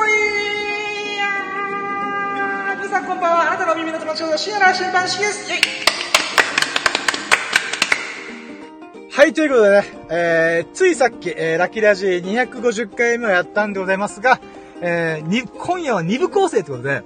[0.00, 0.02] ー
[2.76, 3.52] 皆さんこんばんは。
[3.52, 5.52] あなたの耳の友達のシアラ新版式です。
[5.52, 5.60] イイ
[9.10, 14.40] はい、ということでね、えー、ついさっき、えー、ラッキーラジー250回目をやったんでございますが、
[14.80, 17.02] えー、に、今夜は2部構成ということで、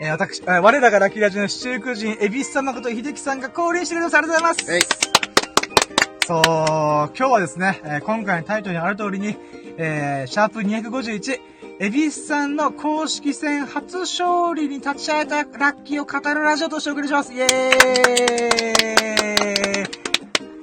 [0.02, 4.16] えー、私、えー我らがラッキーラジの七福神、エビス様こと秀樹さんが降臨してくれます。
[4.16, 4.99] ありがとうございます。
[6.30, 6.44] はい。
[6.44, 9.36] そう、今日はですね、えー今回のタイトルにある通りに、
[9.76, 11.40] えー、シャープ251、
[11.80, 17.32] エビスさんの公式戦初勝利に立ち会えたラッキーを語るラジオとしてお送りします。
[17.32, 17.46] イェー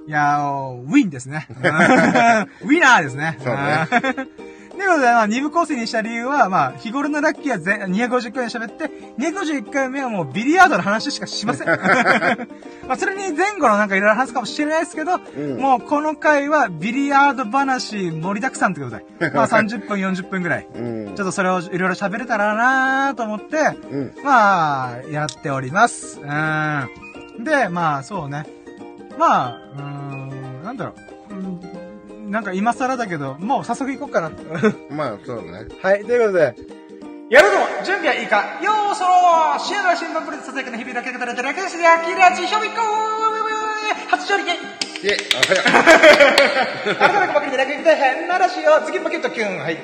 [0.06, 1.48] イいやー、ウィンですね。
[1.52, 3.38] ウィナーですね。
[3.44, 4.28] そうね
[4.78, 8.86] ということで、まあ、2部構成にした理由は、まあ、日頃のラッキーは全250回喋って、
[9.18, 11.68] 251回目はもうビリヤードの話しかしません。
[12.88, 20.68] まあ、それに前後のなんかいろいろ話すかもしれないですけど、んもうこの回はビリヤード話盛りだくさんってことで、まあ30分、40分ぐらい。
[20.76, 23.58] うんちょっとそれをいろいろ喋れたらなと思って、
[23.90, 24.14] うん。
[24.24, 26.20] まあ、やっております。
[26.22, 27.44] うん。
[27.44, 28.46] で、まあ、そうね。
[29.18, 31.77] まあ、うーん、なんだろう。
[32.28, 34.32] うんなんか今更だけど、もう早速行こうかな。
[34.92, 35.66] まあ、そうね。
[35.82, 36.56] はい、ということで。
[37.30, 38.38] やるぞ準備はいいか?
[38.62, 42.78] よーそろーシアラ新聞プレゼントささやかな日々だけがたれてラケスでアキラチヒョビコー
[44.10, 44.60] 初勝利ゲイい
[45.12, 46.96] え、 あ、早っ。
[46.96, 49.78] 改めてばかりでラケで変ならしよ次パケットキュンはい。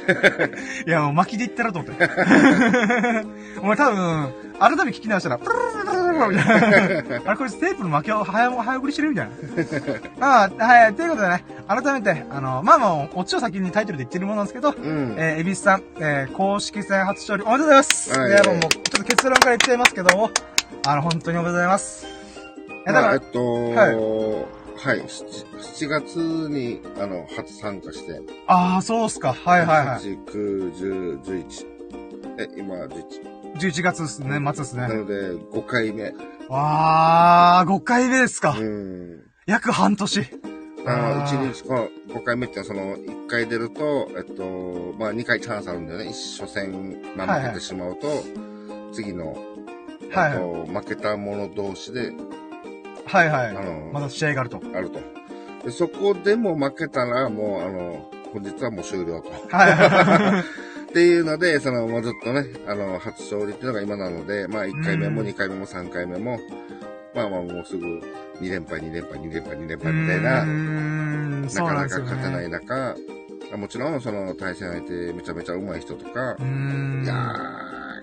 [0.86, 2.04] いや、もう巻きで言ったらと思って。
[3.62, 7.22] お前多分、改めて聞き直したら、プルルルルルルルみたいな。
[7.26, 9.32] あれこれテープの巻きを早早送りしてるみたいな。
[10.18, 15.14] まあ、はい、ということでね、改めて、あの、まあまあ、オチを先にタイトルで言ってるものなんですけど、うん。
[15.16, 18.18] えー、エビスさん、えー、公式戦初勝利おめでとうございます。
[18.18, 20.30] はいいや、もう、ちょっと結論から言っちゃいますけども、
[20.86, 22.06] あの、本当におめでとうございます。
[22.86, 24.46] え、だまあ、え、っと、は
[24.82, 29.34] はい、7, 7月に、あの、初参加して、ああ、そうっすか。
[29.34, 30.02] はいはいはい。
[30.02, 31.66] 8、9、10、11。
[32.38, 33.30] え、今、11。
[33.58, 34.82] 11月ですね、末ですね。
[34.82, 36.14] なので、5回目。
[36.48, 38.56] わー、5回目ですか。
[38.58, 39.20] うん。
[39.44, 40.20] 約半年。
[40.86, 46.08] あの、あー1日、この5回目ってその、1回出ると、えっと、まあ、2回チャンスあるんだよね。
[46.08, 46.72] 一初戦、
[47.16, 48.24] 負けてしまうと、
[48.92, 49.36] 次の、
[50.10, 52.12] はいえっと、負けた者同士で、
[53.10, 53.48] はいはい。
[53.48, 54.60] あの、まだ試合があると。
[54.74, 55.00] あると。
[55.64, 59.30] でそこでも負けたら、もう、あの、本日はもう終了と。
[59.54, 60.40] はいはい。
[60.90, 66.40] っていうので、その、もうずっとね、あの、初勝利っていうのが今なので、まあ、1回目もうん2回目も3回目も、
[67.14, 67.86] まあまあ、もうすぐ
[68.40, 71.98] 2連敗、2連敗、2連敗、2連敗みたいな、うーん、なかなんか。
[72.00, 72.96] 勝てない中、
[73.56, 76.36] もちろん、その、対戦相手めちゃめちゃ上手い人とか。
[76.40, 77.14] いや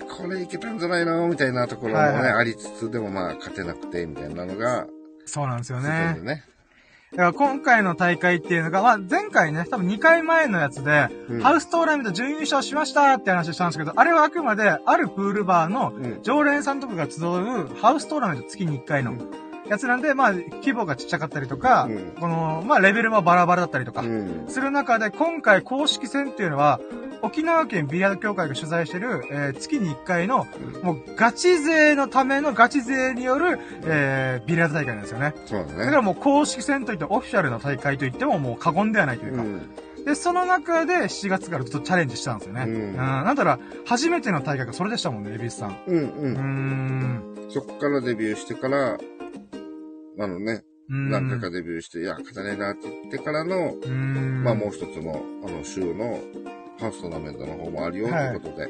[0.02, 4.88] ー、これいけたんじゃないのみたいなところもね、はいはいありつつ、でもまあ、勝てなくて、みたいなのが、
[5.30, 6.22] そうなんですよねで。
[6.22, 6.44] ね。
[7.12, 16.20] だから今回の大会っていうのが、まあ前回ね、多分2回前のやつで、うんハウストーナメント準優勝しましたって話をしたんですけど、あれはあくまで、あるプールバーのうん。
[16.24, 24.46] 常連さんとかが集うハウストーナメント月に1回のうんやつなんで、まあ規模がちっちゃかったりとか、うんこの、まあレベルもバラバラだったりとか、うん。
[24.48, 26.80] する中で、今回公式戦っていうのは、
[27.24, 30.46] 沖縄県ビリヤード協会が主催してる、えー月に1回の、
[30.84, 35.34] もうガチ勢のためのガチ勢による、えービリヤード大会なんですよね。
[35.46, 35.78] そうだね。
[35.80, 39.42] だからもう公式戦といってオフィシャルな大会といってももう過言ではないというか。
[39.42, 39.70] うん。
[40.06, 42.64] で、その中で7月からずっとチャレンジしたんですよね。
[42.66, 42.96] うんうん。
[42.96, 45.78] なんだら、初めての大会がそれでしたもんね、エビスさん。
[45.88, 46.32] うん、うーうん。
[46.36, 47.24] ん。
[47.50, 48.98] そこからデビューしてから、
[50.20, 53.76] あのね、うん何回かデビューして、いや、勝てないなって言ってからの。
[54.44, 56.20] まあもう一つの、あの、週の
[56.80, 58.70] ハウストーナメントの方もあるよ、とはいいうことで。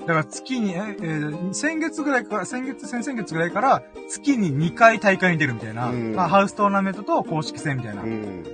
[0.00, 8.02] だから月に、え、えー先月ぐらいから、先月、先々月ぐらいから、月に2回大会に出るみたいな、うんまあ、ハウストーナメントと公式戦みたいな。
[8.02, 8.44] うん。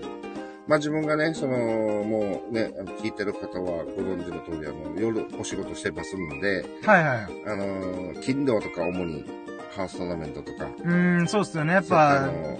[0.66, 7.26] まあ自分がね、その、もうね、聞いてる方はご存知の通り、あの、夜お仕事してますので、はいはい。
[7.46, 9.24] あの、金土とか主に
[9.70, 11.74] ハウストーナメントとか、うーん、そうっすよね。
[11.74, 12.58] やっぱ、の、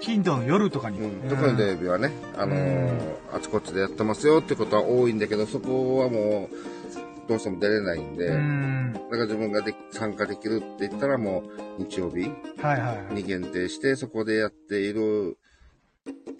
[0.00, 1.00] 金土の夜とかに。
[1.00, 8.92] うん、特に土曜日はね、あのーあちこちでやってますよってことは多いんだけど、そこはもう、どうしても出れないんで、ん。
[8.92, 11.42] だから自分がで参加できるって言ったらも
[11.78, 13.14] う、日曜日はいはいはい。
[13.14, 15.38] に限定して、そこでやっている、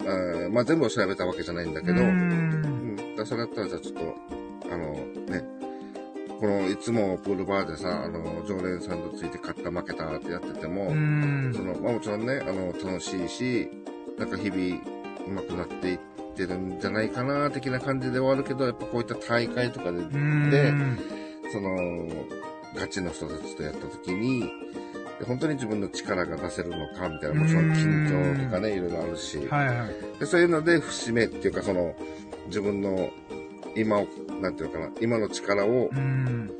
[0.01, 3.15] あーまあ全部を調べたわけじゃないんだけど、うんん。
[3.15, 4.01] だそれだったらじゃあちょっと、
[4.71, 5.43] あのね、
[6.43, 10.93] このいつもプールバーでさ、あの、常連さんとついて勝った負けたってやってても、そ
[11.63, 13.69] の、まあもちろんね、あの、楽しいし、
[14.17, 14.57] なんか日々
[15.25, 15.99] 上手くなっていっ
[16.35, 19.99] てるんじゃないかな、的な感じではあるけど、やっぱこういった大会とかで。
[19.99, 20.73] で
[21.49, 22.09] その、
[22.75, 24.41] ガチの人たちとやった時に、
[25.19, 30.19] で本当に自分の力が出せるのか、みたいな、もちろん緊張とかね、いろいろあるし、はいはい。
[30.19, 31.95] でそういうので節目っていうか、その、
[32.47, 33.11] 自分の
[33.75, 34.07] 今を、
[34.43, 36.51] なんていうのかな、今の力を、うん。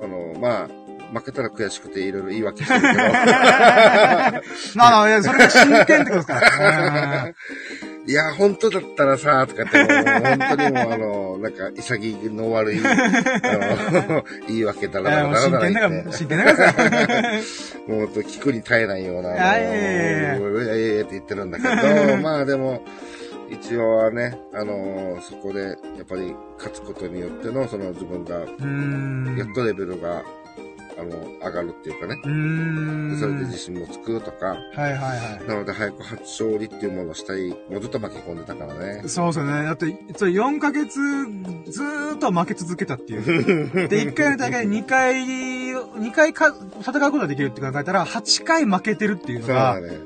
[0.00, 0.68] あの、まあ、
[1.12, 2.94] 負けたら悔しくていろいろ言い訳してるけど、
[4.76, 7.34] まあそれが真剣ってことですから。
[8.06, 12.94] いや、本当だったらさ、とかってもう、本当にもう、あの、なんか、潔気の悪い、あ
[14.08, 16.72] の、言い訳だらだらだから、だら言って、真剣だから。
[17.86, 22.82] もう、聞くに耐えないような、いやいやいやって言ってるんだけど、まあでも、
[23.50, 29.36] 一応はね、あの、そこで、やっぱり勝つことによっての、その自分が、うーん。
[29.38, 30.22] やっとレベルが、
[30.98, 32.30] あの、上がるっていうかね、うー
[33.14, 33.18] ん。
[33.20, 35.48] それで自信もつくとか、はいはいはい。
[35.48, 39.04] なので早く初勝利っていうものをしたい、もうずっと負け込んでたからね。
[39.06, 39.64] そうですよね。
[39.64, 39.86] だって、
[40.16, 40.98] それ4ヶ月
[41.70, 43.70] ずーっと負け続けたっていう。
[43.88, 49.98] で、1回の大会で2回、2回か戦うことができるって考えたら、8回負けてるっていうのが、そうだね。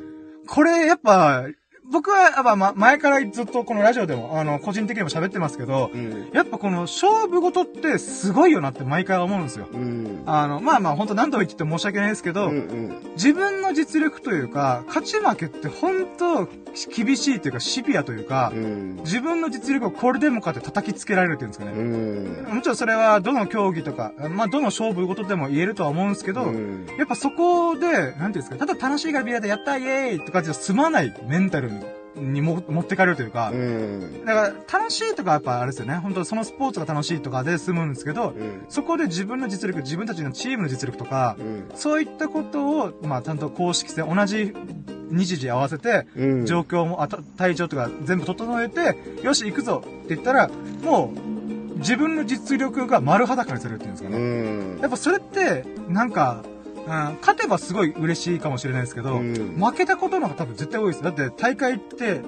[0.47, 1.47] これやっぱ、
[1.93, 6.31] 僕はやっぱま前からずっとこのラジオでも、あの、個人的にも喋ってますけど、うん。
[6.33, 9.69] やっぱこの勝負事ってすごいよなって毎回思うんですよ。
[9.71, 10.23] うん。
[10.27, 13.03] あの、まあまあ本当何度も言ってて申し訳ないですけど、うんうん。
[13.15, 16.49] 自分の実力というか、勝ち負けって本当
[16.95, 18.97] 厳しいというかシビアというか、うん。
[19.05, 21.83] 自分の実力をこれでもかって叩きつけられるっていうんですかうね。
[21.83, 22.55] ん。
[22.55, 31.82] もちろんそれはどの競技とか、まあどの勝負事でも言えるとは思うんですけど、うんやっぱそこで、なんていうんですか、ただ楽しいからビラでやったイエーイとかじゃ済まないメンタルに
[32.15, 34.25] も持ってかれるというか、うん。
[34.25, 38.65] だから楽しいとかやっぱあれですよね、本当そのスポーツが楽しいとかで済むんですけど、うん。
[38.69, 41.69] そこで自分の実力、自分たちのチームの実力とか、うん。
[41.75, 44.55] そういったことを、まあちゃんと公式戦、同じ
[45.11, 46.47] 日時合わせて、うん。
[46.47, 50.51] 状況も、あた体調とか全部整えて、よし、行くぞって言ったら、
[50.83, 51.13] も
[51.77, 54.19] う、自分の実力が丸裸にされるっていうんですかうね。
[54.19, 54.79] ん。
[54.81, 56.45] やっぱそれって、なんか、
[56.87, 61.03] うん、勝てばすごい嬉しいかもしれないですけど、うん負けたことの方が多分絶対多いです。
[61.03, 62.21] だって大会って、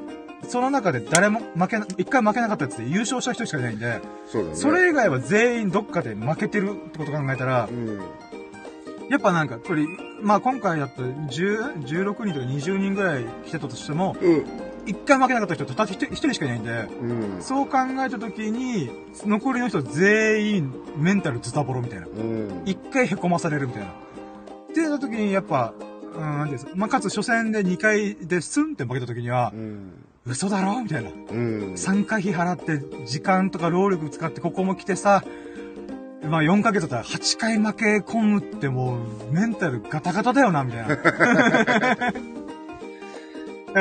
[0.48, 4.54] その中で誰も負けな、一回負けなかったやつで優勝した人しかいないんで、そね。
[4.54, 8.00] それ以外は全員どっかで負けてるってことを考えたらう、ん。
[9.08, 9.86] やっぱなんか、これ、
[10.22, 14.44] まあ今回だと10、16人とか20人ぐらい来てたとしても、うん。
[14.86, 17.42] 一回負けなかった人たった一人しかいないんで、うん。
[17.42, 18.90] そう考えた時に、
[19.24, 22.06] 残りの人全員メンタルズタボロみたいな。
[22.06, 22.62] うん。
[22.66, 24.03] 一回凹まされるみたいな。
[24.80, 25.74] ってな時に、やっぱ、
[26.16, 26.72] うん、ですか。
[26.74, 30.04] まあ、かつ初戦で2回でスンって負けた時にはう、ん。
[30.26, 31.10] 嘘だろみたいな。
[31.10, 31.38] う
[31.72, 31.76] ん。
[31.76, 35.22] 参加費払って、時間とか労力使ってここも来てさ、
[36.28, 38.98] まあ4ヶ月だったら8回負け込むってもう、
[39.32, 40.96] メンタルガタガタだよな、みたいな。
[40.96, 40.96] だ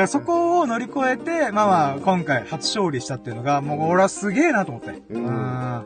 [0.00, 5.02] らそこを乗り越えて、まあまあ、今回初勝利したっていうのが、もう俺はすげえなと思って。
[5.10, 5.84] うんん。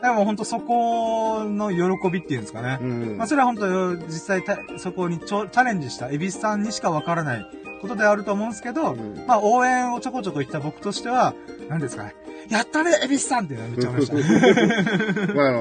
[0.00, 2.78] でも本当そこの喜びっていうんですかね。
[2.80, 3.16] うん。
[3.16, 7.46] まあそれは本当実際たそこにちょチャレンジしたエビスさんにしかわからない
[7.80, 11.34] ことであると思うんですけど、うんまあ応援をちょこちょこ言った僕としては、
[11.68, 12.14] 何ですかね。
[12.48, 15.34] やったね、エビスさんってめっちゃ思いました。
[15.34, 15.60] まあ、あの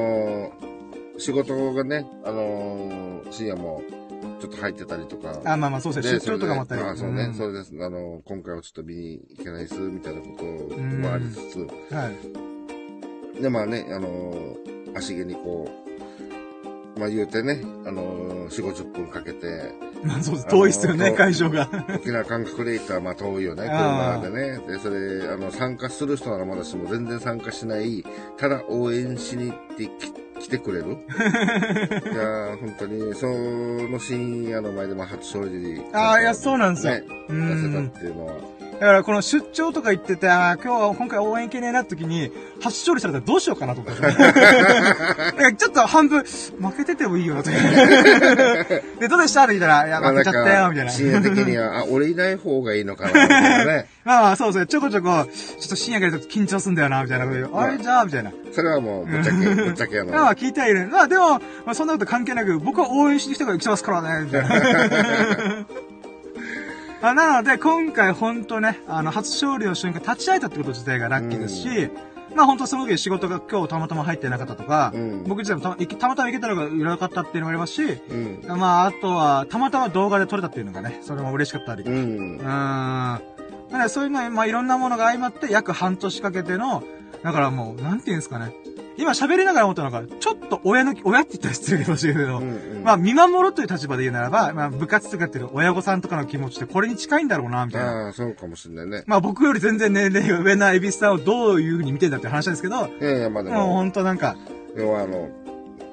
[0.49, 0.49] ー
[1.19, 3.81] 仕事がね、あのー深夜も
[4.39, 5.39] ちょっと入ってたりとか。
[5.45, 6.13] あ、まあまあそうですね。
[6.13, 6.81] で出張とかもあったり。
[6.81, 7.73] あそうね、んそれです。
[7.79, 11.59] あの、今回はちょっと見に行けないです、みたいなこともありつつ、
[11.93, 12.49] はい。
[13.41, 14.55] で、まあね、あの、
[14.95, 15.67] 足毛にこ
[16.95, 20.47] う、まあ言うてね、あの、4、50分かけて、まあそうです。
[20.47, 21.69] 遠いっすよね、会場が。
[21.95, 24.59] 沖縄感覚で行ったらまあ遠いよね、車でね。
[24.67, 28.03] で、それ、あの、参加する人ならまだしも全然参加しない、
[28.37, 35.81] ただ応援しに行ってき来てくれる いやー、本当に、その深夜の前でまあ初勝利。
[35.93, 36.93] ああ、いや、そうなんですよ。
[36.93, 37.87] ね、う出せたん。
[37.87, 38.33] っていうのは。
[38.79, 42.31] だからこの出張とか行ってて、ああ、今日は今回応援行けねえなって時に、
[42.61, 44.01] 初勝利されたらどうしようかなと思って。
[44.07, 47.49] だからちょっと半分、負けててもいいよなと。
[48.99, 49.43] で、どうでした？
[49.43, 50.91] って聞いたら、いや、負けちゃったよ、みたいな。
[50.91, 53.89] 深夜的には、あ、俺いない方がいいのかな、みたいなね。
[54.05, 54.65] まあまあ、そうですね。
[54.67, 57.55] ちょこちょこ、ちょっと深夜からちょっと緊張すんだよな、みたいなこと言う。
[57.55, 58.31] あれじゃあ、みたいな。
[58.53, 60.87] それはもう、ぶっちゃけ、ぶっちゃけあの、まあ、聞いてはいる。
[60.87, 65.65] まあ、でも、まあ、そんなこと関係なく、僕は応援しに来たから来てますからね、みたいな。
[67.01, 71.89] あなので、今回本当ね、あの、初勝利の瞬間立ち会えたってこと自体がラッキーですし、
[72.35, 78.43] まあ本当その時仕事が今日たまたま入ってなかったとか、うん僕自体もたたまたま行けたのが良かったっていうのもありますし、うん。
[78.59, 81.83] まああとは、たまたま動画で撮れたっていうのがね、それも嬉しかったり。
[81.83, 81.89] う。
[81.89, 82.43] うんーん。
[82.43, 83.21] な
[83.71, 86.83] のでそういうの、まあいろんなものが相まって約半年かけての、
[87.23, 88.53] だからもう、なんていうんですかね。
[88.99, 98.05] 今喋りながら思ったのが、ちょっと親の、親って言ったら失礼かもしれないけど、うんうんまあ見守るという立場で言うならば、まあ部活とかやってる親御さんとかの気持ちってこれに近いんだろうな、みたいな。
[98.05, 99.03] ああ、そうかもしれないね。
[99.07, 104.35] まあ僕より全然年齢が上なエビスさんをどういう風に見てんだって話なんですけど、いやいや、まあでもも、んとなんか、
[104.75, 105.29] 要はあの、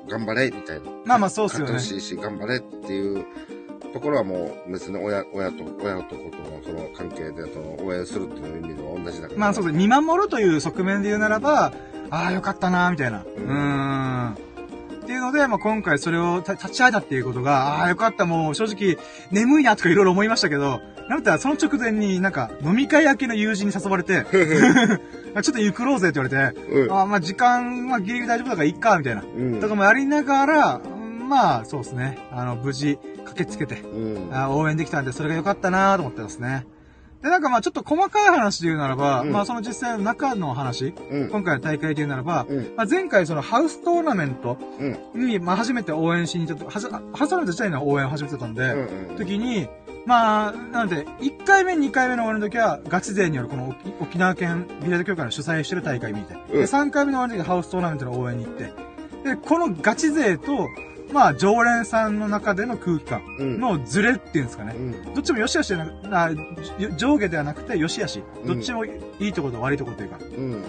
[0.08, 0.90] 頑張れ、みたいな。
[1.04, 3.24] まあまあそうっすよね勝ってほしいし、頑張れっていう
[3.92, 9.40] ところはもう別に親、親と、親と子とのその関係でその応援するっていう意味では同じだから。
[9.40, 9.76] まあそうです。
[9.76, 11.72] 見守るという側面で言うならば、
[12.10, 13.22] ああ、よかったな、みたいな。
[13.22, 14.34] ううんーん。
[14.34, 18.98] っていうので、まあ今回それをた立ち会えたっていうことが、ああ、よかった、もう正直、
[19.30, 24.24] 眠いなとかいろいろ思いましたけど、なんだったらその直前になんか、飲み会明けの友人に誘われて、
[25.42, 26.92] ちょっとゆくろうぜって言われて、うん。
[26.92, 29.22] ああ、まあ時間はギリギリ大丈夫だからいっか、みたいな。
[29.22, 29.60] うん。
[29.60, 32.18] とかもやりながら、うんまあ、そうですね。
[32.32, 34.36] あの、無事、駆けつけて、うん。
[34.36, 36.66] あ応援できたんで、それが良かったなと思ってますね。
[37.22, 41.30] で、なんかまあちょっと細かい話で言うならば、うんまあその実際の中の話、うん。
[41.30, 42.74] 今回の大会で言うならば、うん。
[42.76, 44.58] まあ、前回そのハウストーナメント
[45.14, 45.26] うん。
[45.26, 49.16] に、まあ初めて応援しに行ったと、ハウストーナメント自体の応援を始めてたんで、うん。
[49.16, 49.68] 時に、
[50.06, 58.72] まあ、なので、1回目、2回目の応援の時は、ガチ勢によるこの沖沖縄県ビリヤード協会の主催してる大会見て、うんで、3回目の応援の時はハウストーナメントの応援に行って、
[59.24, 60.68] で、このガチ勢と、
[61.12, 63.60] まあ、常連さんの中での空気感うん。
[63.60, 64.74] のズレっていうんですかね。
[64.76, 65.14] うん。
[65.14, 66.30] どっちも良し悪しじゃなく、あ
[66.96, 68.22] 上下ではなくて良し悪し。
[68.42, 70.64] うんどっちもいいところと悪いところというか、うん。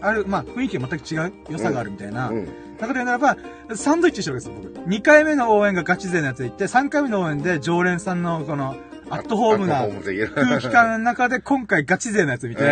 [0.00, 2.28] ある、まあ、雰囲気が全く違う良さがあるみたいな。
[2.28, 2.48] うん。
[2.80, 3.36] 中で言うならば、
[3.74, 4.88] サンドイッチしてるわけですよ、僕。
[4.88, 8.76] 2回目の応援がガチ勢のやつで行って、3回目の応援で常連さんのこの、
[9.10, 12.66] アットホームな空気感の中で今回ガチ勢のやつ見て、う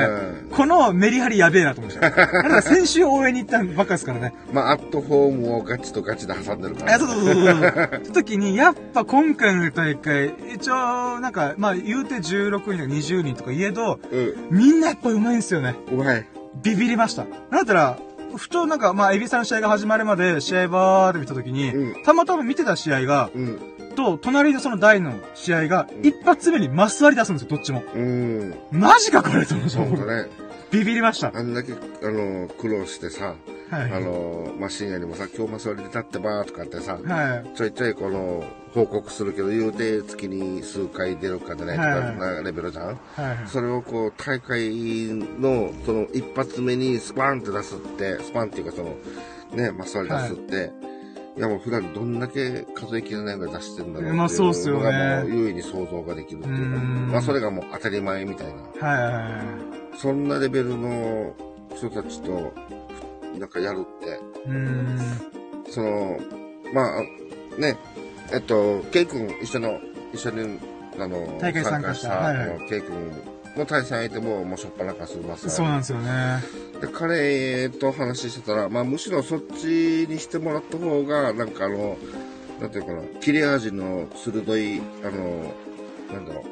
[0.46, 2.62] んこのメリハリやべえなと思いました。
[2.62, 4.34] 先週応援に行ったばっかですからね。
[4.52, 6.98] まあ、アットホームをガチとガチで挟んでるから。
[6.98, 8.00] そうそうそうそう。
[8.04, 14.34] その時に、やっぱ今回の大会、一応、なんか、まあ言うて16人とか20人とか言えど、うん。
[14.50, 15.76] みんなやっぱ上手いんですよね。
[15.90, 16.26] うまい。
[16.62, 17.24] ビビりました。
[17.24, 17.98] なんだったら、
[18.36, 23.60] ふとなんか、まあ、エビさんの試合が始まるまで、試合バーって見た時に、うんたまたま見てた試合が、うん。
[23.98, 27.82] と、隣でその台の試合が、一発目にマス割り出すんですよ、どっちも。
[27.92, 28.54] うん。
[28.70, 30.28] マジかこれと思ってそうだね。
[30.70, 31.32] ビビりました。
[31.34, 31.76] あんだけ、あ
[32.08, 33.34] の、苦労してさ、
[33.70, 33.92] はい。
[33.92, 37.56] あの、まあ、深夜にもさ、今日もそれで立ってばーとかってさ、はい。
[37.56, 42.98] ちょいちょいこの、報告するけど、言うて月に数回出るか出ないとかはいなレベルじゃんはい。
[43.46, 44.70] それをこう、大会
[45.40, 48.96] の、その一発目にスパンって出すって、スパンっていうかその、
[49.56, 50.97] ね、マッサージ出すって、い、
[51.40, 58.88] やもう普段どんだけ数えきれないぐらい出してるんだろうっていうまあそうっすよねのがもう優位に想像ができるっていうか、うんまあそれがもう当たり前みたいな。
[58.88, 59.28] はいはいは
[59.94, 59.98] い。
[59.98, 61.34] そんなレベルの
[61.74, 62.52] 人たちと、
[63.38, 64.98] なんかやるって、うーん。
[65.70, 66.18] その、
[66.72, 67.02] まあ、
[67.60, 67.76] ね、
[68.32, 69.80] えっと、ケイ君一緒の、
[70.12, 70.58] 一緒に、
[70.98, 72.94] あの、大会参加したあのケイ君
[73.58, 76.42] の対戦相手も、もうしょっぱなかするますそうなんですよね。
[76.80, 81.96] で、彼と話してたら、まあ、むしろそっちにしてもらった方が、なんかあの、
[82.60, 85.54] なんていうかな、切れ味の鋭い、あの、
[86.12, 86.44] なんだろう、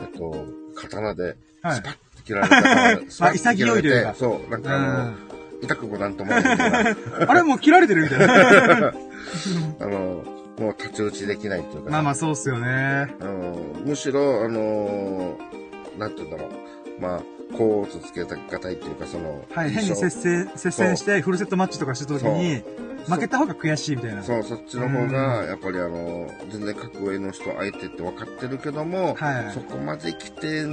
[0.00, 5.16] えっと、刀で、はいスパッて切られた から、スパッて切られてかそう、なんうかあの、ん。
[5.62, 6.96] 痛くもなんともないみたいな、
[7.30, 8.92] あれもう切られてるみたいな。
[9.80, 10.24] あの、
[10.58, 12.66] もう太刀打ちできないっていうか、まあまあそうっすよね。
[13.20, 15.36] あのむしろ、あの、
[15.98, 17.22] なんていうんだろう、まあ、
[17.56, 22.62] こうつつけたがたいっていうか、その、はい、変に接戦、接戦してフルセットマッチとかした時に、
[23.06, 24.22] 負けた方が悔しいみたいな。
[24.22, 30.64] そう、そっちの方が、やっぱりあの、全然格上の人相手って分かってるけども、はいそこまで来て、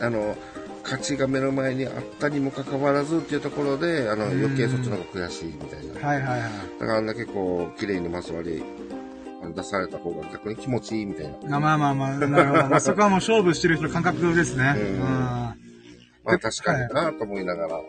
[0.00, 0.36] あの、
[0.82, 6.08] 勝ちが目の前にあったにもかかわらずっていうところで、あの、うん余計そっちの方が悔しいみたいな。
[6.08, 6.50] はいはいはい。
[6.80, 8.64] だからあんだけこう、綺麗にマス割り、
[9.54, 11.56] 出された方が逆に気持ちいいみたいな。
[11.56, 12.68] あまあまあまあ、なるほど。
[12.68, 14.74] ま あそこはもう勝負してる人の感覚ですね。
[14.76, 14.98] ううんん。
[15.00, 15.54] ま
[16.26, 17.80] あ確かになと思いながら。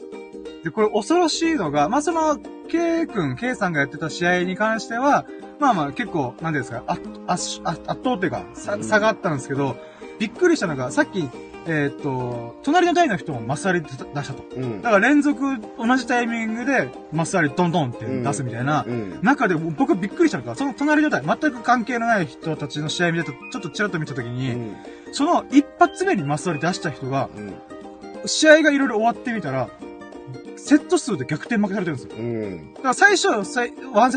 [0.63, 2.37] で、これ恐ろしいのが、まあその、
[2.69, 5.25] K 君、K さんがやってた試合に関しては、
[5.59, 9.75] まあまあ結構、なんですか、ああ圧圧倒っていうか、差があったんですけど、
[10.19, 11.29] びっくりしたのが、さっき、
[11.65, 14.43] えーっと、隣の台の人もマス割り出したと。
[14.55, 14.81] うん。
[14.81, 15.41] だから連続
[15.77, 18.85] 同じタイミングでマス割りドンドンって出すみたいな。
[18.87, 19.19] うん。
[19.21, 24.75] 中で僕びっくりしたのが、その隣の台、全く関係のない人たちの試合見てたちょっとちらっと見たときうに、ん。
[25.11, 27.53] その一発目にマス割り出した人が、うん。
[28.25, 29.69] 試合がいろいろ終わってみたら、
[30.57, 32.17] セット数で逆転負けされてるんですよ。
[32.17, 32.73] うん。
[32.73, 33.61] だから最初、ワンセ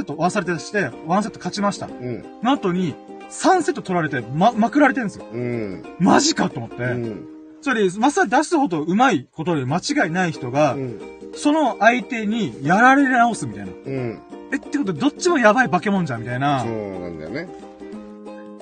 [0.00, 1.86] ット、ワンされてして、ワンセット勝ちました。
[1.86, 2.24] うん。
[2.42, 2.94] の後に、
[3.32, 5.26] 3セット取られて、ま、まくられてるんですよ。
[5.32, 5.82] うん。
[5.98, 6.76] マジかと思って。
[6.84, 7.26] うん。
[7.62, 11.00] つまり、マス割り出すほど上手いことで間違いない人が、うん。
[11.34, 13.72] その相手にやられ直すみたいな。
[13.72, 14.20] うん。
[14.52, 16.68] え、ってことどっちもやばい化け物じゃんみたいなそ。
[16.68, 16.70] う
[17.00, 17.48] なんだよね。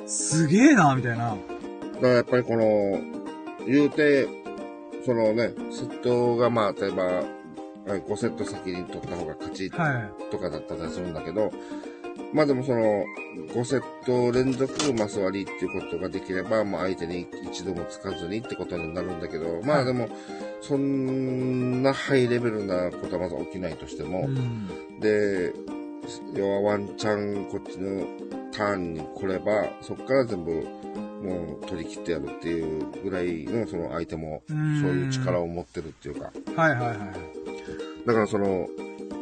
[0.07, 1.31] すげえなみたいな。
[1.31, 1.39] だか
[2.03, 3.01] らやっぱりこの、
[3.67, 4.29] 言うて、
[5.05, 10.31] そのね、セットがまあ、例えば、はい5セット先に取った方が勝ちはい。
[10.31, 11.51] とかだったりするんだけど、
[12.33, 13.05] まあでもその、
[13.53, 20.09] 5セット連続マス割りっていうことができれば、まあ相手に一度もつかずにってことになるんだけど、まあでも、
[20.61, 25.01] そんなハイレベルなことはまず起きないとしても、うん。
[25.01, 25.53] で、
[26.35, 28.07] 要はワンチャンこっちの
[28.53, 30.53] ターンに来れば、そこから全部
[31.23, 36.33] もう取り切ってやるっていうぐらいのその相手もそういう力を持ってるっていうか。
[36.57, 36.99] はいはいはい。
[38.07, 38.67] だからその、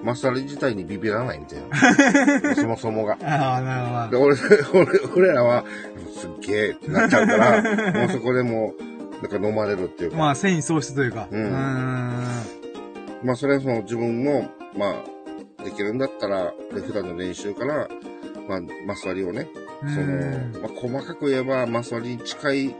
[0.02, 1.58] マスタリ自体にビビらないみたい
[2.46, 2.54] な。
[2.54, 3.18] そもそもが。
[3.22, 4.36] ああ、なるで、俺、
[4.72, 5.64] 俺、俺らは、
[6.16, 7.62] すっげえってなっちゃうから、
[7.92, 10.16] もうそこでもう、なんか飲まれるっていうか。
[10.16, 10.24] ほど。
[10.26, 11.26] まあ、繊維喪失というか。
[11.30, 11.50] うんん。
[13.24, 17.88] まあ、それはその自分も、まあ、できるんだったら、で普段の練習から、
[18.48, 19.48] まあ、マス割りをね、
[19.82, 22.74] うんその、まあ、細かく言えば、マス割りに近い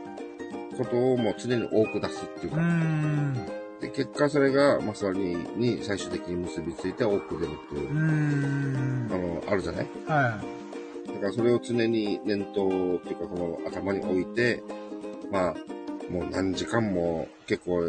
[0.77, 3.35] ことをもう常に多く出すっていううか、ん。
[3.81, 9.09] で、結果それがマス割りに最終的に結びついて多く出るっていうう、ん。
[9.11, 9.17] あ。
[9.17, 9.87] の、あるじゃない？
[10.07, 10.41] は
[11.07, 14.61] だからそれを常に念頭っていうか、この頭に置いて、
[15.31, 15.55] まあ、
[16.11, 17.81] もう何時間も結構、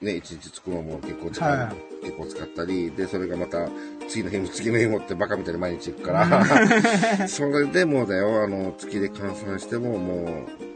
[0.00, 3.68] ね、一日作るのも結構時間、は結構使ったり、で、それがまた、
[4.08, 10.67] 次の日も次の日もってバカみたいに毎日行くから、 それでもうだよ、あの、月で換算してももう、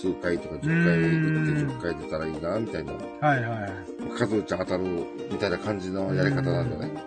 [0.00, 2.92] 数回とか10回行って10回出たらいいな、みたいな。
[2.92, 2.96] い。
[3.20, 4.18] はいはい。
[4.18, 4.84] 数打ち当たる
[5.30, 7.02] みたいな感じのやり方なんだよね。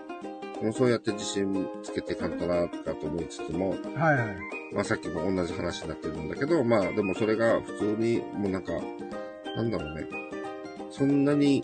[0.59, 3.79] でもそうやって自信つけていかんとな、とかと思いつつも、はい
[4.15, 4.37] はい。
[4.73, 8.73] まあさっきも同じ話になってるんだけど、まあでもそれが普通に、もうなんか、
[9.55, 10.07] なんだろうね。
[10.91, 11.63] そんなに、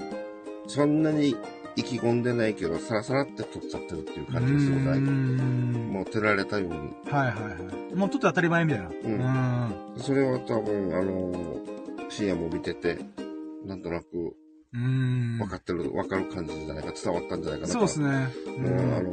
[0.68, 1.36] そんなに
[1.76, 4.98] 意気込んでないけど、さらさらって取っちゃってるっていう感じがするない。
[4.98, 5.90] うん。
[5.92, 6.78] もう照られたように。
[6.78, 7.96] はいはいはい。
[7.96, 8.88] もうとって当たり前みたいな。
[8.88, 10.00] うん。
[10.00, 11.60] それは多分、あの、
[12.10, 13.00] 深夜も見てて、
[13.66, 14.36] なんとなく
[14.74, 15.38] うん。
[15.38, 17.74] 分かってる、分かる感じじゃないか、伝わったんじゃないかな。
[17.74, 18.08] そうですね。
[18.58, 19.12] もう、あの、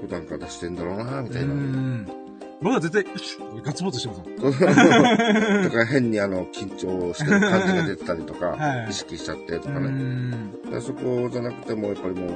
[0.00, 1.54] 普段から出してんだろうな、みたいな。
[1.54, 2.25] うん。
[2.62, 4.22] 僕は絶対、ガッツポーズしてます。
[5.70, 10.34] とか変にあの、緊張してる感じが出てたりとか、はい意識しちゃってとうかね。
[10.64, 12.30] からそこじゃなくても、やっぱりもう、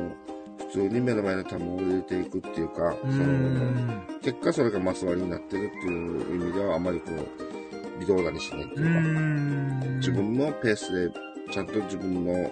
[0.59, 4.03] 普通に目の前の球を入れていくっていうか、うその、ん。
[4.23, 9.97] 結果それがマス割りになってるっていう意味では、あまりこう、微動だにしないってういうか、ん。
[9.99, 11.11] 自分のペースで、
[11.51, 12.51] ちゃんと自分の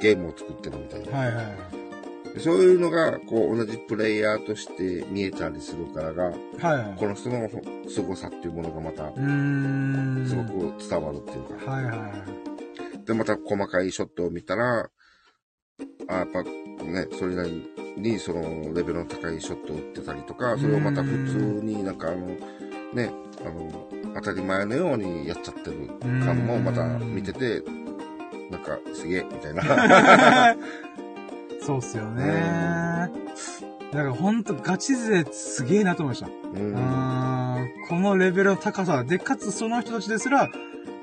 [0.00, 1.18] ゲームを作ってるみたいな。
[1.18, 1.83] はいはい。
[2.38, 6.96] そういうのが、こう、同じプレイヤーとして見えたりするからが、はいはい。
[6.98, 7.48] この人の
[7.88, 10.24] 凄さっていうものがまた、うん。
[10.26, 11.70] すごく伝わるっていうか。
[11.70, 13.06] はいはい。
[13.06, 14.90] で、また細かいショットを見たら、
[16.08, 18.42] あやっぱね、それなりにその
[18.74, 22.26] レベルの高いショットを打ってたりとか、それをまた普通になんかあの、
[22.92, 23.10] ね、
[23.44, 25.88] あの、当たり前のようにやっちゃってる
[26.24, 27.62] 感もまた見てて、
[28.50, 30.56] なんかすげえ、みたいな。
[31.64, 33.10] そうっすよね。
[33.92, 36.28] だからほんとガチ勢すげえなと思いました。
[36.28, 36.74] うん。
[36.74, 37.44] うん
[37.88, 40.50] このレベルの高さで、かつその人たちですら、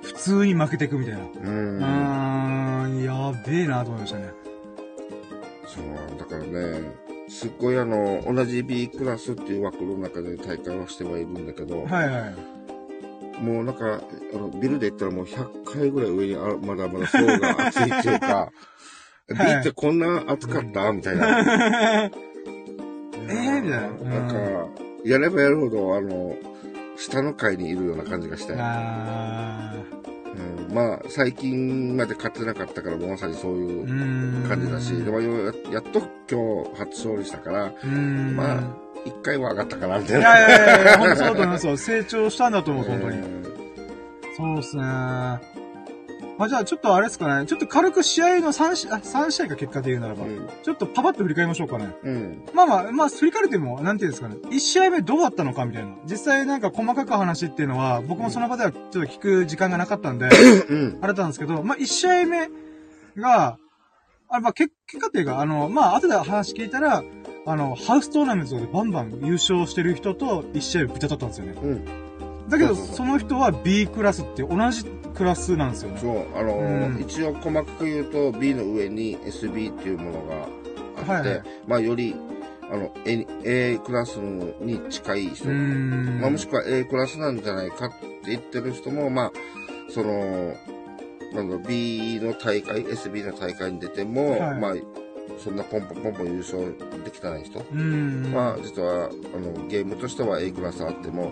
[0.02, 1.19] 普通に負けていくみたいな。
[1.21, 2.86] うん。
[2.86, 4.32] うん、やべえなと思いましたね。
[5.65, 6.91] そう、だからね、
[7.30, 13.43] すっごいあの、同じ B クラスっていう枠の中で大会はしてはいるんだけど、はいはい。
[13.43, 14.02] もうなんか、
[14.34, 18.52] あの、ビルで言ったらもう100回ぐらい上にあまだまだ層が厚いっていうか、
[19.34, 20.91] B ってこんな厚かった？
[20.91, 21.39] みたいな。
[22.10, 24.36] えーみたいななんか、
[25.06, 26.36] やればやるほど、あの、
[26.98, 28.54] 下の階にいるような感じがして。
[28.58, 29.74] あ
[30.67, 35.28] うん、まあ、最近まで勝ってなかったから、まさにそういーううん感じだし、でもや
[35.74, 38.36] やっと今日初勝利したから、うん。
[38.36, 38.58] まあ、
[39.06, 40.65] 一回は上がったかな、みたいいやいな。
[40.76, 41.78] やいや、ほんとそうだと思いますよ。
[41.78, 43.17] 成長したんだと思う、本当に。
[43.17, 43.41] うん
[44.38, 44.84] そうっすね。
[46.42, 47.46] まあ、じゃあ、ちょっとあれですかね。
[47.46, 50.26] ちょっと軽く試合の3試合、あ3試合か結果で言うならば。
[50.64, 51.96] ちょっとパパッと振り返りましょうかね。
[52.02, 52.16] うん。
[52.16, 52.46] うん。
[52.56, 54.38] まあまあ、まあ、振り返るても、なんていうんですかね。
[54.50, 55.92] 1試合目どうだったのかみたいな。
[56.06, 60.30] 実際なんか細かく話っていうのは、僕もその場ではちょっと聞く時間がなかったんで、
[60.68, 60.98] うん。
[61.00, 62.50] あれなんですけど、まあ、1試合目
[63.18, 63.60] が、
[64.28, 67.04] あまあ、結結果っていうか、あの、まあ、後で話聞いたら、
[67.46, 71.54] あの、ハウストーナメントでバンバン優勝してる人と1試合ぶち当たったんですよね。
[71.62, 72.50] うん。
[72.50, 76.00] だけど、その人は B クラスって同じクラスなんですよね。
[76.00, 82.15] そう、あのうん一応細かく言うと B の上に SB っていうものがあって、はいはいまあより、
[82.71, 85.50] あの、A, A クラスに近い人。
[85.50, 87.95] まあもしくは A クラスなんじゃないかって
[88.28, 89.32] 言ってる人も、まあ、
[89.89, 90.56] その、
[91.34, 94.74] なん B の大会、SB の大会に出ても、はいまあ、
[95.43, 97.60] そんなポンポンポンポン優勝できたない人。
[98.34, 101.32] まあ、実は、あの、ゲームとしては A クラスあっても、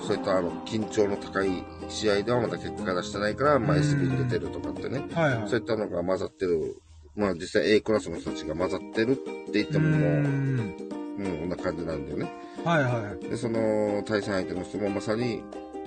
[0.00, 5.48] そういったあの、緊張の高い試合ではまだ結果が出してないから、まあうん SB に出てるとかってね、はいはい。
[5.48, 6.80] そういったのが混ざってる、
[7.14, 10.76] まあ実際 A クラスの人たちが混ざってるって言ってももう、ん。
[11.18, 12.30] うん、こんな感じなんだよね。
[12.64, 13.28] はいはい。
[13.28, 15.42] で、その対戦相手の人もまさに、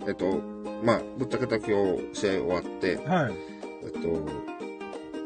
[0.08, 0.40] えっと、
[0.84, 3.34] まあ、ぶっちゃけた今日試合終わって、はい。
[3.84, 4.00] えっと、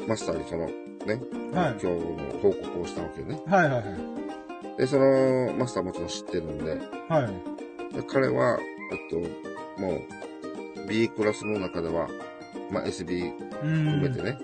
[0.07, 1.21] マスターにその、ね、
[1.53, 3.41] はい今日の報告をしたわけよね。
[3.47, 4.77] はいはいはい。
[4.77, 7.52] で、そのマスターもちろん知ってるんで、はい。
[7.93, 8.59] で彼は、
[8.91, 12.07] えっと、もう、B クラスの中では、
[12.71, 14.25] まあ SB う含めてん。
[14.25, 14.37] ね、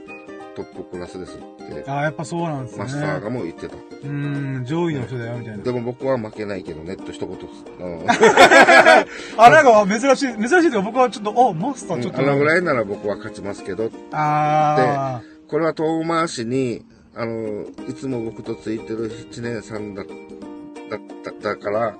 [0.55, 1.39] トップクラスですっ
[1.83, 2.83] て、ああ、やっぱそうなんですね。
[2.83, 3.75] マスターがもう言ってた。
[4.03, 5.63] うん、上位の人だよ、みたいな。
[5.63, 12.19] でも僕は負けないけどね、と一言、うん あ、なんか珍しい、珍しいというか僕はちょっと、お、マスターちょっと。
[12.19, 12.59] あのぐらい。
[12.59, 16.85] いなら僕は勝ちますけど、あこれは遠回しに、
[17.15, 21.95] あの、いつも僕とついてる1年3だ、だった、だから、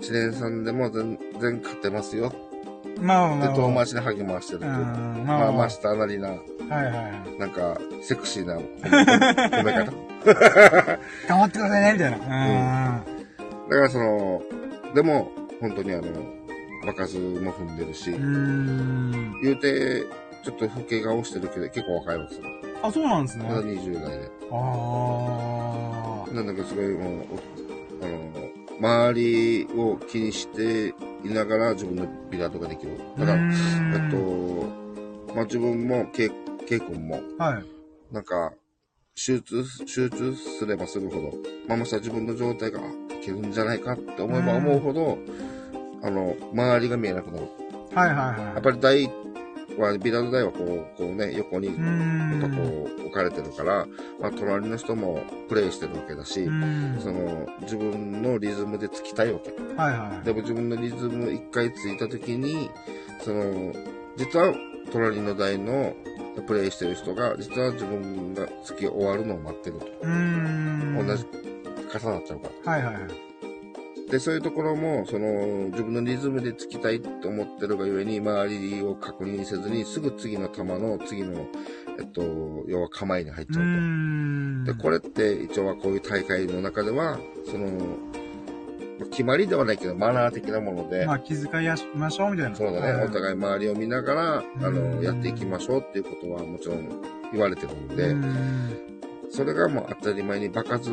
[0.00, 2.32] 1年3でも全然勝てますよ。
[2.32, 3.00] あ。
[3.00, 3.56] まあまあで、まあ。
[3.68, 4.68] 遠回しに励ましてるうん、と。
[4.68, 7.00] まあままあ、あ、マスターなりな、はいはいは
[7.36, 7.38] い。
[7.38, 8.56] なんか、セクシーな
[9.58, 9.92] 褒め方。
[11.28, 13.04] 頑張ってくださいね、みたいな。
[13.68, 14.42] だからその、
[14.94, 15.30] でも、
[15.60, 16.02] 本当にあの、
[16.86, 18.24] 場数も踏んでるし、うん。
[18.24, 19.40] うん。
[19.42, 20.04] 言うて、
[20.44, 22.50] ちょっと老け顔してるけど、結構若いわけですよ。
[22.82, 23.44] あ、そうなんですね。
[23.48, 24.30] まだ20代で。
[24.52, 26.34] ああ。
[26.34, 27.24] なんだかすごいもう、
[28.00, 28.16] おあの、
[28.78, 32.98] 周りを気にしていながら自分のビラードができる。
[33.18, 36.30] だから、えっと、まあ、自分も、ケイ、
[36.80, 37.64] 君も、と、はい。
[38.12, 38.52] なんか、
[39.14, 41.32] 集中、集中すればするほど、
[41.66, 42.82] まあ、まさ自分の状態が、あ
[43.14, 45.18] いけるんじゃないかって思えば思うほど、
[46.02, 47.48] あの、周りが見えなくなる。
[47.94, 48.54] はいはいはい。
[48.54, 48.78] やっぱり
[49.76, 52.56] 台は、ビラード台はこう、こうね、横に、うやっぱん。
[52.56, 53.86] こう、置かれてるから、
[54.20, 56.98] まあ、隣の人もプレイしてるわけだし、うん。
[57.00, 59.50] その、自分のリズムでつきたいわけ。
[59.76, 60.24] はいはい。
[60.24, 62.70] でも自分のリズム一回ついた時に、
[63.22, 63.72] その、
[64.16, 64.54] 実は
[64.92, 65.94] 隣の台の
[66.46, 69.86] プレイしてる人が、実は自分が月終わるのを待ってると。
[70.02, 71.06] うん。
[71.06, 71.26] 同じ、
[71.98, 72.72] 重なっちゃうから。
[72.72, 73.25] はいはいはい。
[74.10, 81.46] で、そういうところも、その、自分のリズムでつきたいと思ってるがゆえに、周りを確認せずに、すぐ次の球の次の、
[81.98, 82.22] えっと、
[82.68, 83.68] 要は構えに入っちゃうと。
[83.68, 84.64] ん。
[84.64, 87.18] で、これって一応はこういう大会の中では、
[87.50, 87.68] その、
[89.10, 92.56] 決まりではないけど、マナー的なもので、まあ、気遣いやしましょう、みたいな。
[92.56, 96.88] そうだね、お互い周りを見ながら、あうんの、やっていきましょうっていうことはもちろん
[97.32, 99.00] 言われてるんいで、うん。
[99.30, 100.90] それがもう当たり前に場数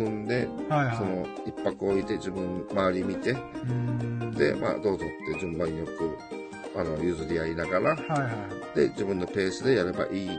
[0.00, 0.96] 踏んで、はいはい。
[0.96, 4.30] その、一泊置いて自分、周り見て、うん。
[4.32, 6.16] で、まあ、どうぞって順番よく、
[6.78, 8.28] あの、譲り合いながら、はいは
[8.74, 8.78] い。
[8.78, 10.30] で、自分のペースでやればいい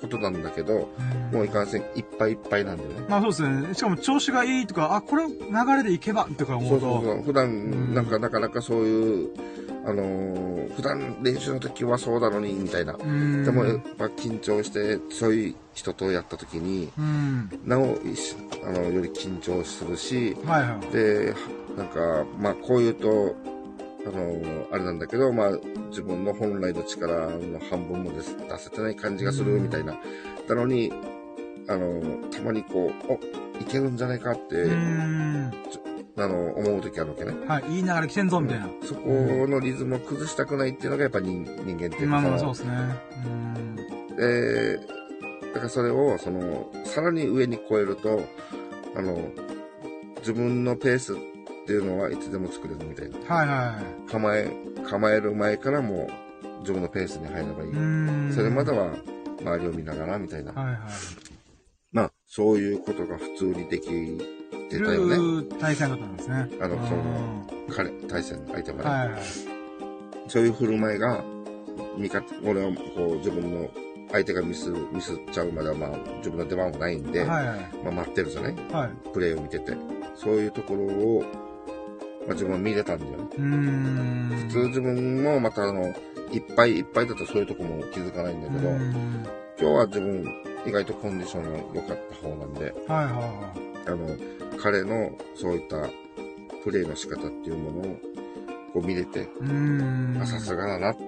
[0.00, 0.88] ことなんだけど、
[1.32, 3.06] もういかんせん、いっぱいいっぱいなんだよね。
[3.08, 3.74] まあそうですね。
[3.74, 5.32] しかも調子がいいとか、あ、これ流
[5.76, 6.92] れでいけばとか思そううと。
[6.92, 7.22] そうそう。
[7.22, 9.30] 普うん段、なんかなかなかそういう、
[9.86, 12.94] あのー普段練習の時はそうだのに、みたいな。
[12.94, 13.44] うん。
[13.44, 17.48] でもやっぱ緊張して、そういう人とやった時に、うん。
[17.64, 17.96] なお、
[18.64, 20.92] あの、より緊張するし、はいはい。
[20.92, 21.34] で、
[21.78, 23.34] なんか、まあ、こう言うと、
[24.06, 25.50] あの、あれなんだけど、まあ、
[25.88, 29.96] 自分の本来の力の半分も出せてない感じがするみたいな。
[30.48, 30.92] なのに、
[31.68, 33.14] あの、たまにこう、お、
[33.60, 35.52] いけるんじゃないかって、うん。
[36.18, 37.34] あの、思う時あるわけね。
[37.46, 37.76] はい。
[37.76, 38.68] いい流れ来てんぞ、みたいな。
[38.82, 39.10] そこ
[39.48, 42.72] のリズムを崩したくないっていうのがやっぱ人人間っていうまあまあかそうですね。
[43.26, 43.76] うん。
[44.16, 44.76] で、
[45.52, 48.22] だからそれを、その、さらに上に超えると、
[48.96, 49.30] あの、
[50.20, 51.16] 自分のペースっ
[51.66, 53.18] ていうのはいつでも作れるみたいな。
[53.18, 54.50] はいは構え、
[54.88, 57.70] 構える前からもう自分のペースに入ればいい。
[57.70, 57.72] い。
[57.72, 58.32] うん。
[58.34, 58.94] それまでは
[59.42, 60.52] 周りを見ながらみたいな。
[60.52, 60.76] はいはい。
[61.92, 63.90] まあ、そういうことが普通にでき
[64.68, 65.16] てたよね。
[65.16, 66.48] る対戦だったんですね。
[66.60, 68.84] あの、そうんの、彼、対戦相手がね。
[68.90, 69.20] はいはい。
[70.28, 71.22] そういう振る舞いが、
[71.98, 73.68] 味方、俺はこう自分の
[74.12, 77.58] 相手がミス、ミスっちゃうまではまあ自分の出番もないんで、はいはい。
[77.84, 78.54] まあ待ってるじゃない？
[78.72, 78.90] はい。
[79.12, 79.72] プレーを見てて。
[80.14, 81.22] そういうところを、
[82.26, 83.26] まあ自分は見れたんだよね。
[84.46, 85.94] 普通自分もまたあの、
[86.32, 89.26] いっぱいいっぱいだとそういうとこも気づかないんだけど、うん
[89.58, 90.26] 今日は自分
[90.66, 92.74] 意外とコンディションが良かった方なんで、はいはい
[93.14, 93.54] は
[93.86, 95.88] あの、彼のそういった
[96.64, 97.96] プレーの仕方っていうものを
[98.74, 99.22] こう見れて、い。
[99.22, 100.18] うーん。
[100.20, 101.02] あさすがだなって。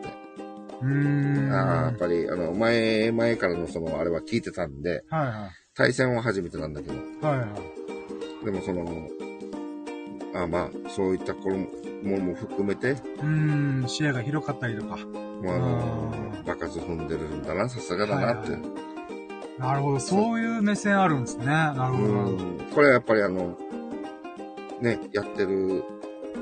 [0.82, 1.52] う。
[1.52, 6.98] ああ、やっぱり、あの、前、前からのその、あれは聞いてたんで、はいは対戦は初めてなんだけど、い。
[7.20, 7.46] はいは
[8.42, 8.44] い。
[8.44, 8.84] でもその、
[10.34, 13.88] あまあ、そういったこのものも含めて、うーん。
[13.88, 14.96] 視野が広かったりとか。
[14.96, 18.52] もうあの、場数踏んでるんだな、さすがだなって。
[18.52, 18.88] はい
[19.59, 20.01] なるほど。
[20.01, 21.47] そういう目線あるんですね。
[21.47, 22.12] なるほど。
[22.12, 22.59] うん。
[22.73, 23.57] これはやっぱりあの、
[24.81, 25.85] ね、やってる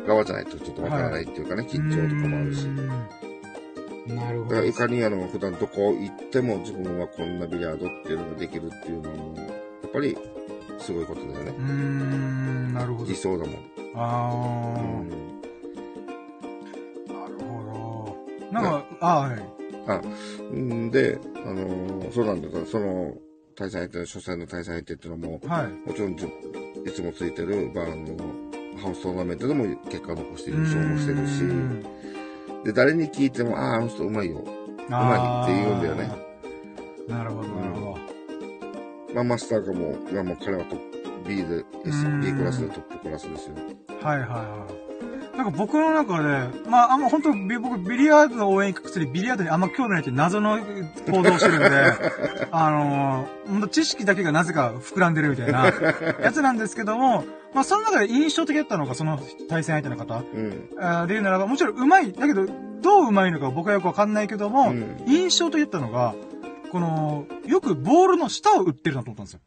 [0.07, 2.67] 側じゃないとちょっとわからないっていうかね、緊張とかもあるし。
[4.07, 4.51] なるほど。
[4.51, 9.43] だからいかにあの、普段どこ行っても自分はこんなビリヤードっていうのができるっていうのも、や
[9.89, 10.17] っぱり、
[10.79, 11.65] すごいことだよねうー。
[11.65, 12.75] ん。
[12.75, 13.17] なるほど理。
[13.17, 13.57] 想だもん。
[13.95, 14.81] あー。
[15.01, 15.09] うん。
[17.09, 18.17] なるほ
[18.51, 18.53] ど。
[18.53, 19.56] なんか、あはい。
[20.53, 23.14] うんで、あのーそうなんだから、その、
[23.55, 25.88] 対戦相手、初戦の対戦相手っていうのも、はい。
[25.88, 27.94] もちろんじいつもついてる、まあ、あの、
[28.83, 31.42] ハウストーナメントでも結果を残して優勝もしてるし、
[32.64, 34.38] で、誰に聞いても、ああ、あの人うまいよ。
[34.38, 36.11] うまいって言うんだよね。
[37.09, 37.96] なるほど、なるほど。
[39.14, 40.79] まあ、マスターがもう、まあ、もう彼はトッ
[41.25, 41.64] プ B で、
[42.22, 43.55] B クラスでトップクラスですよ。
[44.03, 44.86] はいはいはい。
[45.37, 51.68] なんか僕の中で、まあ、あんま本当、僕、ビリヤードの応援行くくせにビリヤードにあんま興味ないって謎の行動してるんで、
[52.51, 55.72] あのー、本当知識だけがなぜか膨らんでるみたいな
[56.22, 59.18] やつなんですけども、まあ、その中で印象的だったのが、その
[59.49, 60.16] 対戦相手の方。
[60.16, 60.70] うん。
[60.81, 62.12] あで言うならば、もちろん上手い。
[62.12, 62.46] だけど、
[62.81, 66.14] どう上手いのか僕はよくわかんないけども、うん、印象的だったのが、
[66.72, 69.40] この、よくボールの下を打ってるなと思ったんですよ。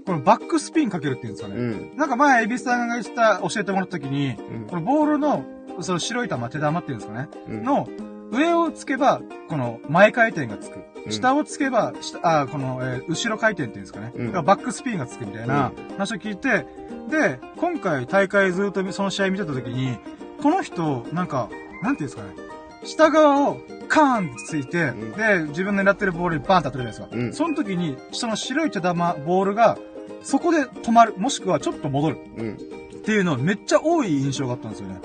[0.00, 0.06] あ。
[0.06, 1.56] このバックスピンかけるっていうんですかね。
[1.56, 1.62] う
[1.94, 5.44] ん、なんか前、エビスさんが言った、教えてもらった時に、うん、このボールの、
[5.80, 7.28] その白い球、手玉っていうんですかね。
[7.48, 7.88] うん、の、
[8.30, 10.78] 上をつけば、この前回転がつく。
[11.08, 14.12] 下をつけば、下、あ、この、えー、後ろ回転っていうんですかね。
[14.14, 16.66] うん、バックスピンがつくみたいな話を聞いて、
[17.08, 19.98] で、今回大会ずっとその試合見てた時に、
[20.42, 21.48] この人、なんか、
[21.82, 22.50] なんていうんですかね。
[22.84, 23.58] 下側を
[23.88, 27.42] カーンってついて、うん、で、自分の狙ってるボールにバーンって当たるじゃないですか。
[27.44, 29.78] うん、その時に、下の白い茶玉、ボールが、
[30.22, 32.18] そこで止まる、もしくはちょっと戻る。
[32.36, 32.56] うん、っ
[33.02, 35.00] ていうのめっちゃ多い印象があったんですよね。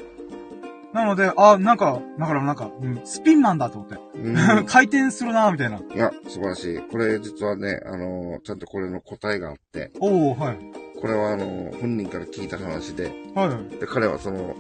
[0.95, 3.97] なので、あ、なんか、だからなんか、うん、スピンマンだと思って。
[4.17, 5.77] うん、 回転するなみたいな。
[5.77, 6.79] いや、素晴らしい。
[6.89, 9.91] これ実はね、あのー、ちゃんとこれの答えがあって。
[9.99, 10.57] おおはい。
[11.01, 13.11] これはあのー、本人から聞いた話で。
[13.35, 13.77] はい。
[13.77, 14.55] で、彼はその、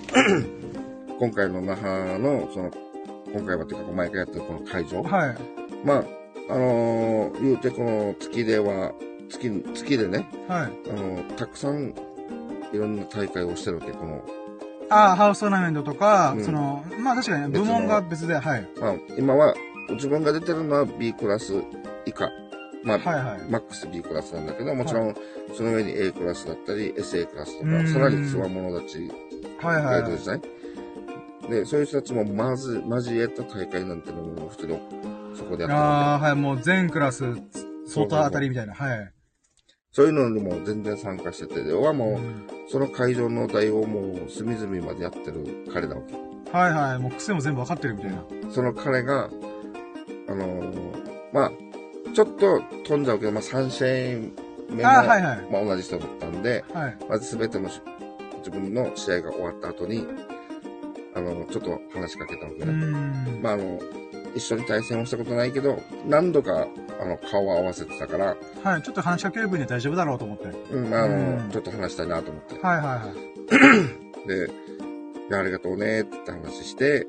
[1.19, 2.71] 今回の那覇の、その、
[3.33, 5.03] 今回はっていうか、毎回やってるこの会場。
[5.03, 5.37] はい。
[5.85, 6.03] まあ、
[6.49, 8.91] あのー、言うてこの月では、
[9.29, 10.27] 月、月でね。
[10.47, 10.89] はい。
[10.89, 11.93] あのー、たくさん、
[12.73, 14.23] いろんな大会をしてるわけ、この、
[14.89, 18.67] ああ、ハウストーナメントとか、うん、その、まあ確かに部門が別で、はい。
[18.79, 19.55] まあ、今は、
[19.91, 21.63] 自分が出てるのは B クラス
[22.05, 22.29] 以下。
[22.83, 25.15] まあ、はいはい、マックス B クラスなんだけど、もちろん、
[25.55, 29.09] その上に A クラスだったり、SA クラスとか、さらにつわものたち
[29.61, 30.41] がいるですね。
[31.49, 34.79] で、そういう人たちもまず、交えた大会なんてのも普通に
[35.35, 37.23] そこでやってるああ、はい、もう全クラス、
[37.87, 39.14] 外当たりみたいな、はい。
[39.95, 46.13] そういうのにも全然参加してて、要はもう、その会場の代をもう隅々までやってる彼なわけ。
[46.51, 48.21] はいはい、もう癖も全部わかってるみたいな。
[48.51, 49.29] その彼が、
[50.27, 51.51] あのー、まあ、
[52.13, 57.69] ちょっと飛んじゃうけど、まあ3試合目も、はいはい、まあ同じ人だったんで、はい、まず全ての
[58.39, 60.05] 自分の試合が終わった後に、
[61.15, 62.73] あの、ちょっと話しかけたわけね。
[63.41, 63.79] まああの、
[64.35, 66.67] 一緒に対戦をしたことないけど、何度か、
[66.99, 68.37] あの、顔を合わせてたから。
[68.63, 70.45] はい、ちょっと話しかける分には大丈夫だろうと思って。
[70.71, 72.59] うん、あの、ちょっと話したいなと思って。
[72.59, 73.13] はいはいは
[74.25, 74.27] い。
[74.27, 77.07] で、いや、ありがとうね、って話して、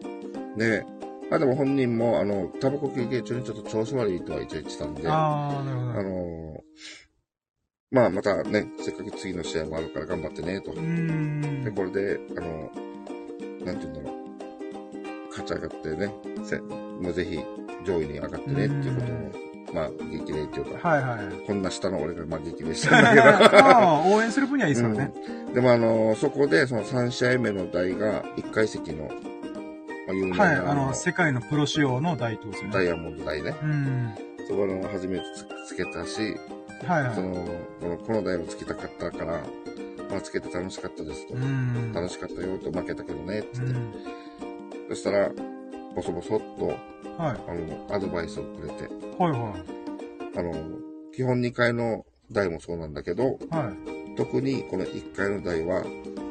[0.57, 0.87] で、
[1.29, 5.99] まあでも本人も、あの、タバコ休憩中にちょっと調子悪いとは一応言ってたんで、ああ、なるほど。
[5.99, 6.65] あの、
[7.91, 10.73] まあまたね、せっかく次の試合もあるから頑張ってね、と。
[10.73, 12.71] で、これで、あの、
[13.65, 14.17] なんて言うんだろう。
[15.31, 16.13] 勝ち上がってね、
[16.99, 17.39] せもうぜひ
[17.85, 23.65] 上位に上がってねっていうことも、まあ、激励っていうか、はいはい、こんな下の俺がまあ激励したんだけど。
[23.65, 25.13] あ 応援する分にはいいですからね。
[25.49, 29.11] うん、でもあの、そこでその3試合目の台が1階席の、ま
[30.11, 32.71] あ、有名な、はい、あの、世界のプロ仕様の台とですね。
[32.73, 33.55] ダイヤモンド台ね。
[33.63, 34.15] うん。
[34.49, 35.25] そこの初めて
[35.67, 36.37] つけたし、
[36.87, 37.15] はいはい。
[37.15, 37.47] その、
[37.81, 39.41] この、この台をつけたかったから、
[40.11, 41.35] まあ、つけて楽しかったですと。
[41.93, 43.75] 楽しかったよと、負けたけどね、ってって。
[44.91, 45.31] そしたら、
[45.97, 46.79] ボソボソっと、はい。
[47.49, 48.85] あの、アドバイスをくれて。
[49.19, 50.39] はいはい。
[50.39, 50.53] あの、
[51.15, 53.73] 基本2階の台もそうなんだけど、は
[54.15, 54.17] い。
[54.17, 55.83] 特にこの1階の台は、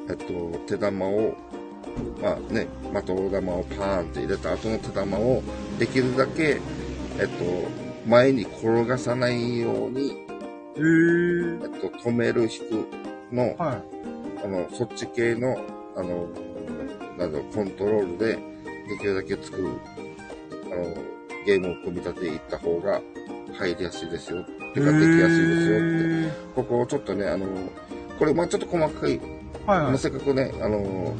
[0.08, 1.34] えっと、手玉を、
[2.21, 5.41] まあね、的玉をパーンって入れた後の手玉を、
[5.80, 6.62] できるだけ、
[7.19, 7.43] えっと、
[8.08, 10.25] 前に転がさないように、
[10.75, 13.84] えー、えっと、止める、引くの、はい。
[14.43, 15.58] あの、そっち系の、
[15.95, 16.28] あの、
[17.17, 18.55] なんだろう、コントロールで、
[18.88, 19.69] できるだけ作る、
[20.65, 20.95] あの、
[21.45, 23.02] ゲームを組み立てていった方が
[23.54, 24.41] 入りやすいですよ。
[24.41, 26.54] っていうか、できやすいですよって。
[26.56, 27.48] ここをちょっとね、あの、
[28.19, 29.19] これ、まあちょっと細かい、
[29.65, 31.15] はいはい、せっかくね、あの、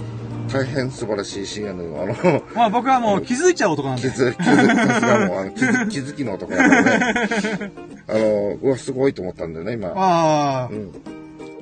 [0.52, 2.02] 大変素晴らしいシーンやのよ。
[2.02, 4.04] あの、まあ僕はもう気づいちゃう男なんで。
[4.04, 7.72] 気づ、気づ、さすがもう、あの気づ、 気づきの男だからね。
[8.08, 9.90] あの、うわ、すごいと思ったんだよね、今。
[9.90, 10.70] ああ。
[10.72, 10.92] うん。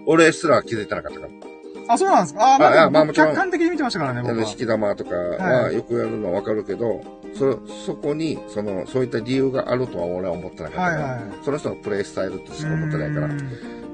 [0.06, 1.53] 俺すら気づいてなかったから。
[1.88, 2.56] あ、そうなんですか？
[2.56, 3.28] あ、まあ、まあ、もちろん。
[3.28, 4.50] 客観的に見てましたからね、僕は。
[4.50, 7.04] 引き玉とかはよくやるのはわかるけど、はい、
[7.36, 13.30] そ、そこに、その、そういった理由があるとは俺は思ってなかったから、はいはい、その人のプレイスタイルとしか思ってないから、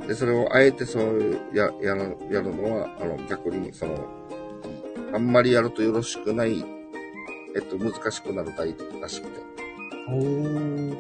[0.08, 3.96] で、それをあえてそういう、や、やる、やるのは、あの、逆に、その、
[5.14, 6.64] あんまりやるとよろしくない、
[7.56, 9.40] えっと、難しくなる台らしくて。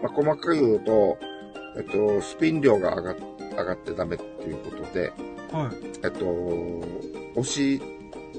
[0.02, 1.18] まあ、細かく言うと、
[1.78, 3.16] えっと、スピン量が上が
[3.58, 5.12] 上がってダメっていうことで、
[5.52, 5.76] はい。
[6.04, 6.26] えっと、
[7.40, 7.82] 押し、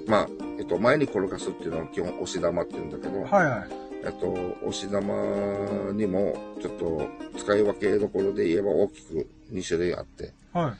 [0.06, 3.68] まあ、えっと、前に転がすっていうのは基本押し玉って言うんだけど、はいはい。
[4.04, 4.32] えっと、
[4.66, 10.72] 押し玉にも、ちょっと使い分けどころで言えば大きく2種類あって、はい。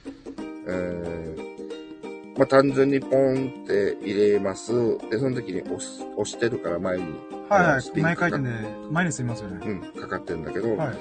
[0.67, 4.73] えー、まあ単純にポンって入れます。
[5.11, 7.05] で、その時に押す押してるから前に、
[7.49, 8.01] はいはい。
[8.01, 8.51] 前回転で、
[8.91, 9.61] 前にすみますよね。
[9.67, 10.97] うん、かかってるんだけど、はい。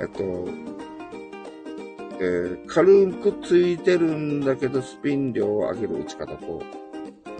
[0.00, 0.48] えっと、
[2.20, 6.62] えー、軽くついてるんだけど、スピン量を上げる打ち方と、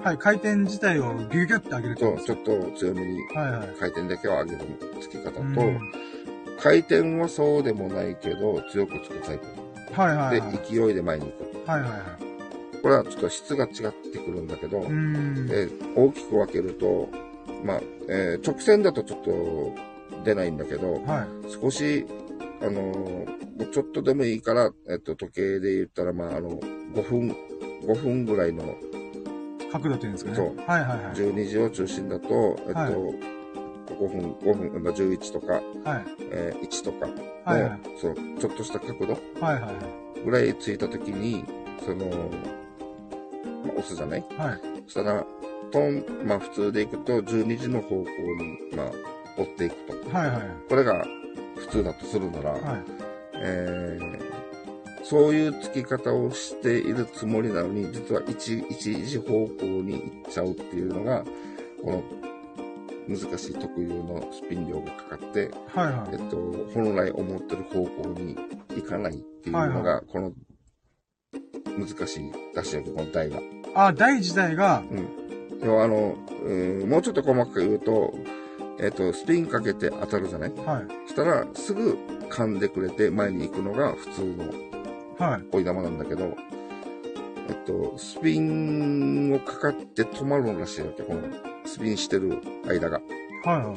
[0.02, 0.18] はい。
[0.18, 2.12] 回転自体をギュギュって上げると。
[2.12, 3.68] と、ちょっと強めにはいはい。
[3.80, 4.58] 回転だけを上げる
[5.00, 5.78] つき方と、うん
[6.60, 10.00] 回転はそうでもないけど、強くつくタイプ。
[10.00, 10.52] はいはいはい。
[10.52, 11.68] で、勢いで前に行く。
[11.70, 12.80] はいはいはい。
[12.80, 13.70] これはちょっと質が違っ
[14.12, 15.46] てくるんだけど、うーん。
[15.46, 17.08] で大きく分けると、
[17.64, 19.74] まあ、えー直線だとちょっと
[20.24, 21.52] 出ないんだけど、はい。
[21.52, 22.06] 少し、
[22.66, 27.36] あのーもうちょっとでもいいから、えっと、時計で言ったら、まあ、あの、5分、
[27.86, 28.76] 5分ぐらいの
[29.70, 30.36] 角度っていうんですかね。
[30.36, 31.14] そうはいはいはい。
[31.14, 35.62] 12時を中心だと、えっと、はい5分、5分、まあ、11とか、はい。
[36.32, 40.24] えー1とかの、はいはいそう、ちょっとした角度はいはいはい。
[40.24, 41.44] ぐらいついたときに、
[41.84, 44.24] その、まあ、押すじゃない？
[44.36, 44.60] はい。
[44.86, 45.24] そしたら、
[45.70, 48.06] トン、まあ普通でいくと12時の方向に、
[48.76, 48.90] まあ、
[49.38, 49.92] 追っていくと。
[50.16, 50.40] はいはい。
[50.68, 51.04] これが
[51.66, 52.60] 普通だとするなら、はい。
[53.34, 54.34] えー
[55.04, 61.24] そういう付き方をしているつもりなのに、実は一一時方向に行っちゃうっていうのが、
[61.82, 62.02] この
[63.06, 66.14] 難しい特有のスピン量がかかって、はいはい。
[66.14, 66.36] えっと、
[66.72, 68.34] 本来思ってる方向に
[68.74, 70.32] 行かないっていうのはいが、この
[71.78, 73.40] 難しい出し上げ、この台が。
[73.74, 74.82] あ、台自体が、
[75.62, 78.14] 要はあの、うんもうちょっと細かく言うと、
[78.80, 80.52] えっと、スピンかけて当たるじゃない？
[80.66, 80.84] はい。
[81.06, 84.44] そしたら、すぐ噛んでくれて前に行くのが普通の
[85.28, 85.42] はい。
[85.52, 86.36] 追い玉なんだけど、
[87.48, 91.20] えっと、スピンをかかって止まるらしいわけ、この
[91.64, 93.00] スピンしてる間が。
[93.44, 93.76] はいはい。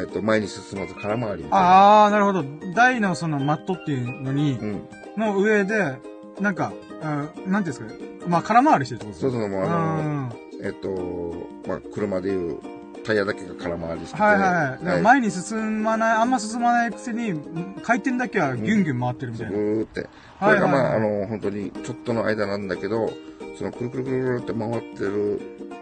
[0.00, 1.56] えっと、前に進まず空回りみたいな。
[1.58, 2.44] ああ、なるほど。
[2.74, 4.88] 台のそのマットっていうのに、うん。
[5.16, 5.96] の上で、
[6.40, 7.94] なんか、うん、なんていうんですかね。
[8.26, 12.58] まあ、空回りしてるってことそうそう、もうあの、うんえっと、まあ、車でいう
[13.06, 14.22] タイヤだけが空回りしてて。
[14.22, 15.02] はいはいはい。
[15.02, 17.40] 前に進まない、あんま進まないくせに、
[17.82, 19.52] 回転だけはギュンギュン回ってるみたいな。
[19.52, 20.08] ブーって。
[20.40, 23.10] これがまあ、あの、本当にちょっとの間なんだけど、
[23.56, 25.40] そのくるくるくるくるって回ってる、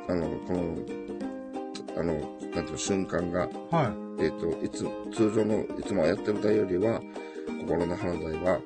[0.08, 0.76] あの、この、
[1.98, 7.00] あの、なんていうの、瞬間が、はえっ、と、いつ、通常の、いつもやってる台よりは、
[7.62, 8.60] 心の花台は、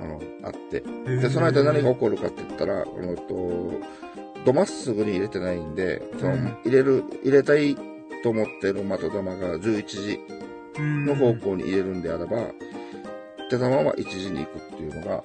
[0.00, 0.78] あの、あって。
[0.78, 1.20] い。
[1.20, 3.98] で、その間何がが起こるかって言ったら、このと、
[4.44, 7.76] どまっすぐに入れてないんで、そのうん入れる、入れたい
[8.22, 10.20] と思ってる的玉が11時
[10.78, 12.46] の方向に入れるんであれば、
[13.50, 15.22] 手玉は1時に行くっていうのが、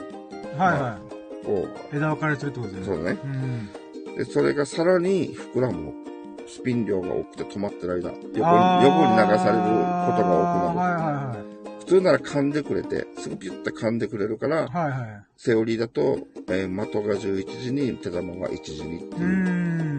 [0.58, 1.00] はいは
[1.44, 1.98] こい。
[1.98, 2.98] 枝分かれてるってことですう、ね。
[2.98, 3.20] そうだね。
[3.24, 4.18] うん。
[4.18, 5.94] で、それがさらに膨らむ。
[6.46, 9.64] スピン量が多くて止まってる間、横に、横に流される
[10.06, 10.74] ことが多くなる。
[10.74, 11.53] あーはいはい普
[11.94, 14.68] 通なら噛んでくれて、すぐピュッて噛んでくれるから、はい。
[14.68, 15.24] はいはい。
[15.38, 19.28] セオリーだと、えー的が11時に手玉が1時にっていう、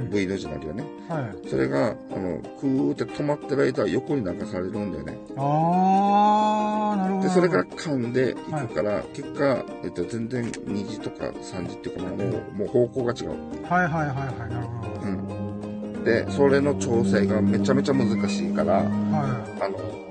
[0.06, 0.10] ん。
[0.10, 0.84] V の字になるよね。
[1.08, 1.48] はい。
[1.48, 5.16] それが、あの、クーって止まってる間、横に流されるんだよね。
[5.36, 7.28] あー、なるほど。
[7.28, 13.28] で、それから噛んでいくから、結果、えっと、全然2時とか3時っていうか、まあもう、もう方向が違う。
[13.62, 14.50] はいはいはいはい。
[14.50, 15.00] なるほど。
[15.02, 16.04] うん。
[16.04, 20.03] で、それの調整がめちゃめちゃ難しいから、はあの、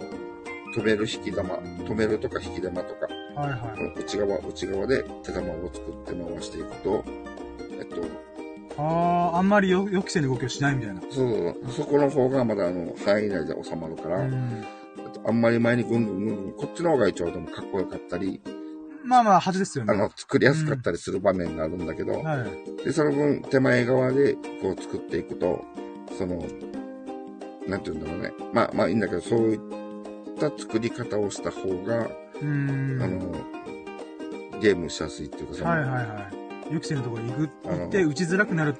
[0.73, 3.35] 止める引き玉、止めるとか引き玉とか、い。
[3.35, 3.83] はいはいこ。
[3.83, 7.03] の内側、内側で手玉を作って回していくと、
[7.79, 8.01] えっと、
[8.77, 11.01] あー、あんまりよ予期せぬ動きをしないみたいな。
[11.09, 14.63] そう、そこの方がまだあの、範囲内で収まるから、うん。
[15.25, 18.41] あんまり前にぐんぐんぐんぐん、こっちの方が一応でもかっこよかったり、
[19.05, 19.93] まあまあ、はずですよね。
[19.93, 22.45] あの、作りやすかったりする場面があるんだけど、は
[22.79, 22.83] い。
[22.83, 25.63] で、その分手前側でこう作っていくと、
[26.17, 26.37] その、
[27.67, 28.33] なんて言うんだろうね。
[28.53, 29.59] まあまあいいんだけど、そういっ
[30.49, 32.09] た作り方をした方が。
[32.41, 33.35] あの、
[34.61, 36.29] ゲームしやすいっていうか、その、はいはいは
[36.71, 36.73] い。
[36.73, 38.75] 予期せぬところに行くって、打ちづらくなる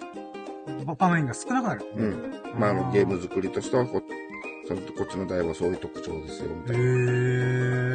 [0.85, 1.85] 場場面が少なくなる。
[1.95, 2.33] うん。
[2.57, 6.83] まあ、あの、ゲーム作りとしてはこ、こっちの台はそういう特徴ですよ、みたいな。
[6.83, 6.85] へ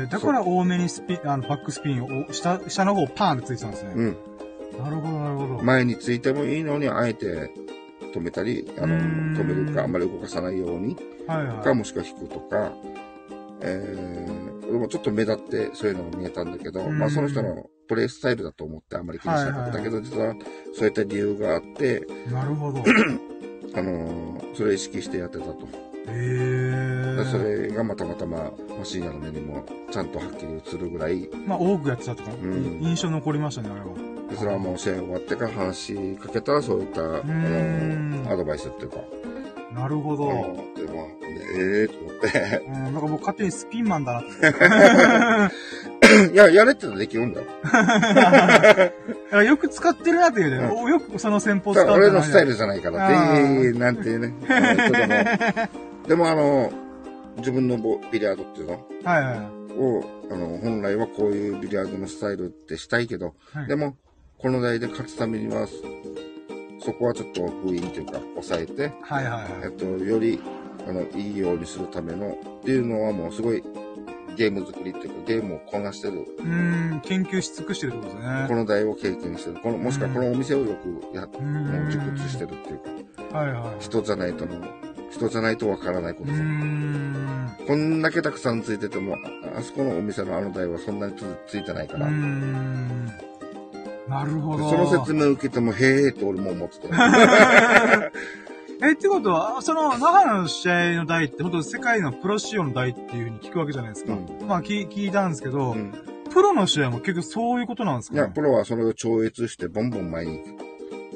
[0.05, 0.09] ー。
[0.09, 3.93] だから多めにスピン、あの、バックスピンを、下、下の方パーンってついてたんですね。
[3.95, 4.17] うん。
[4.79, 5.63] なるほど、なるほど。
[5.65, 7.51] 前についてもいいのに、あえて
[8.15, 10.97] 止めたり、あの、止めるか、あんまり動かさないように、
[11.27, 11.65] はいはい。
[11.65, 12.73] か、もしくは引くとか、
[13.61, 20.35] えー、でもちょっと目立ってそういうのが見えたんだけど、うんまあその人のプレイスタイルだと思ってあんまり気にしなかったけど、実は
[20.75, 22.85] そういった理由があって、なるほど。
[23.75, 25.67] あのーそれを意識してやってたと。
[25.67, 25.69] へ
[26.09, 27.25] え。
[27.31, 33.87] それがまたまたまあ、深夜の目にもちゃんとはっきり映るぐらい、まあ、多くやってたとか、ん印象残りましたね、あれは。
[34.31, 38.97] でそれはもう試合終わってから話しかけたらそういった、あんの、アドバイスっていうか、
[39.79, 40.31] なるほど。
[40.31, 44.33] あーでも、ええー、と思って、うん、なんか僕勝手にスピンマンだなって。
[46.33, 47.47] いや、やれって言ったらできるんだよ。
[49.33, 50.69] いやよく使ってるなっていうね。
[50.75, 52.51] およくその戦法使だうから俺のスタイル。
[52.51, 54.35] ルじゃないからあって、ーえーなんてね。
[54.49, 56.73] あの人でも、でもあの、
[57.39, 58.73] 自分のボビリヤードっていうの？
[59.05, 59.39] はいはい。
[59.79, 63.97] を、あの、本来はこういうビリヤードのスタイルってしたいけど、はいでも、
[64.39, 65.67] この台で勝つためには、
[66.81, 69.45] そこはちょっと封印というか、抑えて、はいはいはい。
[69.65, 70.41] えっと、より、
[70.87, 73.63] あの、いいようにするための、っていうのはもうすごい、
[74.37, 78.45] ゲーム作りっていうか、ゲームをこなしてる、うーん、研究し尽くしてるってことですね。
[78.49, 82.79] この台を経験してる、この、もしくはこのお店をよくや、もう熟知してるっていう
[83.33, 83.83] か、はいはい。
[83.83, 84.65] 人じゃないとの、
[85.11, 87.51] 人じゃないとわからないことですん。
[87.67, 93.28] こんだけたくさんついてても、ああそこのお店のあの台はそんなにつついてないから、ん。
[94.09, 94.71] なるほど。
[94.71, 96.89] でその説明を受けても、へーって俺も思ってて。
[98.81, 104.13] え、ってことは、その、長野の試合の台って、本当世界のプロ仕様の台っていうふうに聞くわけじゃないですか。
[104.15, 105.93] うまあ聞、聞いたんですけど、うん
[106.31, 108.15] プロの試合も結局そういうことなんですか？
[108.17, 110.51] ねいや、プロはそれを超越してボンボン前に行く。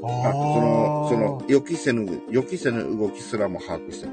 [0.05, 4.13] ああその、その、予期せぬ、予期せぬ動きすらも把握してる。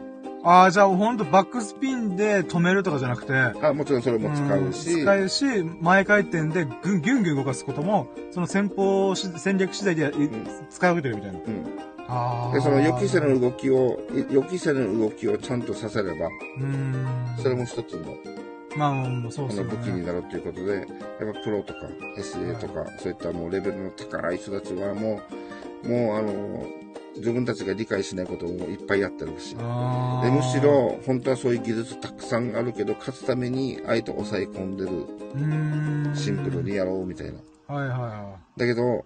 [0.50, 5.46] ああ、じゃあほんとバックスピンで止めるとかじゃなくて、あ、もちろんそれも使うし、ん使うし、
[5.80, 10.28] 前回転でぐん、ぎゅんぎゅん動かすことも、その戦法し、戦略次第で、い
[10.72, 11.38] 使い分けてるみたいな。
[11.38, 11.66] うん。
[12.08, 12.54] ああ。
[12.56, 17.06] で、その予期せぬ動きを、い予期せぬ動きをちゃんとさせれば、うーん。
[17.38, 18.18] それも一つの、
[18.76, 19.64] まあ、もうそうね。
[19.64, 20.86] 武器になるということで、やっ
[21.36, 21.82] ぱプロとか
[22.18, 25.22] SA とか、そういったもうレベルの高い人たちはも
[25.84, 26.89] う、もうあの、
[27.20, 29.56] 自分たちが理解しないことをいっぱいやってるし。
[29.56, 29.62] で
[30.32, 36.16] むし、ろ、本当はそういう技術たくさんあるけど、勝つために相手を抑え込んでる。
[36.16, 37.40] シンプルにやろうみたいな。
[37.68, 39.06] はいはいはだけど、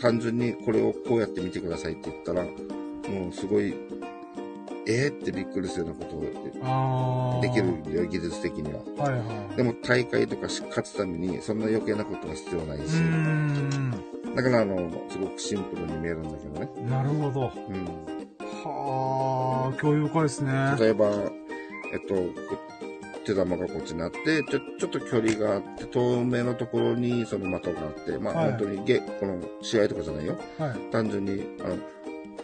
[0.00, 3.74] 単純にこれをこうやって見てくださいって言ったら、もうすごい、
[4.86, 6.62] えーってびっくりするようなことい。
[6.62, 7.40] ああ。
[7.42, 8.80] できるんだよ、技術的には。
[9.04, 9.56] はいはい。
[9.56, 12.94] でも大会とかし勝つために、そんな余計なことは必要ないうし。
[14.34, 16.88] だからあの、すごくシンプルに見えるんだけどね。
[16.88, 17.52] なるほど。
[17.68, 17.84] うん。
[18.62, 20.52] はあ、教養家ですね。
[20.78, 21.06] 例えば、
[21.92, 22.30] えっと、こ
[23.24, 30.38] 手玉がこっちになって、ちょ、ちょっと距離があって、透明のところにその的があって、まあ、はい本当にゲ、この試合とかじゃないよ。
[30.58, 30.78] はい。
[30.90, 31.76] 単純に、あの、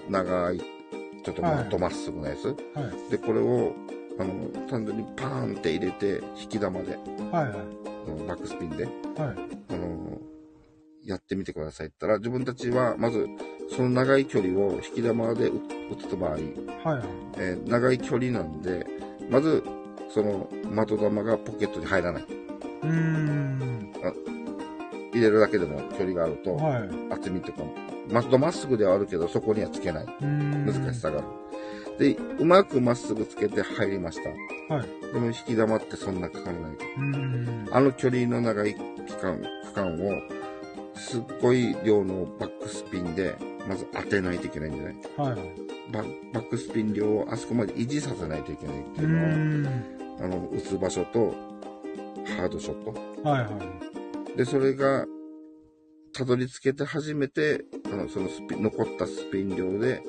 [0.08, 2.46] 長い、ちょっとはい的まっすぐなやつ。
[2.46, 3.10] はい。
[3.10, 3.72] で、これを、
[4.18, 6.96] あの、単純にパーンって入れて、引き玉で、
[7.32, 8.28] はいはい。
[8.28, 8.94] バックスピンで、はい。
[9.70, 10.18] あの、
[11.06, 13.26] やってみてくださいって言ったら、自分たちは、まず、
[13.74, 17.02] その長い距離を引き玉で打打つ場合、はいはい。
[17.38, 18.86] えー長い距離なんで、
[19.30, 19.62] まず、
[20.08, 20.48] その
[20.86, 22.22] 的玉がポケットに入らない。
[22.22, 23.92] うーん。
[25.12, 26.90] 入れるだけでも距離があると、はい。
[27.10, 27.74] 厚みとかも、
[28.10, 30.06] まっまっすぐではあるけど、そこにはつけない。
[30.20, 31.28] 難しさがある。
[31.98, 34.74] で、うまくまっすぐつけて入りました。
[34.74, 34.86] はい。
[35.12, 36.72] でも引き玉ってそんなかからない。
[36.72, 37.68] うーん。
[37.72, 40.20] あの距離の長い期間、区間を、
[40.96, 43.36] すっごい量のバックスピンで、
[43.68, 45.50] まず当てないといけないんじゃないはいはい。
[45.92, 49.96] ババックスピン量をあそこまで維持させないといけないってういうのは。
[50.20, 51.34] あの、打つ場所と、
[52.36, 53.28] ハードショット。
[53.28, 53.50] はいは
[54.34, 54.36] い。
[54.36, 55.06] で、それが、
[56.12, 60.02] たどり着けて初めて、あの、そのスピン、残ったスピン量で、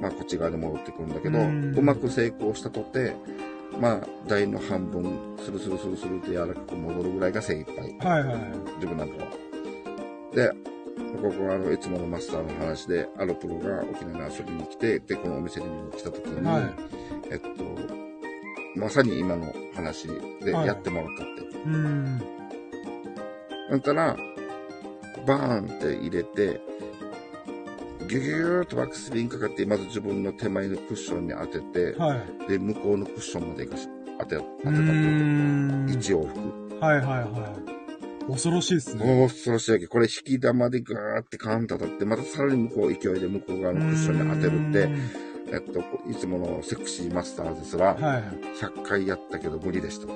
[0.00, 3.14] まあ、こっち側に戻ってくるんだけど、ううんまく成功したとて、
[3.78, 7.96] まあ、台の半分、スルスルスルスルって柔らかく戻るぐらいが精一杯。
[7.98, 8.38] はいはい。
[8.76, 9.49] 自分なんかは。
[10.34, 10.50] で、
[11.22, 16.62] ここはあの、いつものマスターの話で、あるプロが沖縄に遊びに来て、で、このお店に来た時に、はい
[17.30, 17.48] えっと、
[18.76, 20.08] まさに今の話
[20.42, 21.42] でやってもらったって。
[21.42, 22.18] うーん。
[23.70, 24.16] だったら、
[25.26, 26.60] バーンって入れて、
[28.08, 32.16] ギュギューっとバックスピンかかって、まず自分の手前のクッションに当てて、は
[32.46, 32.48] い。
[32.48, 35.98] で、向こうのクッションまで行かし当て、当てうたってこと。
[35.98, 36.80] 一往復。
[36.80, 37.79] はいはいはい。
[38.30, 39.04] 恐ろしいですね。
[39.04, 39.86] もう恐ろしいわけ。
[39.86, 44.88] これ引き玉でガーってカーンと当たって、またさらに向こう勢いで向こう側のクッションに当てるって、
[45.52, 48.22] えっと、いつものセクシーマスターですら、はいはい。
[48.60, 50.14] 100回やったけど無理でしたと。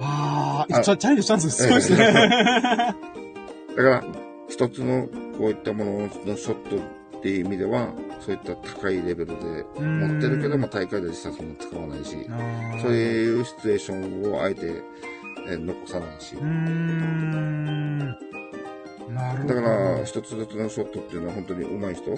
[0.00, 2.12] ああ、あチャチャレンジしたんですすごいですね。
[2.12, 2.94] だか
[3.76, 4.04] ら、
[4.48, 5.90] 一つのこういったもの
[6.26, 7.88] のショットっていう意味では、
[8.20, 9.34] そういった高いレベルで
[9.80, 12.16] 持ってるけど、まあ大会で実際そんな使わないし、
[12.82, 12.94] そうう。
[12.94, 14.82] いうシチュエーションをあえて
[15.48, 16.44] えー残さないしうー。
[16.44, 17.98] ん。
[19.14, 19.54] なるほど。
[19.54, 22.16] だから、一つずつのショットっていうのは本当に上手い人、う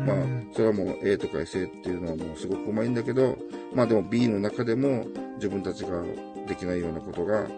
[0.00, 3.36] まあうん、それはもう A とか SA っていうのはもうすごくうまいんだけど、
[3.74, 5.06] まあでも B の中でも
[5.36, 6.02] 自分たちが
[6.46, 7.48] できないようなことが、あの、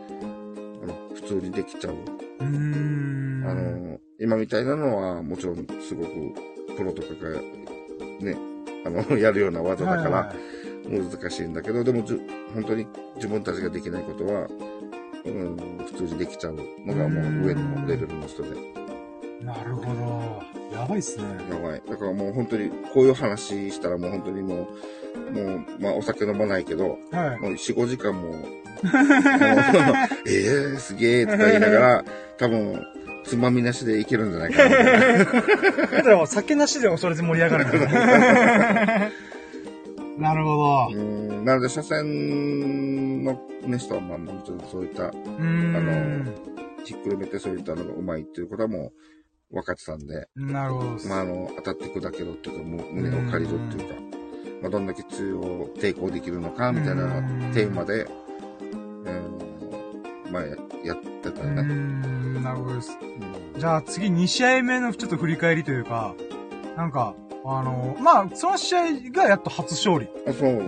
[1.14, 1.94] 普通にできちゃう。
[1.94, 1.98] う。
[2.40, 6.10] あの、今みたいなのはもちろんすごく
[6.76, 7.40] プロとかが
[8.20, 8.36] ね、
[8.84, 10.34] あの、 やるような技だから
[10.88, 12.02] 難しいんだけど、でも
[12.54, 12.86] 本当に
[13.16, 14.48] 自分たちができないことは、
[15.24, 15.56] うん、
[15.86, 18.50] 普通にできちゃうのがもう上のレベルの人で。
[19.44, 20.42] なるほど。
[20.76, 21.24] やばいっすね。
[21.50, 21.82] やばい。
[21.88, 24.68] だからもう本当に、こういう話したらもう本当にも
[25.28, 27.40] う、もう、まあお酒飲まないけど、はい。
[27.40, 28.46] もう4、5時間も う、も う
[30.26, 32.04] えー、すげえとか言いながら、
[32.38, 32.84] 多分、
[33.24, 34.76] つまみなしでいけるんじゃないかな。
[34.76, 37.78] だからもう酒なしでもそれで盛り上がるんだ。
[40.18, 40.88] なるほど。
[40.92, 42.91] うん、なので、初戦
[43.22, 46.34] のね、人は、まあ、もちろんそういった、うーん。
[46.84, 48.92] ひっくるめてそういったのがうまいっていうことはも
[49.50, 51.08] う分かってたんで、なるほど。
[51.08, 53.94] まあ、あの、当たって砕けろっていうか、もう胸を借りろっていうか、
[54.62, 57.04] まあ、どんだけ強を抵抗できるのか、みたいな
[57.52, 58.06] テーマで、
[58.60, 61.62] うん、まあ、ややってたね。
[61.62, 62.98] ん、なるほどです。
[63.00, 66.14] うんじゃあ次2試合目のちょっと振り返りというか、
[66.76, 67.14] なんか、
[67.44, 70.08] あの、まあ、その試合がやっと初勝利。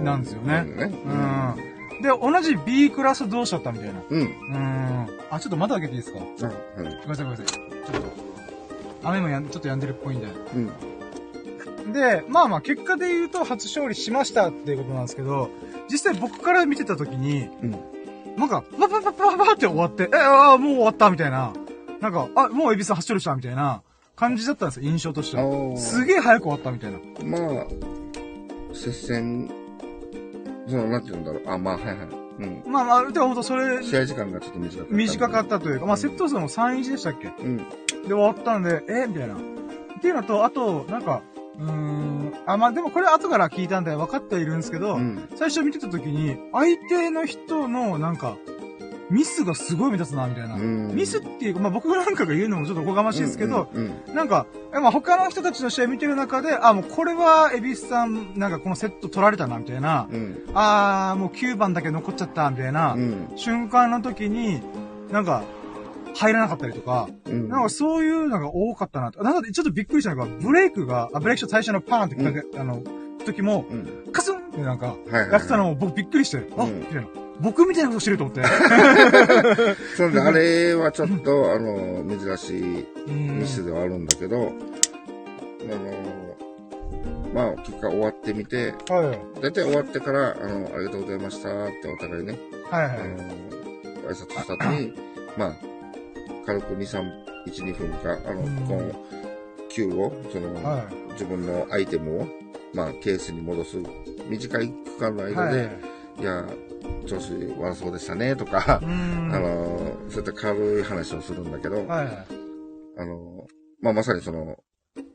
[0.05, 1.74] なんですよねなんだねうん。
[2.05, 3.95] で、同じ B クラス同士だったみたいな。
[4.09, 4.21] うん。
[4.21, 4.27] うん。
[4.27, 5.09] うん。
[5.31, 6.21] あ、ちょっと窓開けていいですか？
[6.21, 6.55] あ、はい。
[6.77, 7.47] ごめんなさいごめんなさい。
[7.47, 7.67] ちょっ
[9.03, 10.27] と、雨もやん、ちょっと止んでるっぽいんで。
[11.87, 11.93] うん。
[11.93, 15.49] で、まあまあ、結果で言うと初勝利しましたっていうことなんですけど、
[15.91, 17.71] 実際僕から見てた時に、うん。
[18.37, 21.53] なんか、パパパパパって終わって、え、ああ、もう終わったみたいな。
[22.01, 23.83] なんか、あ、もうエビさん初勝利したみたいな
[24.15, 25.77] 感じだったんですよ、印象としては。
[25.79, 26.99] すげえ早く終わったみたいな。
[27.39, 27.67] まあ、
[28.75, 29.51] 接戦、
[30.67, 31.43] その、なんて言うんだろう。
[31.47, 31.97] あ、まあ、はいはい。
[32.39, 32.63] うん。
[32.67, 34.95] まあまあ、でもほんとそれ、試合時間がちょっと短かった。
[34.95, 37.29] 短かったというか、まあセット数も3-1でしたっけ？
[37.29, 37.57] うん。
[37.59, 37.65] で
[38.09, 39.07] 終わったんで、え？
[39.07, 39.35] みたいな。
[39.35, 39.39] っ
[40.01, 41.23] ていうのと、あと、なんか、
[41.59, 45.29] うーん、あ、まあでもこれ後から聞いたんで分かってはいるんですけど、うん。
[45.37, 48.37] 最初見てた時に、相手の人の、なんか、
[49.11, 50.55] ミスがすごい目立つな、みたいな。
[50.55, 53.93] うんミスっていうか、まあ僕なんかが言うのもちょっとおこがましいですけど、うん。
[54.09, 60.09] うんなんか、えまあ他の人たちの試合見てる中で、あ、もうこれは、エビスさん、なんかこのセット取られたな、みたいな。
[60.11, 60.45] うん。
[60.55, 62.95] あー、もう9番だけ残っちゃった、みたいな。
[62.95, 63.33] うん。
[63.37, 64.63] 瞬間の時に、
[65.11, 65.43] なんか、
[66.17, 67.49] 入らなかったりとか、うん。
[67.49, 69.23] なんかそういうのが多かったなと。
[69.23, 72.83] なんかちょっとびっくりしたのが、ブレイクが、あ、ブレイクショット最初のパーンって来た、あの、
[73.25, 74.13] 時も、うん。
[74.13, 77.24] カスンってなんか、やってたのを僕びっくりして、あ、うんみたいな。
[77.41, 78.43] 僕みたいなことしてると思って。
[79.97, 86.35] そんで、あれはちょっと、あの、珍しいうんミスではあるんだけど、あの、
[87.35, 89.43] まあ、結果終わってみて、はい。
[89.43, 92.39] だいたい終わってから、あの、ありがとうございましたってお互いね、
[92.71, 92.99] あはいはい。
[92.99, 93.05] の、
[94.09, 94.93] 挨拶した後に、
[95.37, 95.55] まあ、
[96.47, 97.03] 軽く2、3、
[97.49, 99.05] 1、2分か、あの、うんこの、
[99.69, 102.27] Q を、その、は自分のアイテムを、
[102.73, 103.77] まあ、ケースに戻す、
[104.29, 105.35] 短い区間のい。
[105.35, 105.71] 間で、はい。
[106.21, 106.45] い、や、
[107.07, 109.35] 調子悪そうでしたね、とかう、ん。
[109.35, 112.27] あの、そういった軽い話をするんだけど、はいはい。
[112.99, 113.47] あの、
[113.81, 114.57] まあ、まさにその、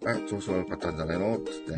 [0.05, 1.37] あ、調子悪かったんじゃないの？
[1.37, 1.73] つって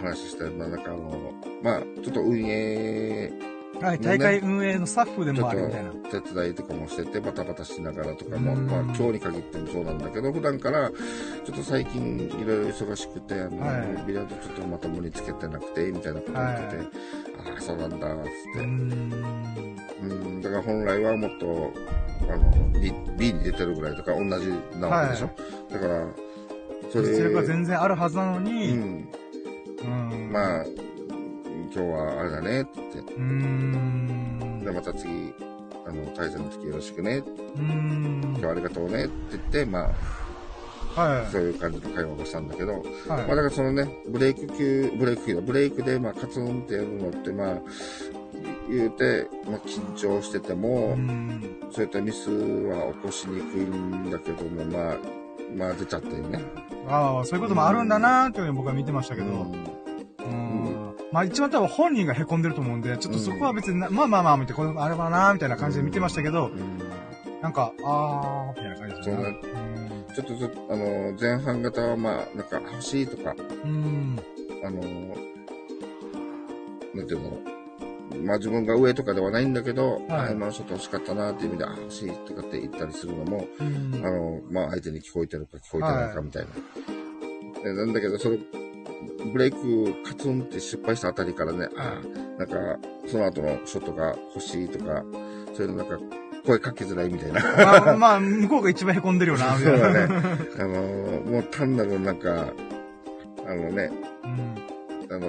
[0.00, 1.32] 話ししてるの、なんかあの、
[1.62, 3.32] まあ、ちょっと運営、
[3.80, 5.90] はい、大会運営のスタッフでもあるみたいな。
[5.90, 16.86] と手伝いとかもしてて、バタバタしながらとかも、うんまあ、今日に限ってもそうなんだけど、普段から、ちょっと最近いろいろ忙しくて、あの、はいビリヤードちょっとまともにつけてなくて、みたいなこと言ってて、はい
[17.54, 18.22] ああ、そうなんだ、つっ
[18.54, 18.64] うて。
[18.64, 19.46] ん。
[20.02, 21.72] うん、だから本来はもっと、
[22.30, 25.32] あの、B, B に出てるぐらいとか同じなわけでしょ、は
[25.70, 26.06] だから、
[26.90, 29.08] それ、実力が全然あるはずなのうに、ん、
[29.84, 30.32] うん。
[30.32, 30.64] まあ、
[31.72, 33.14] 今日はあれだね、って言って。
[33.14, 34.62] うーん。
[34.64, 35.32] で、また次、
[35.86, 38.44] あの、対戦の時よろしくね、うーん今日。
[38.46, 39.90] はありがとうねって言って、ま
[40.96, 42.76] あ、はそういう感じの会話をしたんだけど、い。
[43.08, 47.58] まあだはからそのね、ブレイク級、ブレイク級だ、ブレイクで、まあ、カツンってやるのって、まあ、
[48.68, 50.56] 言うて、まあ、緊張しててい。
[50.56, 51.60] も、うん。
[51.70, 54.96] そういったミスは起こしにくいんだけども、まあ、
[55.56, 56.40] まあ出ちゃってるね。
[56.88, 59.26] ああ、そういうこともあるんだなーっていうのを僕は見てましたけど。
[59.26, 60.28] うんう
[60.72, 60.75] ん。
[61.12, 66.78] まあ一番多分本人が凹んでると思うんで、ちょっとそこは別にな、まあまあまあ、見て、これあればなーみたいな感じで見てましたけど、うん。
[67.40, 69.40] なんか、あー、みたいな感じですね。
[70.14, 73.34] ちょっとちょっと、あの、前半型はまあ、なんか欲しいとか、
[73.64, 74.18] うん。
[74.64, 74.80] あの、
[76.94, 77.38] なんていうの
[78.24, 80.28] まあ自分が上とかではないんだけど、はい。
[80.28, 84.02] あ今のショット欲しかったなっていう意味で、あ、欲しいとかって言ったりするのも、うん。
[84.04, 87.62] あの、まあ相手に聞こえてるか聞こえてないかみたいな。
[87.62, 88.38] でなんだけど、それ、
[89.32, 92.00] ブレイクカツンって失敗したあたりからね、あ
[92.38, 95.04] なんか、その後のショットが欲しいとか、
[95.54, 95.98] そういうのなんか、
[96.46, 97.40] 声かけづらいみたいな。
[97.42, 99.92] まあ、まあ、向こうが一番凹んでるよな、みたそういな。
[99.92, 100.14] だね。
[100.58, 100.70] あの、
[101.32, 102.52] もう単なるなんか、
[103.46, 103.90] あのね、
[104.24, 104.54] うん。
[105.10, 105.28] あの、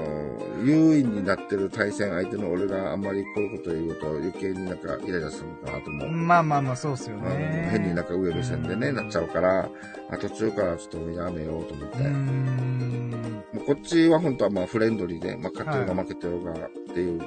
[0.64, 6.10] 優位になってる対戦相手の俺があんまりこういうこと言うと余計になんかイライラするのかなと思う。
[6.10, 7.70] まあまあまあ、そうっすよね。
[7.72, 9.70] 変になんか上目線でね、なっちゃうから、
[10.10, 13.60] あ途中からちょっとやめようと思って。
[13.66, 16.56] こっちは本当はまあフレンドリーで、まあ勝ってるが負けてるがっ
[16.94, 17.22] ていう。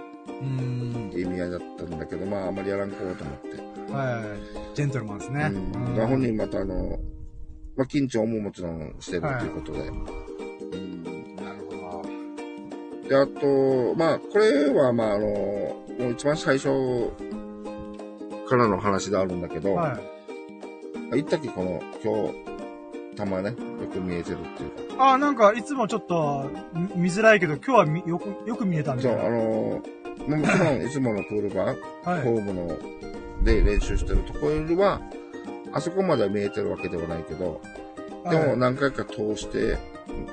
[1.13, 3.37] 意味合いだったんだけど、まああんまりやらんこうと思っ
[3.87, 3.93] て。
[3.93, 4.23] は
[4.73, 4.75] い。
[4.75, 5.51] ジェントルマンですね。
[5.53, 6.09] うん。
[6.09, 6.99] 本人またあの、
[7.77, 9.79] まあ緊張ももちろんしてるということで。
[9.81, 11.20] うんなるほ
[13.11, 17.11] で、あと、まあ、これは、まあ、あの、もう一番最初
[18.49, 19.75] からの話であるんだけど、ど。
[19.75, 19.99] は
[21.13, 21.17] い。
[21.17, 23.55] 言ったっけ、この、今日、たまね、よ
[23.93, 25.15] く見えてるっていうか。
[25.15, 26.53] あ、なんか、いつもちょっと、
[26.95, 29.13] み見づらいけど、今日はみよく、よく見えたみそう。
[29.13, 29.83] あの、
[30.29, 32.23] まあもちろん、いつものプールバー、はい。
[32.23, 32.79] ホームの、
[33.43, 35.01] で練習してるところよりは、
[35.73, 37.61] あそこまでは見えてるわけではないけど、
[38.31, 39.79] でも何回か通して、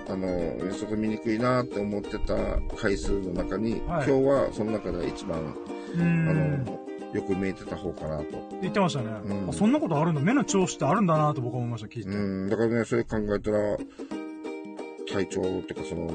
[0.09, 2.35] あの、そこ見にくいなって思ってた
[2.75, 5.53] 回数の中に、はい今日はその中で一番、う
[5.99, 6.03] あ。
[6.03, 6.79] の、
[7.13, 8.25] よく見えてた方かなと。
[8.61, 9.53] 言ってましたね、うんあ。
[9.53, 10.21] そんなことあるんだ。
[10.21, 12.09] 目の調子ってあるんだなと僕は思いました、聞いて。
[12.09, 13.77] うん、だからね、それ考えたら、
[15.09, 16.11] 体調っていうかその、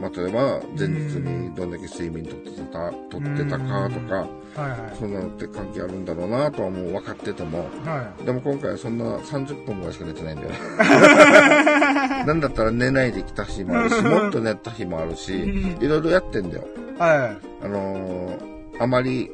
[0.00, 4.14] まあ、例えば、前日にどんだけ睡眠とってた、とってたかとか、
[4.60, 4.96] はいはい。
[4.98, 10.52] そんなのって関係あるんだろうなとはもう分かってても、はでも今回はそんな30分ぐらいしか寝てないんだよ。
[12.26, 15.34] なんだったら寝ないで来た日もあるし、 もっと寝た日もあるし、
[15.80, 16.64] いろいろやってんだよ。
[16.98, 17.00] い。
[17.00, 17.38] はい。
[17.64, 19.30] あのーあまり、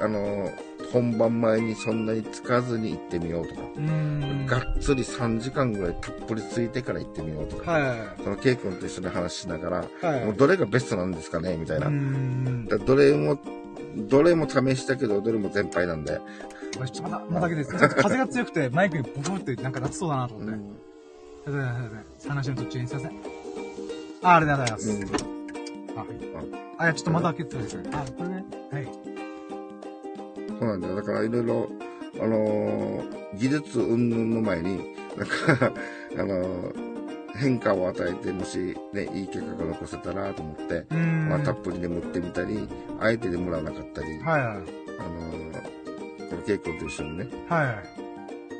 [0.00, 3.62] あのー本番前にそんなにつかずに行ってみようとか。
[4.46, 8.22] がっつり3時間ぐらいたっぷりついてから行ってみようとか、はい。
[8.22, 9.70] その K 君と一緒に話しなが
[10.02, 10.24] ら、はい。
[10.24, 12.76] もうどれがベストなんですかねみたいうな。
[12.76, 13.38] だどれも、
[13.96, 16.20] どれも試したけど、どれも全敗なんで。
[16.76, 17.70] これちょっとまだ、まだけです。
[17.70, 20.54] ちょっと風が強くて、 マイクにブフってなんかなってそうだなと思って。
[21.46, 22.30] すいません、すいません。
[22.30, 23.12] 話の途中にすいません。
[24.22, 24.90] あ、ありがとうございます。
[24.90, 25.36] うん
[25.96, 26.08] あ、はい。
[26.78, 27.90] あ、いや、ちょっとまだ開けてたですね。
[27.92, 28.44] あ、これね。
[28.70, 29.05] はい。
[30.58, 30.96] そうなんだよ。
[30.96, 31.68] だからいろいろ、
[32.20, 35.72] あのー技術云々の前に、なんか、
[36.18, 36.86] あのー
[37.34, 40.86] 変化を与えて、もしね、いい結果が残せたらと思って。
[40.94, 42.66] まあ、たっぷり眠ってみたり、
[42.98, 44.56] あえて眠らなかったり、はいはい。
[44.98, 47.74] あのーこのケイ君と一緒にね、はいはい。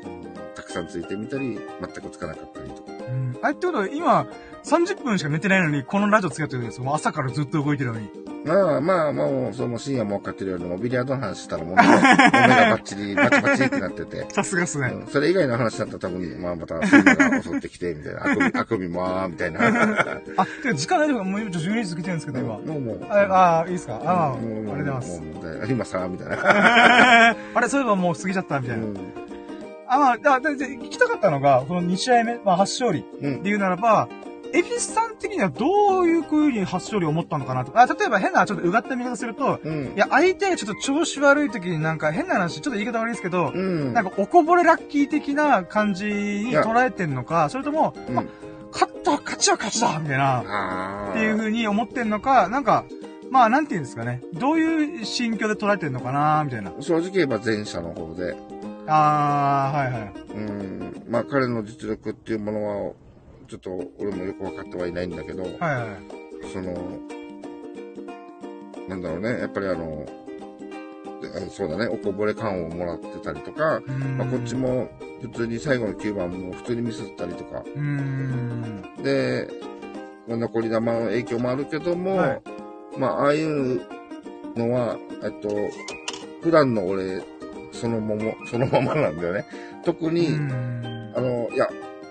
[0.05, 2.91] うんたくさんついてみたり、全くつかなかったりとか。
[3.09, 3.35] うん。
[3.41, 4.27] あれってことは、今、
[4.63, 6.83] 30分しか寝てないのに、このラジオつけてるんですよ。
[6.83, 8.09] もう朝からずっと動いてるのに。
[8.47, 14.25] まあまあ、もう、その深夜も分かってるよりも、ビリヤードの話したらもう、 目がバッチリ、バチバチってなってて。
[14.31, 14.89] さすがっすね。
[14.93, 18.21] うんそれ以外の話だったら多分、まあまた、深夜が襲ってきて、みたいな。
[18.25, 19.59] あくび、あくびもあー、みたいな。
[19.67, 22.47] あ、てか時間大丈夫かもう今12時過ぎてるんですけど、今。
[22.49, 22.99] もうもう。
[23.09, 24.01] あ、あ、いいですか？
[24.05, 25.71] あ、あもうもうりがとうございます。
[25.71, 26.37] 今さ、みたいな。
[27.55, 28.83] あれ、そういえばもう過ぎちゃった、みたいな。
[28.83, 28.97] うん
[29.89, 34.09] あ、まあ、だでで聞きたかったのが、この2試合目、まあ、初勝利うんで言うならば、
[34.53, 39.93] エビスさん的にはどういう風に初勝利を思ったのかなとか、あ例えば変な、ちょっとうがった見方すると、うん。
[39.95, 43.93] いや、相手がちょっと調子悪い時になんか変な話、ちょっと言い方悪いですけど、うん。
[43.93, 48.25] なんかおこぼれラッキー的な感じに捉えてんのか、それとも、うんまあ、
[48.71, 52.85] 勝った、勝ちは勝ちだみたいな、っていう風に思ってんのか、なんか、
[53.29, 54.21] まあ、なんていうんですかね。
[54.33, 56.71] どういう心境で捉えてんのかなみたいな。
[56.79, 58.35] 正直言えば前者の方で、
[58.87, 60.13] あー、はいはい。
[60.33, 61.03] うん。
[61.09, 62.93] まあ彼の実力っていうものは、
[63.47, 66.51] ちょっと俺もよく分かってはいないんだけど、はいはい。
[66.51, 66.73] その、
[68.87, 70.05] なんだろうね、やっぱりあの、
[71.49, 73.81] そうだね、おこぼれ感をもらってたりとか、
[74.17, 74.55] まあ、こっち。
[74.55, 74.89] も
[75.21, 77.63] 普通に最後の9番も普通にミスったりとか。
[79.03, 79.47] で、
[80.27, 82.41] まあ残り球の影響もあるけども、はい
[82.97, 83.81] まあ、ああいう
[84.55, 85.49] のは、えっと、
[86.41, 87.23] 普段の俺、
[87.71, 89.45] そのまま、そのままなんだよね。
[89.83, 90.35] 特に、
[91.15, 91.66] あの、いや、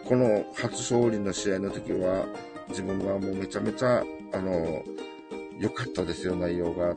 [0.09, 2.27] この初勝利の試合の時は、
[2.69, 4.03] 自分はもうめちゃめちゃ、
[4.33, 4.83] あの、
[5.59, 6.93] 良かったですよ、内容が。
[6.93, 6.97] っ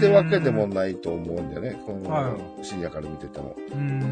[0.00, 3.54] てわけでもないと思うんだよね、こはの深夜から見てても。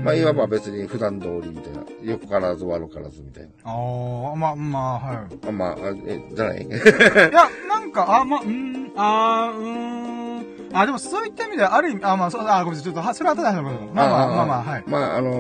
[0.05, 1.83] まあ、いわば別に普段通りみたいな。
[2.03, 3.51] 良からず悪からずみたいな。
[3.65, 5.49] あー、まあ、まあ、はい。
[5.49, 5.77] あまあ、あ
[6.07, 6.63] え、じゃない？
[6.67, 10.77] いや、なんか、あ、まあ、うーん、あー、うーん。
[10.79, 14.85] あ、でもそういった意味では、ある意味、あ、まあ、そう、あ、ごめんなさい、ちょっと、はそれは後で話しますまあまあ、まあまあ、はい。
[14.87, 15.33] まあ、あの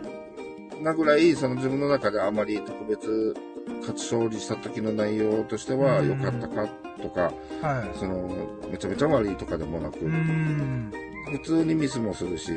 [0.00, 0.13] ー
[0.84, 3.34] なぐらい、その自分の中であまり特別、
[3.80, 6.68] 勝ち勝利した時の内容としてはうん良かったか
[7.02, 7.32] とか、
[7.62, 8.28] はその、
[8.70, 9.98] めちゃめちゃ悪いとかでもなく。
[9.98, 12.52] 普通にミスもするし、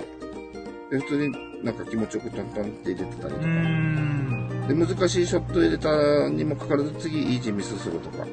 [0.91, 4.67] で、普通になんか気持ちよくトントンって入れてたりとか、ん。
[4.67, 8.25] で、難しいショット入れたにもかかわらず次イージーミスするとか。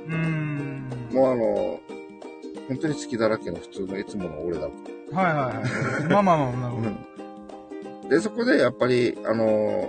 [1.12, 1.80] もうあの、
[2.66, 4.72] 本当に好きだらけの普通のいつもの俺だと。
[5.14, 6.12] はいはいはい。
[6.12, 7.13] まあまあまあ、なるほど。
[8.08, 9.88] で、そこでやっぱり、あの、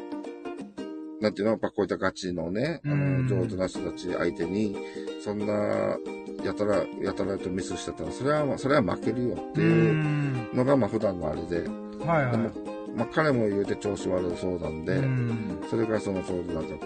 [1.21, 3.27] なんていうの、やっぱこういったガチのね、あうん。
[3.27, 4.75] の、上手な人たち相手に、
[5.23, 5.97] そんな、
[6.43, 10.49] やたら、やたらとミスしてたら、それは、それは負けるよってういうん。
[10.53, 11.67] のが、まあ普段のあれで、
[12.05, 12.31] はいはい。
[12.31, 12.51] でも。
[12.95, 15.59] まあ彼も言うて調子悪そうなんで、うん。
[15.69, 16.85] それがそのちょうどなんかこ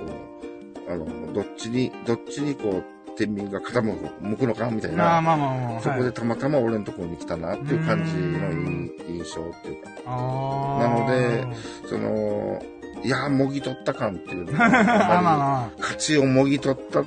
[0.88, 2.84] う、あの、どっちに、どっちにこう、
[3.20, 5.82] 天秤が傾く向くのかみたいな、まあまあまあ。
[5.82, 9.90] そこはいでたまたま俺のところに来たなっていう感じの印印象っていうか。
[10.06, 11.48] なので
[11.90, 12.64] その、
[13.04, 17.06] いやー、もぎ取った感っていうのが、 あまあやっぱりま勝ちをもぎ取ったっ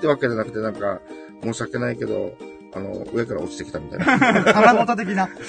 [0.00, 1.00] てわけじゃなくて、なんか、
[1.42, 2.34] 申し訳ないけど、
[2.72, 4.12] あの、上から落ちてきたみたいな。
[4.12, 4.16] あ。
[4.86, 5.24] 腹的な。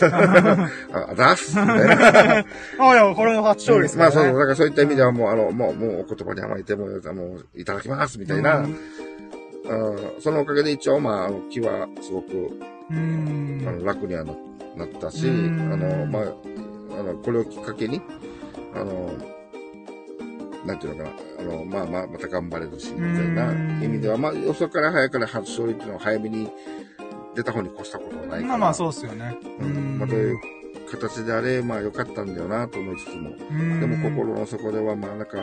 [0.94, 2.46] あ、出すみたいな。
[2.80, 8.76] あいや、これも初勝利ですまあそう、ねだからそういった意味ではもう、あの、もう、もうお言葉に甘えて、もう、もういただきますみたいな、うん
[9.66, 12.52] うんそのおかげで一応、まあ、あの、気はすごく、
[12.90, 13.64] うん。
[13.68, 14.34] あの楽にはな
[14.76, 16.24] なったし、あうんの、まあ、
[17.00, 18.02] あの、これをきっかけに、
[18.74, 19.12] あの、
[20.66, 26.50] なんていうのかな、あの、まあまあ、また頑張れるし、みたいなうん意味では、まあ、遅から早から初勝利っていうのは早めに
[27.36, 28.42] 出た方に越したことはないから。
[28.48, 29.38] まあまあ、そうっすよね。
[29.60, 30.00] うん。
[30.00, 30.40] まあ、どういう
[30.92, 33.32] 形であれ、まあ、良かったんだよな、と思いつつも。
[33.32, 35.38] うんでも、心の底では、まあ、なんか、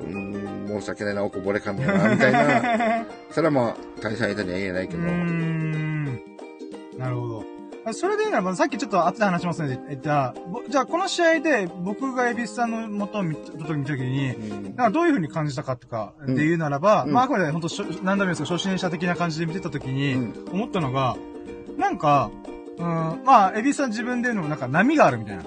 [0.00, 3.06] うん、申し訳ないな、おこぼれ感だな、みたいな。
[3.30, 5.06] それはまあ、大社相手には言えないけうど。
[5.06, 6.04] ん。
[6.98, 7.44] なるほど。
[7.84, 9.80] あそれで言うならば、さっきちょっと後で話しますね。
[9.88, 21.16] えじゃあ、ぼじゃあこの試合で僕がエビスさんの元を見た時にうんなんかどういう風に感じたかとか、うんで言うならば、うんまああくまで本当何度も言うんですけど、初心者的な感じで見てた時に、うん思ったのが、
[21.76, 22.30] なんか、
[22.82, 25.44] うん、まあ、エビスさん自分で言うのもなんか波があるみたいな。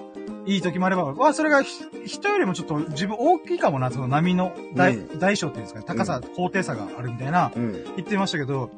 [0.48, 7.72] いい時もあれば、わ、それがひ人よりもちょっと自分大きいかもな、その波の大、う大小っていうんですかね、高さ、高低差があるみたいな、うん。
[7.96, 8.70] 言ってましたけど、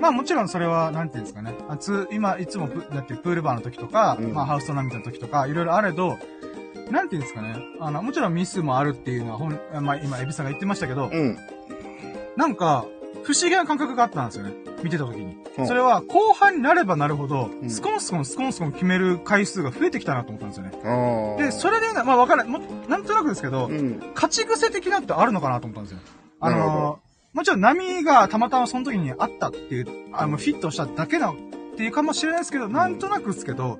[0.00, 1.54] まあもちろんそれは、なんていうんですかね。
[1.68, 6.18] あつ、今、いつもプ、だってプールバーの時とか、うんまあハウストーナメントの時とか、いろいろあれど、
[6.90, 7.56] なんていうんですかね。
[7.78, 11.38] あの、もちろんミスもあるっていうのは、ほん、まあ今、エビさんが言ってましたけど、うん。
[12.36, 12.86] なんか、
[13.24, 14.52] 不思議な感覚があったんですよね。
[14.82, 15.36] 見てた時に。
[15.58, 20.72] うんそれは、後半になればなるほど、うんスコンスコンスコンスコン決める回数が増えてきたなと思ったんですよね。
[20.82, 21.42] ああ。
[21.42, 22.58] で、それでな、まあわからない、も、
[22.88, 24.02] なんとなくですけど、うん。
[24.14, 25.98] 勝ち癖的なってあるのかなと思ったんですよ。
[26.40, 31.36] あなるほのー、もちろん波がたまたまその時にあったっていう、あの、フィットしただけなっ
[31.76, 33.78] ていうかもしれないですけど、なんとなくですけど、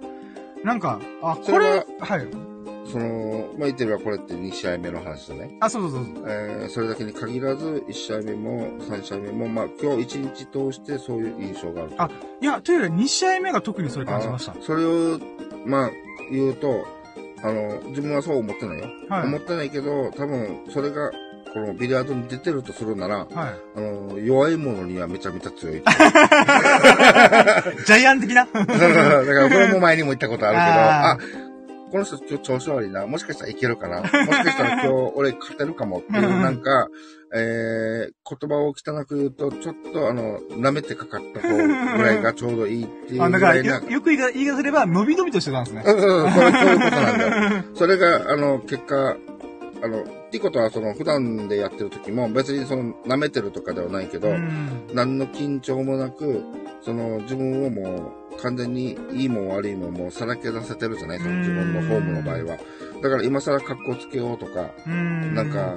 [0.63, 2.52] なんか、あ、これそれは、はい。
[2.91, 5.57] その、まあ、言ってるはこれって2試合目の話だね。
[5.61, 6.25] あ、そうそうそう。
[6.27, 11.93] えー、それだけに限らず、1試合目も3試合目も、まあ、今日1日通してそういう印象がある。
[11.99, 12.11] あ
[12.41, 14.57] いや、というより2試合目が特にそれ感じましたあ。
[14.61, 15.19] それを、
[15.67, 15.91] まあ、
[16.31, 16.85] 言うと、
[17.43, 18.87] あの、自分はそう思ってないよ。
[19.09, 21.11] はい思ってないけど、多分、それが、
[21.53, 23.29] このビリヤードに出てるとするなら、はい。
[23.77, 25.83] あの、弱いものにはめちゃめちゃ強い。
[25.85, 28.47] ジャイアン的な？
[28.55, 31.19] そうそうそうだから、これも前にも言ったことあるけど、ああ
[31.93, 33.07] この人今日調子悪いな。
[33.07, 34.01] もしかしたらいけるかな。
[34.01, 36.89] もしかしたら今日俺勝てるかもっていう、なんか、
[37.35, 43.77] えー、言葉を汚く言うと、ちょっとあの、舐めてかかった方ぐらいがちょうどいいっていう あ、だからら、ぐいな。
[43.77, 45.83] よよく言いが言い方すれば、伸び伸びとしてたんですね。
[45.85, 47.65] そうそうそう、そうそういうことなんだよ。
[47.75, 49.17] それが、あの、結果、
[49.83, 54.89] あの、っていうことは、その、普段でやってる時も、別にその、舐めてるとかではないけど、うん。
[54.95, 56.43] 何の緊張もなく、
[56.81, 61.19] その、自分をもう、完全にいいも悪いももうさらけ出せてるじゃない？
[61.19, 62.59] その自分のホームの場合は。
[63.03, 65.35] だから今更格好つけようとか、うん。
[65.35, 65.75] なんか、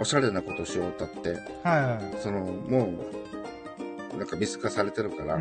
[0.00, 2.92] おしゃれなことしようたって、はいはその、も
[4.14, 5.40] う、なんか見透かされてるから。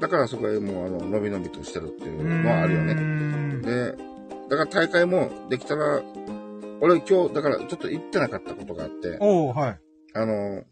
[0.00, 2.94] だからそこへもう、あの、伸び伸びとしてるっていうのはあるよね。
[2.94, 3.60] ね。
[3.62, 3.94] で、
[4.48, 6.02] だから大会もできたら、
[6.80, 9.80] 俺今日、だからちょっと言ってなかったことがあって、はい。
[10.14, 10.62] あの、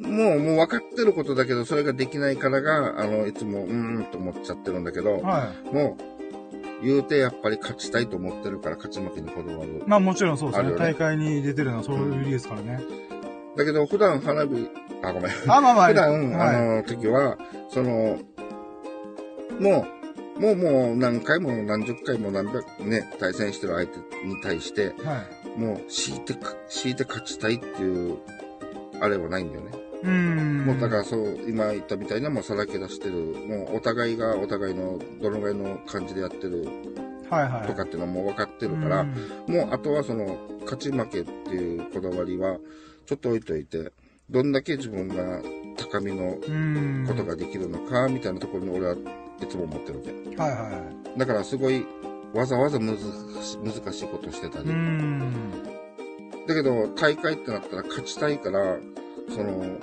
[0.00, 6.12] もう、もう分かってることだけど、それができないからが、あの、いつも、うーんと思っちゃってるんだけど、はもう、
[6.84, 9.82] 言うてやっぱり勝ちたいと思ってるから、勝ち負けにこだわるい。。
[9.86, 10.70] まあもちろんそうですね。
[10.70, 12.80] ね大会に出てるのはそういう理由ですからね。
[13.56, 14.68] だけど、普段花火、
[15.02, 15.32] あ、ごめん。
[15.46, 15.88] あ、まあまあ。
[15.88, 17.38] 普段、はい、あの、時は、
[17.70, 18.18] その、
[19.60, 19.86] も
[20.38, 25.22] う、もうもう何回も何十回も何百、ね、対戦してる相手に対して、は
[25.56, 25.60] い。
[25.60, 28.18] もう、強いてか、強いて勝ちたいっていう、
[29.02, 29.70] あれはないんだよね。
[30.02, 30.64] うーん。
[30.64, 36.66] もうだからそう、今言ったみたいな、もうさらけ出してる、もうお互いがお互いのどのぐらいの感じでやってる
[37.28, 37.66] はいはい。
[37.66, 42.58] とかっていうのはもう分かってるから、うんもうあとはその、勝ち負けっていうこだわりは、
[43.06, 43.92] ちょっと置いといて、
[44.30, 45.42] どんだけ自分が
[45.76, 47.04] 高みのうん。
[47.08, 50.36] ことができるのか、みたいなところに俺はいつも思ってるわけ。
[50.36, 50.78] はいはいは
[51.16, 51.18] い。
[51.18, 51.84] だからすごい、
[52.32, 53.04] わざわざむず
[53.44, 54.70] し難しいことしてたり。
[54.70, 55.71] う。
[56.46, 58.78] だけど、大会ってなったら勝ちたいから、
[59.28, 59.78] その、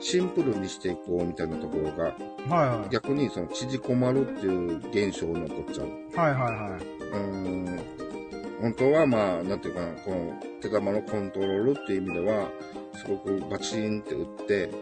[0.00, 2.88] シンプルにしていこうみたいなところが、はいはい。
[2.90, 5.88] 逆にその縮こまるっていう現象に起こっちゃう。
[6.16, 6.80] はいはいはい。
[6.80, 7.80] うーん。
[8.60, 12.50] 本当はまあ、なんていうかな、この手玉のコントロールっていう意味では、
[12.94, 14.72] すごくバチンって打って、で、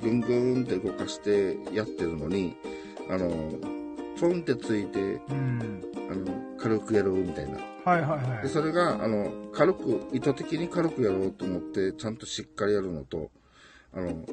[0.00, 2.56] ぐんぐんって動かしてやってるのに、
[3.08, 3.28] あの、
[4.20, 5.82] ポンってついて、うん。
[6.10, 7.58] あの、軽くやるみたいな。
[7.86, 8.50] はいはいはで、い。
[8.50, 13.30] それが、あの、軽く、意図的に軽くやろうと思って、ちゃんとしっかりやるのと、
[13.94, 14.26] あの、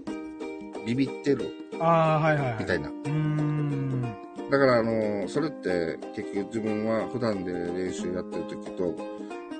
[0.88, 2.58] ビビってるああ、はいはいはい。
[2.62, 2.89] みたいな。
[2.89, 4.01] うーん。
[4.49, 8.95] だから、あの、それって、結局自分は普段で練習やってる時と、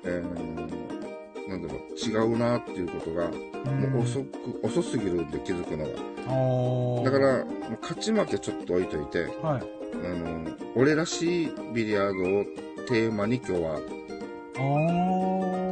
[0.06, 7.12] えー、なんだろう、違うなっていうことが、もう遅く、遅すぎるんで気づくのが。
[7.12, 7.46] だから、
[7.80, 9.64] 勝ち負けちょっと置いといて、はい。
[10.04, 13.80] あの、俺らしいビリヤードをテーマに今日は、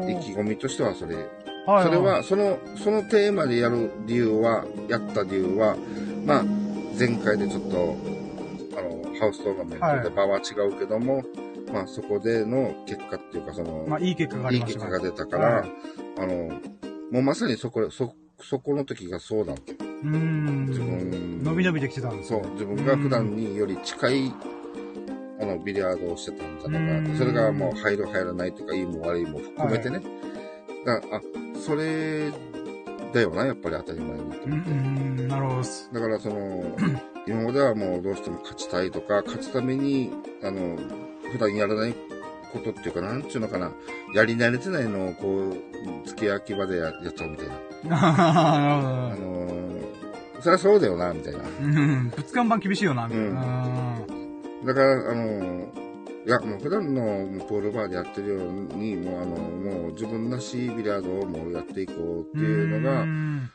[0.10, 1.16] 意気込みとしてはそれ。
[1.16, 5.78] はいそれは、その、そのテーマでやる理由は、やった理由は、
[6.26, 6.44] まあ、
[6.98, 7.96] 前回でちょっと、
[8.78, 11.24] あの、ハウストーナメントで場は違うけども、
[11.72, 15.72] まあ、そこでの結果っていうか、その、まあ、いい結果がありいい結果が出たから、はい
[16.18, 16.60] あの、
[17.12, 19.74] もうまさにそこ、そ、そこの時がそうだって。
[19.74, 20.66] うーん。
[20.68, 24.34] 自分伸び伸びできてたんですねそう、自分が普段により近い、
[25.42, 27.10] あの、ビリヤードをしてたんじゃないかなって。
[27.12, 30.02] うんそれがもう入る入らないとか、いいも悪いも含めてね。
[30.86, 31.22] だから、あ、
[31.60, 32.32] それ
[33.14, 34.72] だよな、やっぱり当たり前にとうんう思って。
[34.72, 36.00] ん、なるほど。
[36.00, 36.66] だからその、
[37.28, 40.12] 今まではもうどうしても勝ちたいとか、勝つために、
[40.44, 40.78] あの、
[41.32, 41.96] 普段やらない
[42.52, 43.72] ことっていうか、なんちゅうのかな、
[44.14, 47.54] やり慣れてないのをこう、付け焼き場でややっちゃうみたいな。
[49.12, 49.16] あ。
[49.16, 51.40] のー、そりゃそうだよな、みたいな。
[51.62, 54.21] うん、ぶつかん版厳しいよな、みたいな。
[54.66, 55.68] だから、あの、
[56.26, 63.52] いや、もう普段のもうプールバーでやってるように、もうあの、もう自分らしいビリヤードをもうやっていこうっていうのが、ん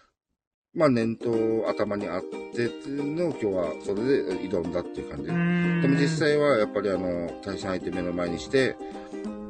[0.75, 5.31] まあ念頭頭にあってっていうのを今日はそれで挑んだっていう感じ。
[5.31, 8.77] うんでも実際はやっぱりあの、対戦相手目の前にして、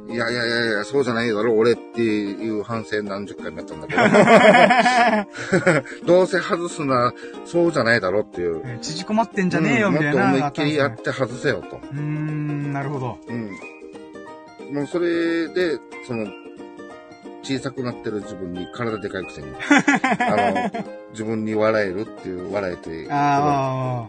[0.09, 4.01] いやいやいやいや、そうじゃないだろ、俺っていう反省何十回もやったんだけど、
[6.05, 7.13] どうせ外すな、
[7.45, 8.61] そうじゃないだろっていう。
[8.65, 10.31] え縮こまってんじゃねえよ、みたいな。
[10.31, 11.77] うんもっと思いっきりやって外せよと。
[11.77, 13.17] うーん、なるほど。
[13.27, 13.51] うん。
[14.73, 16.27] もうそれで、その、
[17.43, 19.47] 小さくなってる自分に体でかいくせに、
[20.19, 20.71] あの、
[21.11, 24.07] 自分に笑えるっていう、笑えて、あ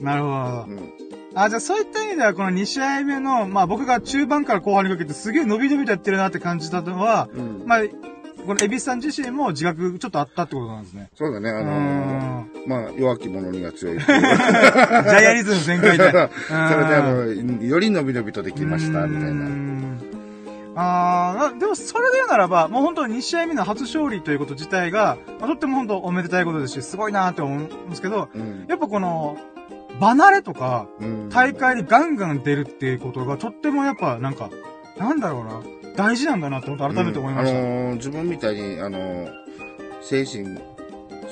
[0.00, 0.64] あ、なるほど。
[0.68, 0.92] うん。
[1.34, 7.62] あ、じゃあそういった意味では、この2試合目の、まあ僕が中盤から後半にかけてすげえ伸び伸びとやってるなって感じたのは、うん。
[7.66, 7.80] まあ、
[8.46, 11.10] このエビスさん自身も自覚ちょっとあったってことなんですね。
[11.14, 13.98] そうだね、あうのんまあ、弱き者には強い。
[14.00, 16.04] ジャイアリズム全開で。
[16.08, 19.44] それで、あの、より伸び伸びとできました、みたいうな。
[19.48, 20.00] ん
[20.80, 28.64] ああ、でもそれで言うならば、もう本当に2試合目の初勝利ということ自体が、まあ、とっても本当おめでたいことですし、すごいなって思うんですけど、うん。
[28.68, 29.36] やっぱこの、
[30.00, 31.28] 離れとか、うん。
[31.28, 34.50] 大会にガンガン出るっていうことが、とってもやっぱなんか、
[34.98, 35.62] なんだろうな、
[35.96, 37.58] 大事なんだなって本当改めて思いました。
[37.58, 37.66] うん。
[37.66, 39.30] あのー自分みたいに、あのー
[40.02, 40.58] 精神、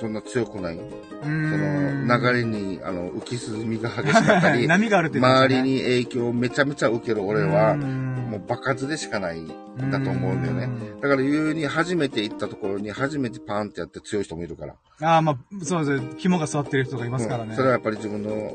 [0.01, 0.77] そんな強くない？
[0.77, 0.81] う
[1.23, 9.49] その、流れに、あの、浮き沈みが激しかったり、 波があるね周りに影響をめちゃめちゃ受ける俺は、もう爆発でしかないん
[9.91, 10.69] だと思うんだよね。
[11.01, 14.75] だから、言うに初めて行ったところに初めてパーンってやって強い人もいるから。
[15.01, 16.09] ああ、まあ、そうですね。
[16.19, 17.51] 肝が座ってる人がいますからね。
[17.51, 18.55] うんそれはやっぱり自分の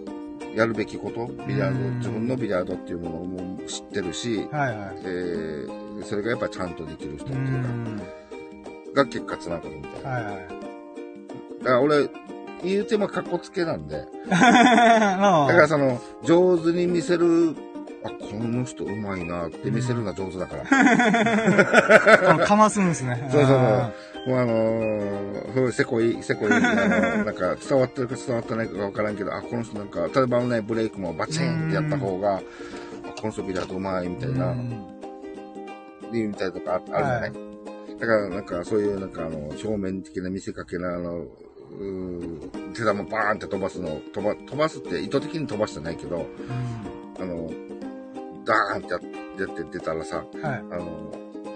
[0.56, 4.78] やるべきこと、ビリヤード、うん自分のビリヤードっていうものをもう知ってるし、はいはい。
[5.06, 8.02] えー、それがやっぱりちゃんとできる人ってういうか、ん。
[8.94, 10.10] が結果つながるみたいな。
[10.10, 10.61] はいはい。
[11.62, 12.10] だから俺、
[12.64, 17.56] 言うても格好つけなんで、 まだあからその、上手に見せる、
[18.04, 20.58] あ、この人うまいなって見せるのは上手だか
[22.38, 22.46] ら。
[22.46, 23.28] かますんですね。
[23.32, 23.58] そうそうそう。
[23.58, 23.92] あ
[24.28, 32.42] もうあのー、せこい、せこい、あのー、なんか伝わってるか伝わってないかわからんけど、あ、この人なんか、例えばね、ブレイクもバチンってやった方が、あ
[33.20, 34.86] この人ビリヤードうまいみたいな、うん。
[36.12, 37.34] みたいとかああるじゃない、
[38.00, 41.26] だからなんかそういうなんかあの、表面的な見せかけなあの、
[42.74, 46.26] 手玉バーンって飛ばすの、飛ば、飛ばすって意図的に飛ばしてないけど、
[47.20, 47.50] あの、
[48.46, 49.00] ダーンってや
[49.48, 50.58] やって出たらさ、うんはい。
[50.58, 50.86] あの、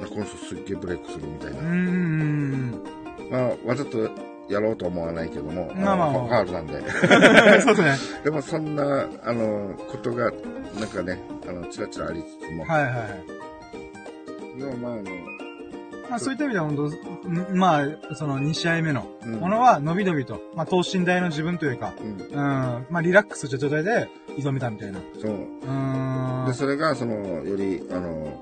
[0.09, 1.59] この人すっげえブレイクするみたいな。
[1.59, 2.83] うん。
[3.29, 4.09] まあ、わざと
[4.49, 6.81] やろうとは思わないけども、まあまあファウルなんで。
[7.61, 7.97] そうですね。
[8.23, 10.31] でもそんな、あの、ことが、
[10.79, 13.01] なんかね、あの、ちらちらありつつも、はいはいは
[14.55, 14.59] い。
[14.59, 15.03] でもまあ、あの、
[16.09, 16.75] まあそういった意味では本
[17.23, 24.99] 当、んまあ、その2試合目のうんものは伸び伸びと、まあ等身大の自分というか、うん、うん、まあリラックスした状態で挑めたみたいな。
[25.19, 25.31] そう。
[25.31, 26.45] うーん。
[26.47, 28.41] で、それが、その、より、あの、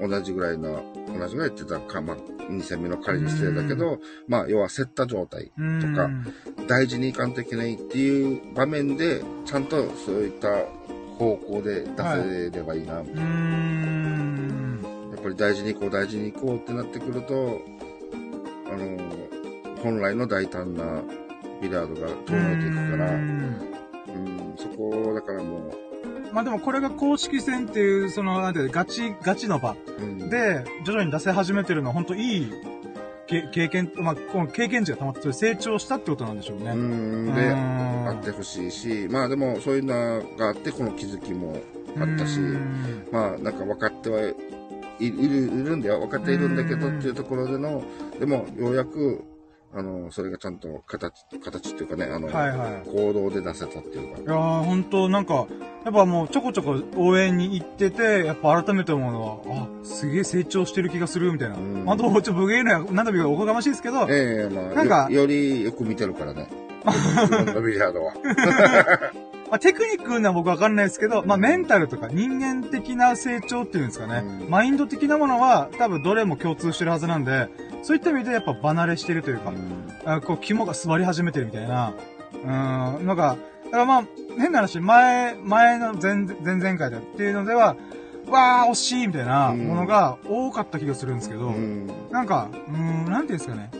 [0.00, 6.08] 同じぐらいの、同じぐらいって言ったらか、まあ、2戦目の仮にしてだけど、まあ、要は競った状態、うんとか
[6.66, 10.48] 大事にいかんといけないっていう場面で、ちゃんとそういった
[11.18, 13.97] 方向で出せればいいな、うーん。
[15.28, 17.60] ぱり大事に行こう、大事に行こうってなってくると、
[18.66, 18.98] あの、
[19.82, 21.02] 本来の大胆な
[21.60, 23.58] ビリヤードが遠のいていくから、うん。
[24.08, 24.18] う
[24.52, 25.72] ん、そこ、だからも
[26.32, 29.76] まあでもこれが公式戦っていう、その、なんてガチ、ガチの場
[30.30, 32.52] で、徐々に出せ始めてるのは本当いい
[33.26, 36.70] け経験、まあ、この経験値が溜まって成長したってことなんでしょうね。
[36.70, 41.58] うん、で、あってほしいし、まあでもそういうのがあって、この気づきも
[41.98, 43.08] あったし、うん。
[43.10, 44.20] まあなんか分かっては
[44.98, 46.00] いるいるんだよ。
[46.00, 47.82] 分かっているんだけどっていうところでの、
[48.18, 49.24] でもようやく、
[49.74, 54.20] あの、それがちゃんと形、形っていうかね、あの、はいはい行動で出せたっていうか。
[54.20, 55.46] いやー、ほんと、なんか、
[55.84, 61.56] やっぱもうちょこちょこ応援に行ってて、やっぱ改めて思うのは、あ、すげえ成長してる気がする、みたいな。
[61.56, 66.48] うんまあ、どうちょっと武芸のや、なんだかおこがましいですけど、ええまあなんかよ、よりよく見てるからね。
[66.88, 68.14] 自分のビリヤードは。
[69.50, 74.22] まあ、テクニックな僕わかんないですけど、まあ、メンタルとか人間的な成長っていうんですかね。
[74.42, 77.48] うんマインド的なものは多分どれも共通してるはずなんで、
[77.82, 79.52] そういった意味でやっぱ離れしてるというか、
[80.04, 81.94] あこう肝が座り始めてるみたいな、
[82.32, 84.04] うーん、なんか、だからまあ、
[84.38, 87.76] 変な話、前、前の前、前々回だっていうのでは、
[88.28, 91.90] わー、惜しいみたいなものが多かった気がするんですけど、うん。
[92.10, 93.70] なんか、うーん、なんていうんですかね。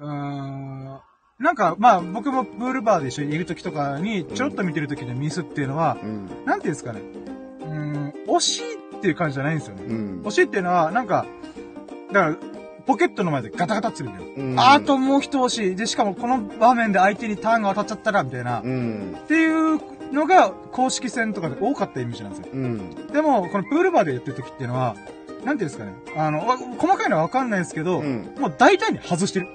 [0.00, 0.98] うーん、
[1.38, 6.28] なんか、まあ、僕もプールバーで一緒にいる時とかに、ちょろっと見てる時のミスっていうのは、うん。
[6.44, 7.00] なんていうんですかね。
[7.60, 9.82] うーん、惜しいっていう感じじゃないんですよね。
[9.86, 11.26] うん惜しいっていうのは、なんか、
[12.12, 12.36] だから、
[12.86, 14.26] ポケットの前でガタガタってるんだよ。
[14.36, 14.58] うん。
[14.58, 15.76] あともう一押し。
[15.76, 18.60] で、しかもこの場面で相手にターンが渡っちゃったら、みたいな。
[18.60, 19.16] っうん。
[19.28, 19.78] ていう
[20.12, 22.48] のが公式戦とかで多かったイメージなんですよ。
[22.52, 23.06] うん。
[23.12, 24.96] でも、このプールバーでやってる時っていうのは、
[25.44, 25.92] なんていうんですかね。
[26.16, 28.34] あの、わ細かいのはわかんないですけど、うん。
[28.40, 29.48] もう大体に外してる。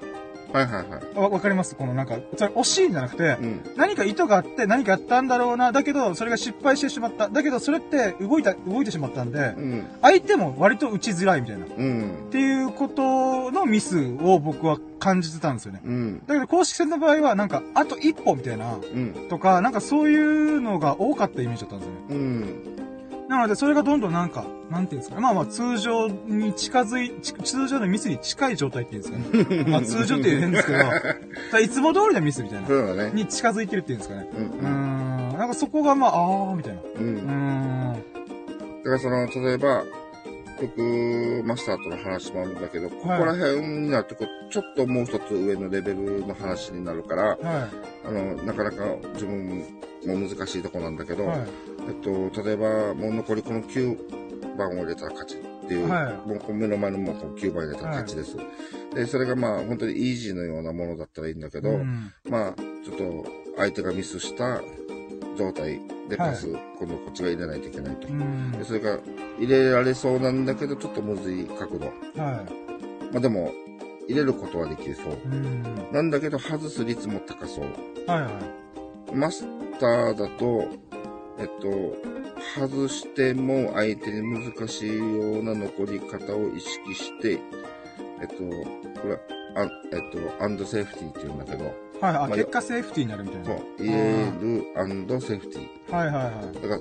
[0.54, 1.18] はいはいはい。
[1.18, 1.76] わ、わかります？
[1.76, 3.62] このなんか、それ惜しいんじゃなくて、うん。
[3.76, 5.72] 何か意図があって何かやったんだろうな。
[5.72, 7.28] だけど、それが失敗してしまった。
[7.28, 9.88] だけど、それって動いた、動いてしまったんでう、ん。
[10.04, 11.66] 相手も割と打ちづらいみたいな。
[11.66, 12.30] っうん。
[12.30, 15.82] ていうことのミスを僕は感じてたんですよね。
[15.84, 16.22] うん。
[16.28, 19.28] だけど公式戦の場合はなんか、あと一歩みたいな、うん。
[19.30, 22.83] とか、なんかそういうのが多かったイメージだったんですよね。
[23.24, 23.30] うん。
[23.30, 25.22] なので、それがどんどんなんか、なんていうんですかね。
[25.22, 29.64] まあまあ、通常に近づい、ち通常のミスに近い状態っていうんですかね。
[29.68, 30.74] まあ、通常って言うんですけ
[31.52, 32.74] ど、 いつも通りのミスみたいなそ。
[32.74, 33.12] うだね。
[33.14, 34.30] に近づいてるっていうんですかね。
[34.36, 35.38] うんうーん。
[35.38, 36.82] なんかそこがまあ、あー、みたいな。
[36.82, 36.86] う。
[36.98, 38.04] うんーん。
[38.84, 39.84] だからその、例えば、
[40.62, 47.38] 僕、マスターとの話もあるんだけど、ここら辺になると、ちょっともう一つ上のレベルの話になるから、は
[48.06, 49.64] あの、なかなか自分
[50.08, 51.18] も難しいとこなんだけい。
[51.18, 51.40] ど、はい。
[51.88, 51.94] えっ
[52.32, 58.38] と、例えば、もう残りこの9番を入れたら勝ちっていう、はいもう目の前のもうこう9番入れたら勝ちです。
[58.94, 63.26] で、それがまあ、本当にイージーのようなものだったらいいんだけど、うんまあ、ちょっと
[63.58, 64.62] 相手がミスした
[65.38, 65.80] 状態
[66.10, 68.08] でパス、今度こっちが入れないといけないと。
[68.08, 68.52] うん。
[68.52, 69.00] でそれが
[69.40, 71.88] 入れられそうなんだけど、ちょっとむずい角度。
[72.22, 72.46] は
[73.12, 73.52] まあでも、
[74.08, 75.14] 入れることはできそう。
[75.14, 75.14] い。
[75.24, 75.64] うん。
[75.92, 77.66] なんだけど、外す率も高そう。
[78.06, 78.63] はいはい。
[79.14, 79.46] マス
[79.80, 80.68] ターだと、
[81.40, 81.96] えっと、
[82.60, 87.40] 外しても相手に難しいような残り方を意識して、
[88.22, 88.36] えっと、
[89.02, 89.20] これ、
[89.56, 91.74] あえっと、アンドセーフティーって言うんだけど、はい。
[92.02, 93.46] あ、まあ結果セーフティーになるみたいな。
[93.46, 95.96] そう、入れるアンドセーフティー。
[95.96, 96.54] はいはいはい。
[96.56, 96.80] だから、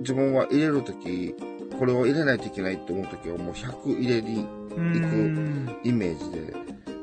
[0.00, 1.34] 自分は入れるとき、
[1.78, 5.80] これを入れないといけないって思うときはもう100入れにうーん。
[5.82, 6.54] イメージで、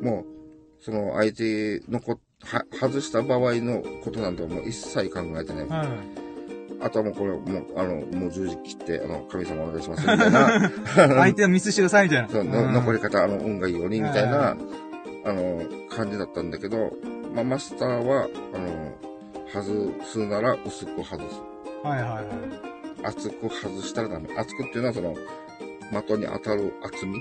[0.02, 5.68] もう、その相手のこ、は、外した場合のことなんてもう一切考えてない。
[5.68, 5.88] はい。
[6.84, 10.72] あとはもうこれ、もう、あの、もう十字切って、あの、神様お願いしますみたいな、
[11.22, 12.30] 相手はミスしてくださいみたいな。
[12.30, 14.58] そう残り方、あの、運がいいように、みたいはな、
[15.26, 16.92] あの、感じだったんだけど、
[17.36, 18.92] まあ、マスターは、あの、
[19.54, 21.42] 外すなら薄く外す。
[21.84, 22.26] はいはいはい。
[23.04, 24.30] 厚く外したらダメ。
[24.36, 25.16] 厚くっていうのはその、
[25.92, 27.20] 的に当たる厚み。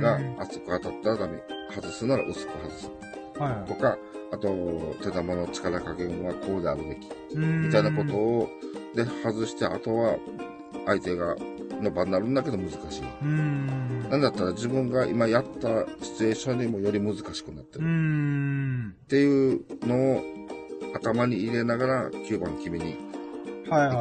[0.00, 1.42] がはい厚く当たったらダメ。
[1.74, 2.90] 外すなら薄く外す。
[3.38, 3.98] はとか、
[4.34, 7.08] あと、手玉の力加減はこうであるべき。
[7.36, 8.50] みたいなことを、
[8.94, 10.16] で、外して、あとは、
[10.86, 11.36] 相手が、
[11.80, 13.02] の場になるんだけど難しい。
[13.24, 17.84] なんだったら自分が今やったシチュエーションにもより難しくなってる。
[17.84, 18.94] ん。
[19.04, 20.22] っていうのを
[20.94, 23.13] 頭に入れながら9番決めには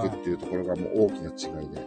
[0.05, 0.15] いく。
[0.15, 1.29] っていうところがもう大きな
[1.61, 1.81] 違いで。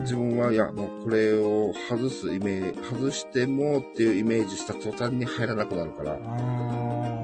[0.00, 6.18] 自分は、いや、もうこれを外すイメージ、外してもっていうイメージした途端に入らなくなるから、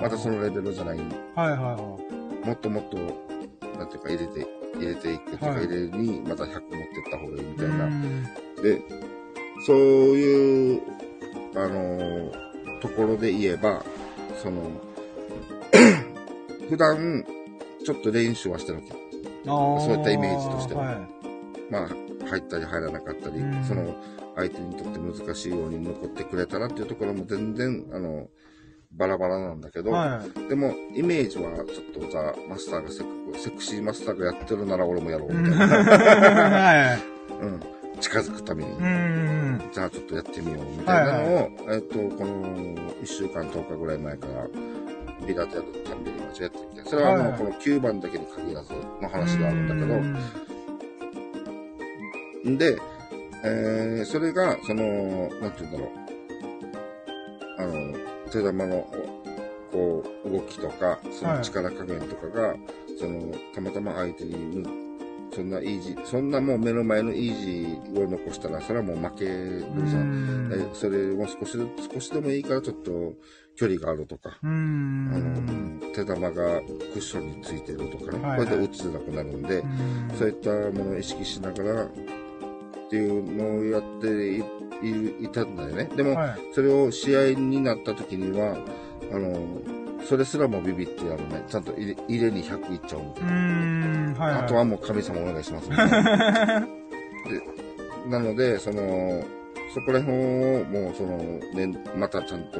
[0.00, 0.98] またそのレベルじゃない。
[0.98, 1.06] はい
[1.36, 1.76] はいは
[2.44, 2.96] もっともっと、
[3.78, 4.46] なんていうか入れて、
[4.78, 6.62] 入れていくとか、はい入れにまた100持ってっ
[7.10, 7.56] た方がいいみい。
[7.56, 7.86] たいうな。
[7.86, 8.22] ん
[8.62, 8.82] で、
[9.66, 10.80] そういう、
[11.54, 12.50] あのー
[12.80, 13.84] ところで言えば、
[14.42, 14.62] その、
[16.70, 17.24] 普段、
[17.84, 18.94] ちょっと練習はしてるわけ。
[19.44, 20.96] そういったイメージとしてははい。
[21.70, 21.88] まあ、
[22.28, 23.94] 入ったり入らなかったり、うんその
[24.36, 28.28] 相手にとって難しいように残ってくれたらっていうところも全然、あの、
[28.92, 30.48] バラバラなんだけど、はい。
[30.48, 35.66] でも、イメージはちょっとザ・マスターがセクセクシーマスターがやってるなら俺もやろうみたいな。
[35.76, 37.44] はい。
[37.44, 37.60] うん。
[38.00, 38.70] 近づくために。
[38.70, 39.62] うん。
[39.72, 42.56] じゃあちょっとやってみようみたいなのを、えっと、この
[43.02, 44.48] 1週間10日ぐらい前から、
[45.26, 49.86] ビラでやるたんびに間違ってきて、それはあの、はいはいこの9番だけに限らずの話があるんだけど、
[52.58, 52.78] で、
[53.44, 55.90] えー、それが、その、なんて言うんだろう。
[57.58, 57.94] あの、
[58.30, 58.88] 手玉の、
[59.72, 62.56] こう、動きとか、その力加減とかが、
[62.98, 64.66] その、たまたま相手に、
[65.32, 70.50] そんなイージー、そんなもう目の前のイージーを残したら、それはもう負けるじゃん。
[70.52, 73.14] えそれを少しで、少しでもいいからちょっと
[73.60, 75.80] 距離があるとか、うあん。
[75.80, 79.62] の、手玉がクッションについてるとかね、はいはいこれで打ちづらくなるんで、
[80.18, 81.88] そういったものを意識しながらっ
[82.88, 84.38] ていうのをやってい
[84.82, 85.90] いいたんだよね。
[85.94, 86.38] でも、はい。
[86.54, 88.56] それを試合になった時には、
[89.12, 89.36] あの、
[90.08, 91.44] それすらもビビってやるね。
[91.46, 93.32] ちゃんと入れ入れに100いっちゃうみたいうな。
[93.32, 94.14] ん。
[94.14, 94.32] はい。
[94.36, 96.60] あとはもう神様お願いしますみたいな。
[96.64, 96.66] で
[98.08, 99.22] なので、その、
[99.74, 102.58] そこら辺をもうその、ね、またちゃんと、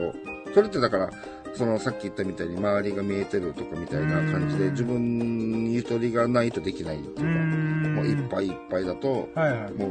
[0.55, 1.11] それってだから、
[1.55, 9.73] そのさっき言ったみたいに周りが見えてるとかみたいな感じうんで自分にゆとりがないとできないっていうか、んもういっぱいいっぱいだと、はいはい。
[9.73, 9.89] も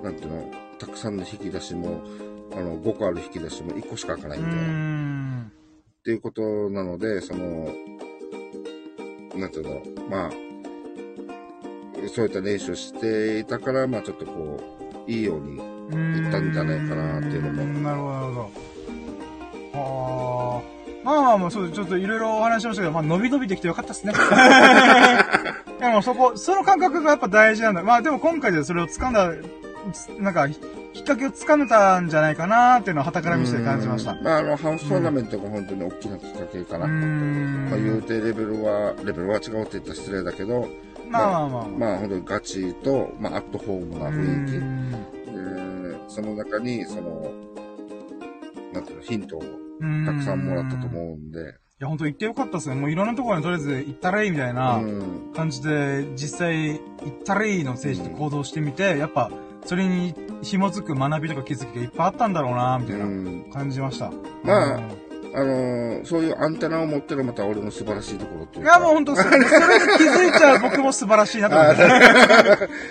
[0.00, 2.02] う、なんていうの、たくさんの引き出しも、
[2.52, 4.62] あの、5個ある引き出しも1個しか開かないうみたいな。
[4.68, 5.52] ん。
[6.00, 7.68] っていうことなので、その、
[9.36, 10.30] なんていうんだろう、まあ、
[12.08, 14.58] そういった練習していたから、まあちょっとこ
[15.06, 18.69] う、いいように、行ったんじゃないかなっていうのもなるほど、なるほど。
[19.72, 20.80] はあ。
[21.02, 24.12] まあまあまあ、そう、ちょっといろいろお話しましたけど、まあ、伸び伸びできてよかったですね。
[25.80, 27.82] でもそこ、その感覚がやっぱ大事なんだ。
[27.82, 29.32] まあでも今回でそれを掴んだ、
[29.92, 30.48] つなんか、
[30.92, 34.12] きっかけを掴めたんじゃないかなっていうのを旗から見せて感じました。
[34.12, 36.84] うんまああの、ハウストーナメントが本当に大きなきっかけかな。
[36.84, 36.88] う。
[36.88, 40.68] まあ言うてレベルは、レベルは違うって言ったら失礼だけど、
[41.08, 41.64] まあまあまあ。
[41.66, 44.56] まあ本当にガチと、まあアットホームなう雰囲気。
[44.56, 44.90] ーん
[45.90, 47.32] でその中に、その、
[48.72, 51.42] なんていうの、ヒントをたくさんもらったと思うんで、い
[51.82, 52.74] や、本当行ってよかったですね。
[52.74, 59.30] もういろんなところにとりあえず行ったらいいみたいなうん感じで、実際行ったらいいの政治で行動してみて、やっぱ、
[59.64, 64.10] それに紐づく学びとか気づきがいっぱいあったんだろうな、みたいなうん感じました。
[64.44, 68.70] まあうんあのーそういうアンテナを持ってるまた俺の素晴らしいところっていうか。
[68.72, 71.82] いや、もう本当それ、 それに気づいちゃう僕も素晴らしいなと思って。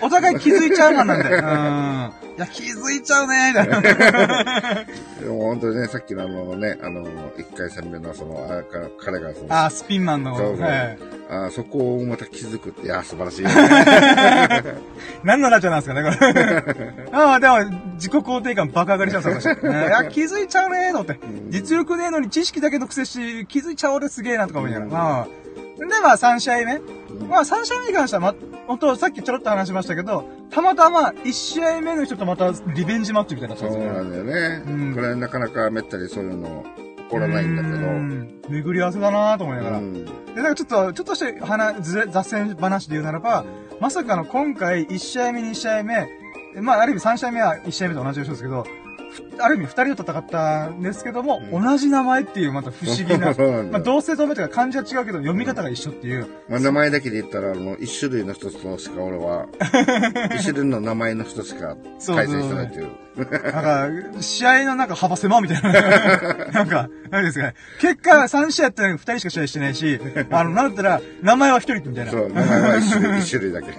[0.00, 1.28] お互い気づいちゃうなんなんで。
[1.34, 2.29] うん。
[2.36, 3.80] いや、気づいちゃうね、みたいな。
[5.20, 7.06] でも本当にね、さっきのあのね、あの、
[7.36, 10.36] 一回戦目のその、あか彼がその、あー、スピンマンの。
[10.36, 10.98] そうそうはい。
[11.32, 13.44] あそこをまた気づくって、いや、素晴らしい。
[15.22, 17.06] 何のラジオなんですかね、これ。
[17.12, 17.58] ああ、でも、
[17.94, 19.64] 自己肯定感爆上がりしちゃうんですよ、私。
[19.64, 21.20] ねいや、気づいちゃうねーと思って。
[21.50, 25.26] 実力ねえのに知識だけのくせし、気づいちゃう俺すげえなとか思いながら。
[25.88, 26.80] で、まあ、3試合目。
[27.28, 28.34] まあ、3試合目に関しては、ま、
[28.66, 33.78] 本当さっきちょろっと話しましたけど、たまたま1試合目の人とまたリベンジマッチみたいになそう。
[33.78, 34.62] なんだよね。
[34.66, 36.64] うんこれなかなかめったりそういうの
[36.98, 37.76] 起こらないんだけど。
[37.76, 39.78] うん巡り合わせだなと思いながら。
[39.78, 43.44] うんで、なんかちょっと、ちょっとして話、雑線話で言うならば、
[43.80, 46.08] まさかの今回1試合目、2試合目、
[46.60, 48.68] まあ、ある意味3試合目は1試合目と同じ人ですけど、ふ
[49.38, 59.46] ある意味2人と戦ったんですけども、うん同じ名前っていうまた不思議な、 そうなんだまあ、同姓同名というか漢字は違うけど読み方が一緒っていう、まあ、名前だけで言ったら、あの、一種類の人としか俺は、
[60.36, 62.88] 一種類の名前の人しか対戦してないっていう。
[63.16, 63.88] なんか、
[64.20, 65.72] 試合のなんか幅狭みたいな。
[66.52, 67.54] なんか、何ですかね。
[67.80, 70.00] 結果3試合やったのに2人しか試合してないし、
[70.30, 72.10] あの、なんだったら、名前は1人みたいな。
[72.12, 73.72] そう、名前は一種類、一種類だけ。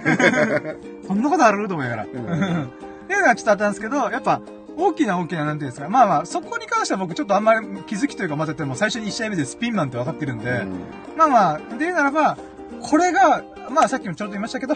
[1.06, 1.66] そんなことある？
[1.68, 2.04] と思いながら。
[2.04, 4.40] っていうのがちょっとあったんですけど、やっぱ、
[4.76, 5.88] 大きな大きな、なんていうんですか。
[5.88, 10.72] まあまあ、そこに関しては僕ちょっとあんまり気づきというか、まずても最初に1試合目でスピンマンって分かってるんで、うん
[11.16, 12.38] まあまあ、で言うならば、
[12.80, 14.74] これが、まあさっきもちょっと言いましたけど、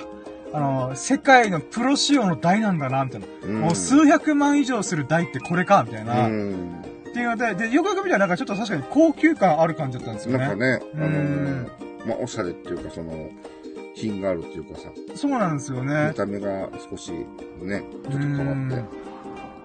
[0.53, 3.27] あの、世界のプロ仕様の台なんだな、みたいな。
[3.45, 6.27] うんもう数百万以上する台ってこれか、みたいな。
[6.27, 10.39] うんっていうので、で、よくよく見たらなんかちょっと確かに高級感ある感じだったんですよね。
[10.39, 11.71] なんかね、あのうん
[12.07, 13.31] まあ、おしゃれっていうか、その、
[13.95, 16.15] 品があるっていうかさ、そうなんですよね見。
[16.15, 17.11] た目が少し
[17.63, 18.85] ね、ちょっと変わって。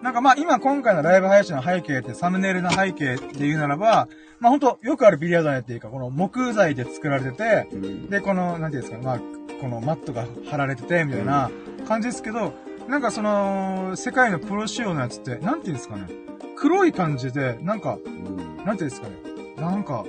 [0.02, 4.08] なんかまあ今今回のライブ配信の背景ってサムネイルの背景っていうならば、
[4.40, 8.10] まあ本当よくあるビリヤードネっていうか、この木材で作られてて、うん。
[8.10, 9.20] で、この、なんていうんですか、まあ、
[9.62, 11.52] このマットが張られてて、みたいな
[11.88, 12.54] 感じですけど、
[12.88, 16.08] なんかその、世界のプロ仕様のやつって、なんていうんですかね、
[16.56, 18.58] 黒い感じで、なんか、うん。
[18.66, 19.14] なんていうんですかね、
[19.58, 20.04] なんか、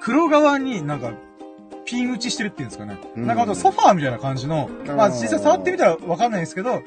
[0.00, 1.12] 黒側になんか、
[1.84, 2.98] ピン打ちしてるっていうんですかね。
[3.16, 3.26] うん。
[3.26, 6.82] なんかほんとソファーみたいな感じの、まあ実際触ってみたらわかんないですけど、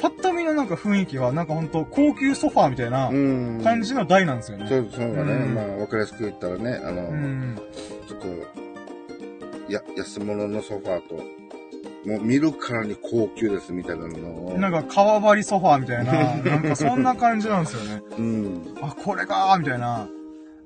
[0.00, 3.60] パッと見のなんか雰囲気はなんかほんと高級ソファーみたいなうん。
[3.62, 4.66] 感じの台なんですよね。
[4.68, 5.32] そう、そうだね。
[5.32, 7.58] うんまあ、わかりやすく言ったらね、あの、うん。
[8.06, 8.26] ちょっと、
[9.72, 11.16] や、安物のソファーと、
[12.08, 14.58] もう見るからに高級ですみたいなのを。
[14.58, 18.02] なんか革張りソファーみたいな、なんかそんな感じなんですよね。
[18.18, 18.74] うん。
[18.80, 20.08] あ、これかーみたいな。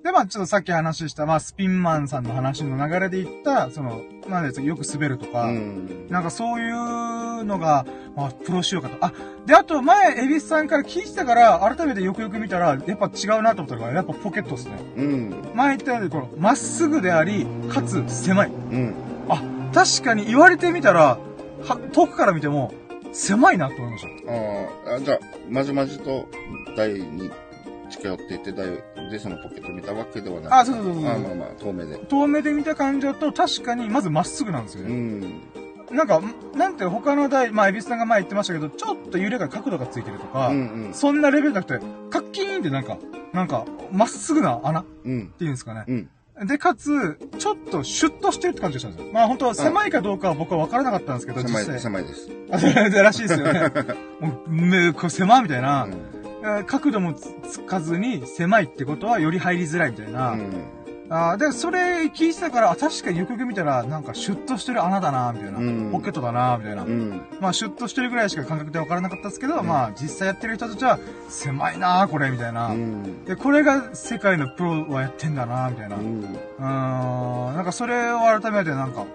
[0.02, 6.08] で、まあちょっとさっき話した、まあスピンマンさんの話の流れで言った、その、なんですよく滑るとか、うん。
[6.10, 8.96] なんかそういうのが、まあ、プロ仕様かと。
[9.00, 9.12] あ、
[9.46, 14.72] で、あと前、エビスさんから聞いてたから、改めてよくよく見たら、やっぱ違うなと思ったのが、やっぱポケットですね。
[14.96, 15.52] うん。
[15.54, 18.50] 前言ったように、この、まっすぐであり、かつ狭い。
[18.50, 18.94] うん。
[19.28, 19.40] あ、
[19.72, 21.18] 確かに言われてみたら、
[21.62, 22.74] は、遠くから見ても、
[23.12, 24.92] 狭いなと思いました。
[24.92, 25.18] ああ、じゃあ、
[25.48, 26.26] まじまじと
[26.76, 27.30] 台に
[27.92, 30.60] 近寄っていって、台でそのポケット見たわけではない。
[30.60, 31.06] あ、そうそうそうそう。
[31.10, 31.96] あまあまあ、遠目で。
[31.98, 34.94] 遠目で見た感じだと、確かに、まずまっすぐなんですようね。
[34.94, 35.40] ん。
[35.90, 36.22] なんか、
[36.54, 40.94] なんて他の台、まあ、エビスさんが前言ってましたけど、ちょっと揺れが角度がついてるとか、うんうん。
[40.94, 42.98] そんなレベルじゃなくて、カッキーンってなんか、
[43.32, 45.28] なんか、まっすぐな穴っうん。
[45.38, 45.84] ていうんですかね。
[45.86, 46.46] うん。
[46.46, 49.12] で、かつ、ちょっとシュッとしてるって感じがしたんですよ。
[49.12, 51.80] まあ本当は狭いかどうかは僕は分からなかったんですけど、狭い。
[51.80, 52.28] 狭いです。
[52.50, 53.60] あ、それらしいですよね。
[54.18, 56.21] もう、め、これ狭いみたいな、うんえー
[56.66, 60.32] 角度もつつかずに狭いってことはより入りづらいみたいな。
[60.32, 60.50] うん。
[61.10, 65.58] あーで、それ聞いてたから、あ確かによくよく見たら、なんかシュッとしてる穴だなみたいな。
[65.58, 66.84] うんポケットだなみたいな。
[66.84, 67.22] うん。
[67.38, 70.98] まあシュッとしてるぐらいしか感覚で分からなかったですけど、うんまあ実際やってる人たちは、
[71.28, 72.68] 狭いなこれ、みたいな。
[72.68, 73.24] うん。
[73.26, 75.96] で、これが世界のプロはやってんだなみたいな。
[75.96, 76.24] ううん。
[76.58, 79.06] ーん、なんかそれを改めてなんか、ほ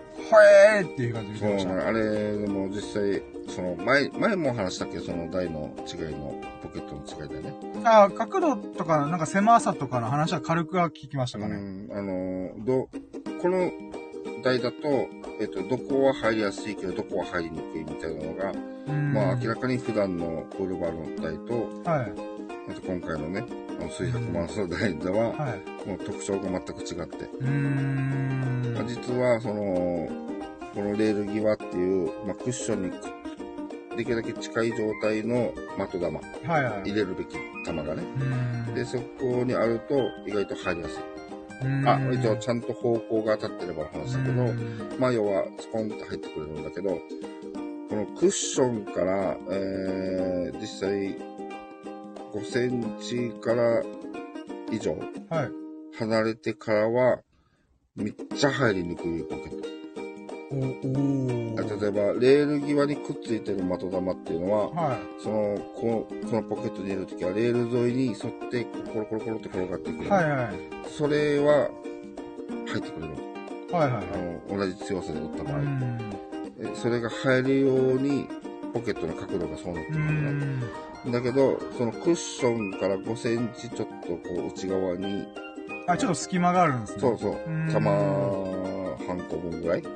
[0.77, 1.69] えーっていう感じでした。
[1.69, 4.97] そうね、あれ、でも実際、その前、前も話したっけ？
[4.97, 7.55] ど、その台の違いのポケットの違いだね。
[7.83, 11.55] あー角度とか、なんか狭さとかの話は軽くは聞きましたかね。
[11.55, 12.89] うん、あの、ど、
[13.41, 13.71] この
[14.43, 14.77] 台だと、
[15.39, 18.51] えっと、どこは入りやすいけど、どこは入りにくいみたいなのが、
[18.87, 22.11] うんまあ明らかに普段のウルバの台と、はい。
[22.69, 23.45] あと今回のね、
[23.79, 25.87] あの水白マンスの台では、はい。
[25.87, 28.73] もう特徴が全く違って、うーん。
[28.73, 30.07] まあ実は、その、
[30.73, 33.07] このレール際っていう、まあ、クッションにく
[33.97, 36.89] できるだけ近い状態の的玉、はいはい。
[36.89, 38.03] 入れるべき玉がね。
[38.73, 39.95] で、そこにあると
[40.25, 41.03] 意外と入りやすい。
[41.85, 51.17] あ、一応ちゃんと方向が当たってればの話だけど、うんまあ要はスポンって入ってくれるんだけど、このクッションから、えー、実際
[52.33, 53.83] 5センチから
[54.71, 54.95] 以上
[55.29, 55.51] はい。
[55.97, 57.21] 離れてからは、
[57.95, 59.76] めっちゃ入りにくいポケット。
[60.49, 64.97] 例えば、レール際にくっついてる的玉っていうのは、はい。
[65.21, 68.63] その、この、そのポケットに入れるときは、レール沿いに沿って、
[68.93, 70.09] コロコロコロって転がっていくる。
[70.09, 70.49] はいはい。
[70.89, 71.69] それは、
[72.67, 73.13] 入ってくれる。
[73.71, 74.03] はいはい。
[74.49, 75.53] あの、同じ強さで打った場合。
[75.57, 75.99] うん。
[76.61, 78.27] えそれが入るように、
[78.73, 80.61] ポケットの角度がそうなってうるんん。
[80.61, 81.11] だね。
[81.11, 85.27] だけど、そのクッションから5センチちょっとこう内側に、
[85.87, 86.99] あ、ちょっと隙間があるんですね。
[86.99, 87.91] そうそううん、玉
[89.07, 89.93] 半個分ぐらい、はい。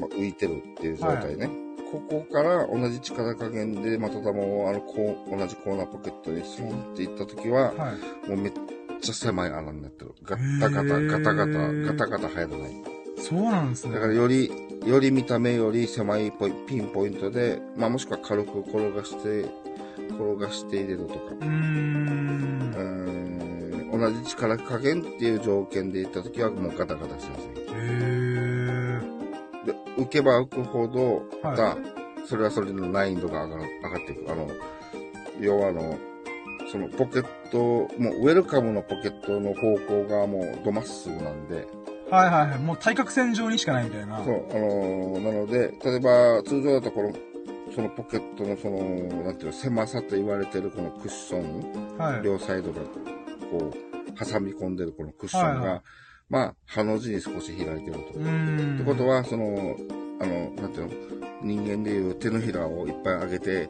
[0.00, 1.50] まあ、浮いてるっていう状態ね。
[1.90, 7.92] ここから同じ力加減で的玉をあのこう同じコーナーポケットにスンっていったときは、は
[8.26, 8.28] い。
[8.28, 8.52] もうめっ
[9.00, 10.14] ちゃ狭い穴になってる。
[10.22, 12.90] ガタガタ、ガタガタ、ガタガタ入らない。
[13.18, 13.94] そうなんですね。
[13.94, 14.52] だからより、
[14.86, 19.46] より見た目より狭いポイピンポイントで、まあもしくは軽く転がして、
[20.10, 21.20] 転がして入れるとか。
[21.32, 22.78] うーんう。
[22.78, 27.74] ーん同じ力加減っていう条件でいったときはもうガタガタしやすい。
[27.74, 29.00] へー。
[29.66, 31.76] で、浮けば浮くほど、はいまた、
[32.26, 34.30] それはそれの難易度が上がる上がっていく。
[34.30, 34.48] あの、
[35.40, 35.98] 要はあの、
[36.70, 41.66] そのポケット、もうウェルカムのポケットの方向がもうドまっすぐなんで、
[42.10, 42.58] はいはいはい。
[42.58, 44.22] もう対角線上にしかないみたいな。
[44.24, 47.12] そう、あのーなので、例えば、通常だとこの、
[47.74, 48.78] そのポケットのその、
[49.24, 52.22] なんていうの、狭さと言われてるこのクッション、はい。
[52.22, 52.80] 両サイドが、
[53.50, 55.82] こう、挟み込んでるこのクッションが、はいはい
[56.30, 58.00] まあ、ハの字に少し開いてると。
[58.00, 58.12] っ
[58.78, 59.76] てことは、その、
[60.20, 60.90] あの、なんていうの、
[61.42, 63.68] 人間でいう手のひらをいっぱい上げて、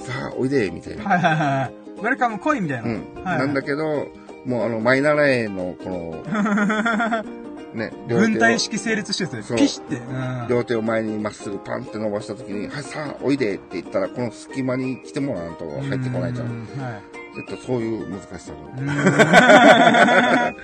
[0.00, 1.04] さあ、おいでみたいな。
[1.04, 1.74] はいはいはい。
[2.00, 2.88] ウェルカム来いみたいな。
[2.88, 3.24] うん。
[3.24, 4.08] はいなんだけど、
[4.44, 7.24] もうあの、マイナラエの、この、
[7.74, 9.96] ね、両手を軍隊式成立してるそうピシって。
[9.96, 10.46] うん。
[10.48, 16.44] 両手を前にまっすぐパンって伸ばしたときに、はい、さあ、おいでって言ったら、この隙間に来てもらわんと入ってこないじゃ。
[16.44, 17.02] うんはい。
[17.40, 20.54] 絶対そういう難しさが。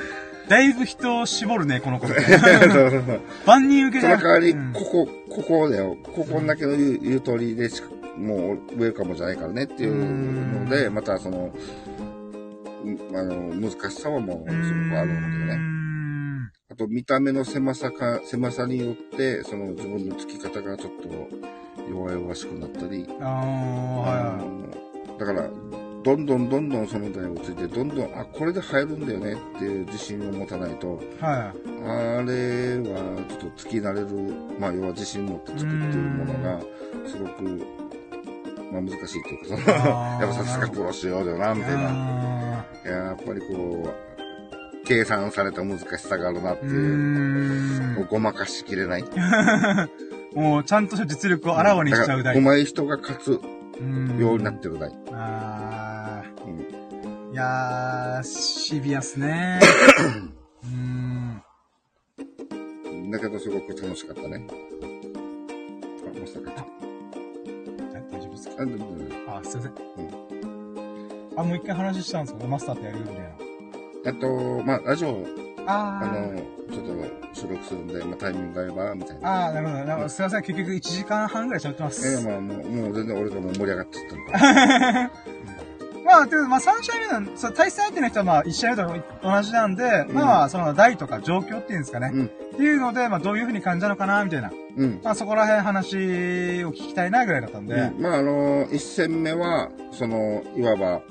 [0.48, 2.06] だいぶ人を絞るね、この子。
[3.46, 4.72] 万人受けじゃその代わり、うん。
[4.72, 5.96] ここ、ここだよ。
[6.04, 11.52] ここだけの言う言う通りでしか、もう、ウェルカムじゃないからねっていうので、またその、
[12.84, 14.60] んあの、難しさはもう、すご
[14.94, 15.54] くあるわけうーね。
[15.56, 16.50] ん。
[16.70, 21.08] あと見た目の狭さか、狭さによって、その自分のつき方がちょっと
[21.90, 24.68] 弱々しくなったり、ああの
[25.18, 25.50] だから、
[26.06, 31.34] どんどんどんどんその台をついて、どんどん、あ、これで入るんだよねっていう自信を持たないと、いはい。
[31.36, 31.52] はい。
[32.18, 34.06] あれはちょっと突き慣れる、
[34.60, 36.60] まあ要は自信持ってつくっていうものが、
[37.08, 37.42] すごく、
[38.70, 41.88] まあ難しいというか、その やっぱさすがプロ仕様だよな、みたいな。
[41.90, 48.06] あやっぱりこう、計算された難しさがあるなっていう。
[48.08, 49.04] ごまかしきれない。
[50.34, 52.36] もう、ちゃんとした実力をあらわにしちゃう台。
[52.36, 53.40] だから上手い人が勝つ
[53.78, 54.90] ようんうになってる台。
[55.12, 57.32] あうんー。
[57.32, 59.60] いやー、シビアっすね。
[60.62, 61.42] うーん。
[63.10, 64.46] だけどすごく楽しかったね。
[64.50, 64.54] あ、
[66.18, 66.66] まさか。
[68.10, 68.62] 大丈夫ですか？
[68.62, 68.86] あ、でも
[69.28, 69.72] あ、すいません。
[71.36, 73.24] あ、もう一回話したんですけど、マスターってやるみたいな。
[74.10, 75.24] あと、まあ、ラジオ、
[75.66, 79.46] ああの、ちょっと収録するんで、まあ、タイミングが合えば、みたいな。
[79.48, 79.84] あー、なるほど。
[79.84, 82.20] なんかすいません、結局1時間半ぐらい喋ってまえす。
[82.20, 85.12] えまあ、もう、もう全然俺がもう盛り上がっちゃったのか。
[86.06, 92.10] まあ、というかまあ、3試合目の、そう対戦相手の人はまあ、1試合目と同じなんで、うんまあ、その、台とか状況っていうんですかね。
[92.14, 94.50] うんっていうので、まあ、どういう風に感じたのかな、みたいな。
[94.78, 95.00] うん。
[95.04, 95.96] まあ、そこら辺話
[96.64, 97.74] を聞きたいな、ぐらいだったんで。
[97.74, 101.02] うんまあ、あの、一戦目は、その、いわば、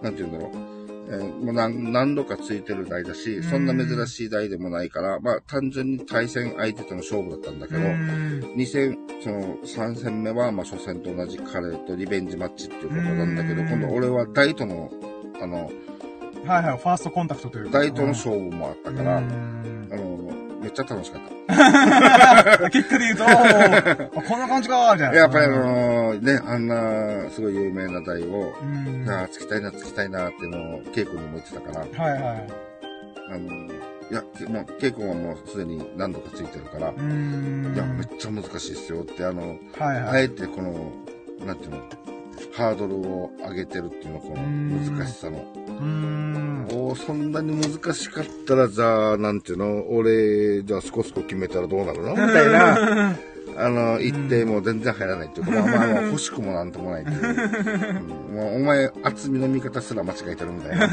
[0.00, 0.71] なんて言うんだろう。
[1.12, 8.54] えーもう何何度かついてる台だし、そんな珍しい台でもないから、まあ、単純に対戦相手との勝負だったんだけど、うん。
[8.56, 13.68] 二戦、その、三戦目は、まあ、初戦と同じ彼とリベンジマッチっていうことなんだけど、うん。
[13.68, 14.90] 今度俺は大との、
[15.40, 15.70] あの、
[16.46, 17.78] はいはい、ファーストコンタクトというか。
[17.78, 19.88] 大との勝負もあったから、うん。
[19.92, 22.70] あの、めっちゃ楽しかった。
[22.70, 23.24] 結果で言うと、
[24.22, 25.16] こんな感じか、みたいな。
[25.16, 29.10] やっぱりあのね、あんな、すごい有名な台を、うん。
[29.10, 32.48] ああ、つきたいな、つきたいなっていうのを、ケイ君にも言ってたから、はいはい。
[33.30, 33.66] あの、
[34.12, 37.72] いや、けもう、ケイ君はもうすでに何度かついてるから、うん。
[37.74, 40.24] いや、めっちゃ難しいっすよって、あの、あはいはい。
[40.24, 40.92] えてこの、
[41.44, 41.78] なんていうの、
[42.54, 45.44] ハードルを上げてるっていうの、この難しさの。
[45.68, 46.66] うん。
[46.70, 52.10] おーそんなに難しかったら、じゃあ、なんていうの、俺、じゃあ、スコスコ決めたらどうなるの？
[52.12, 53.16] みたいな、
[53.56, 57.20] あの、言っても全然入らないっていうか、 まあまあまあ、欲しくもなんともないっていう。
[58.30, 60.88] うんもうお前、厚みの見方すら間違えてるみたいな。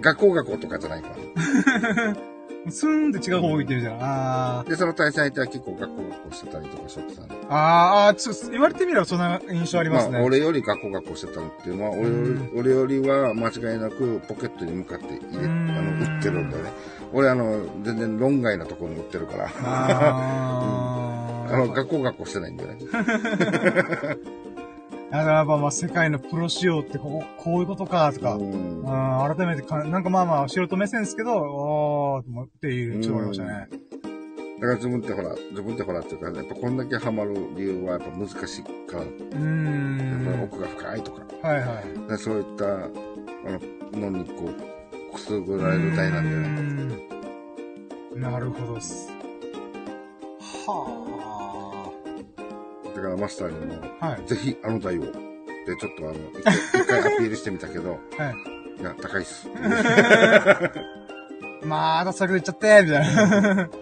[0.00, 2.31] 学校学校とかじゃないから。
[2.70, 3.98] スーンって違う方向いてるじゃん。
[4.00, 7.34] あーで、その対戦相手は結構学校学校してたりとかしょってたんで。
[7.48, 10.18] あー、あーちょっと言われてみればそんな印象ありますね。
[10.18, 16.70] あ、俺より学校学校してたっていうのは、俺ようんり俺よりは間違いなくポケットに向かって入れ、あうんの、売ってるんだよね。
[17.12, 19.50] 俺、あの、全然論外なところに売ってるから。
[19.62, 21.52] あー。
[21.52, 22.76] あの、学校学校してないんだよね。
[25.12, 28.34] だからやっぱまあ世界のプロ仕様ってこう、こういうことか、とか。
[28.36, 33.68] うんうん、改めてか、なんかまあまあ、素人目線ですけど、おー、っていう、ちょっと思いましたね。
[34.58, 40.44] だから自分ってほら、自分ってほらっていうか、やっぱこんだけハマる理由はやっぱ難しいから、うーん。
[40.44, 42.08] 奥が深いとか、はいはい。
[42.08, 42.78] でそういった、あ
[43.98, 44.48] の、のにこ
[45.10, 46.96] う、くすぐられる台なんだよね。
[46.96, 47.08] ね。
[48.14, 49.10] なるほどっす。
[50.66, 51.21] は
[52.94, 54.08] だからマスターにも、あ。
[54.08, 54.26] はい。
[54.26, 55.08] ぜひあの台を、で、
[55.80, 56.14] ちょっとあの、
[56.82, 58.00] 一回アピールしてみたけど、はい。
[58.80, 59.48] いや、高いっす。
[61.64, 63.68] まあ、あと先ほど言っちゃって、みたいな。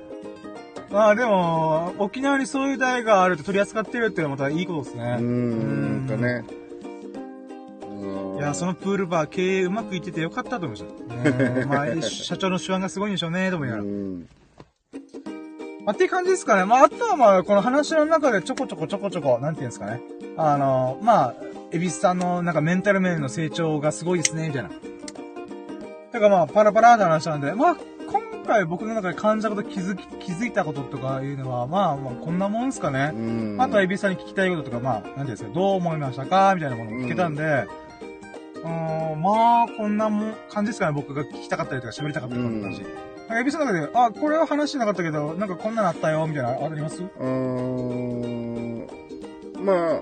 [0.90, 5.04] まあでも、沖縄にそういう台があると取り扱ってるっていうのはまたいいことですうね。
[5.18, 6.44] ーんとね。
[8.38, 10.90] いや、その、のプールバー経営うまくいっててよかったと思いました。
[11.60, 13.84] うんまあ、社長の手腕がすごいんでしょうね、と思いながら。
[15.81, 16.65] うんまあ、っていう感じですかね。
[16.65, 20.01] まあ、あとはまあ、この話の中でちょこちょこちょこちょこ、なんていうんですかね。
[20.36, 21.35] あの、まあ、
[21.73, 24.70] エビスさんのなんかメンタル面の成長がすごいですね、みたいな。
[26.12, 27.77] だからまあ、パラパラって話なんで、まあ、
[28.11, 33.16] 今回僕の中で感じたこと気づき、気づいたこととかいうのは、まあ、まあ、こんなもんですかねう。
[33.57, 33.57] ん。
[33.61, 43.09] あとはエビスさんに聞きたいこととか、まあ、なんていうんですか、どう思いましたかみたいなものも聞けたんで、うーん、まあ、こんなもん、感じですかね、僕が聞きたかったりとか喋りたかったりとかって感じ。
[43.39, 47.02] エビスさんの中で、あ、これは話してなかったけど、なんかこんなのあったよ、みたいな、あります？
[47.02, 48.86] うーん。
[49.65, 50.01] まあ、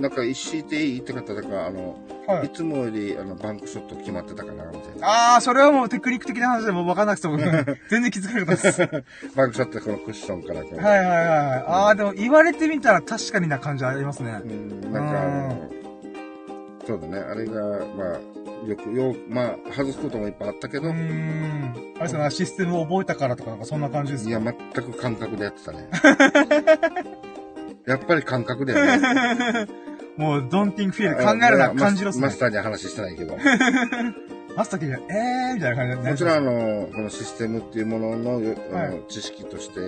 [0.00, 2.48] なんか一敷いていいって方だから、あの、はいい。
[2.50, 5.06] つもより、あの、バンクショット決まってたかな、みたいな。
[5.06, 7.36] ああ、それはもうテクニック的な話でもう分かんなくても、
[7.90, 8.80] 全然気づかなかったです。
[8.82, 9.04] は い
[9.36, 10.60] バンクショットこのクッションから。
[10.60, 11.64] はいはいはい。
[11.66, 14.46] ああ、でも言われてみたら確かにな感じありますねう。
[14.46, 15.70] ん、なんかあの、
[16.86, 17.54] そうだね、あれが、
[17.96, 21.74] まあ、よく、よまあ、外すこともいっぱいあったけど、うーん。
[21.96, 24.30] あれですかね、システムを覚えたからとかなんかそんな感じですか？
[24.30, 24.54] いや、全
[24.84, 25.88] く感覚でやってたね。
[27.86, 29.66] やっぱり感覚だよね。
[30.16, 32.38] もう、ドンティングフィール考えるな、あ感じろっすねマス。
[32.38, 33.36] ターには話してないけど。
[34.56, 36.10] マスター聞いて、えーみたいな感じでね。
[36.12, 39.80] もちろん、あの、このシステムっていうものの、よあのは知識として、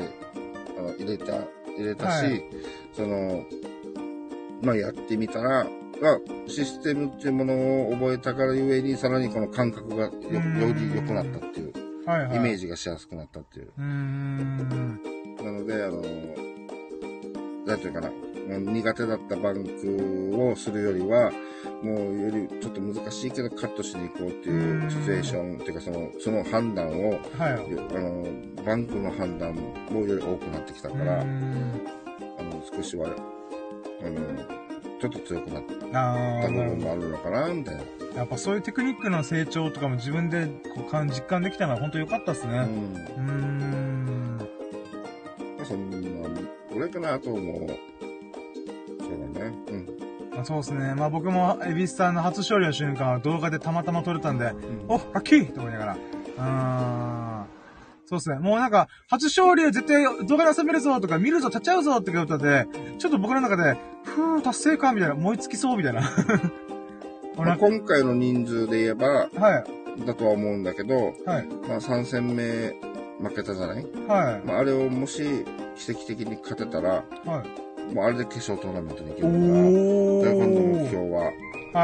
[0.79, 1.33] あの、入れた、
[1.79, 2.45] 入れたし、はい
[2.93, 3.45] その、
[4.63, 5.67] まあ、やってみたら、
[6.01, 10.11] が、システムっていうものを覚えたからゆえに、さらにこの感覚がよ、よ
[10.75, 11.73] り良くなったっていう、
[12.07, 12.37] はいはい。
[12.37, 12.67] イメージ。
[12.67, 13.73] ジがしやすくなったっていう。
[13.77, 13.81] う。
[13.81, 16.03] なので、あの、
[17.67, 18.11] なんていうかな、
[18.59, 21.33] 苦手だったバンクをするよりは、
[21.83, 27.53] もうよりちょっと難しいけどカットしに行こうっていうシチュエーションっていうかその、その判断を、はい。
[27.53, 27.57] あ
[28.01, 29.55] の、バンクの判断
[29.91, 34.66] もより多くなってきたから、あんの、少しは、あの、
[35.01, 35.75] ちょっと強くなった
[36.49, 36.55] 部。
[36.55, 37.83] 分もあるのかな、みたいな。
[38.17, 42.53] やっぱそういうテクニックの成長とかも自分でこう感実感できたのは本当良かったですね。
[42.53, 42.95] うん。
[42.95, 44.37] うーん。
[45.59, 46.29] まあ、そんな、
[46.73, 47.69] ぐらいかな、あともう、
[49.01, 49.53] そうだね。
[49.69, 49.87] うん。
[50.33, 50.95] まあそうですね。
[50.95, 55.95] まあ僕も、エビスさんの初勝利の瞬間は動画でたまたま撮れたんで、うんお、ラッキーと思いながら。
[55.95, 57.56] うーん。
[58.07, 58.39] そうですね。
[58.39, 62.67] もうなんか、初勝利は絶対動画で遊べるぞとか、見るぞ、立っちゃうぞってことで、
[62.99, 66.03] ちょっと僕の中で、ふー、達成感みたいな、燃え尽きそうみたいな。
[67.37, 69.65] まあ、今回の人数で言えば、は
[70.01, 72.45] い、だとは思うんだけど、はい、まあ3戦目
[73.21, 73.85] 負けたじゃない？
[74.09, 75.45] はい、まああれをもし
[75.77, 77.45] 奇跡的に勝てたら、は
[77.91, 77.95] い。
[77.95, 80.89] もうあれで決勝トーナメントに行けおるから、で今度の目ー。
[80.89, 81.31] 標は、は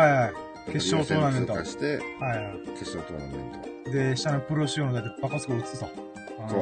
[0.06, 0.26] い、は
[0.68, 0.72] い。
[0.72, 2.68] 決勝トーナメントして、はい。
[2.78, 3.90] 決勝トーナメント。
[3.92, 5.86] で、下のプロ仕様のだけバカスコ打つと。
[6.48, 6.56] そ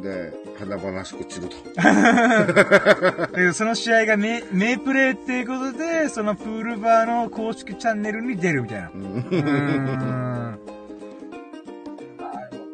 [0.00, 1.56] うで、華々しく散ると。
[1.80, 8.90] だけど、その試合が名、名プレーっていうことで、そのプールバーの公式チャンネルに出るみたいな。
[8.92, 10.58] うんうーん。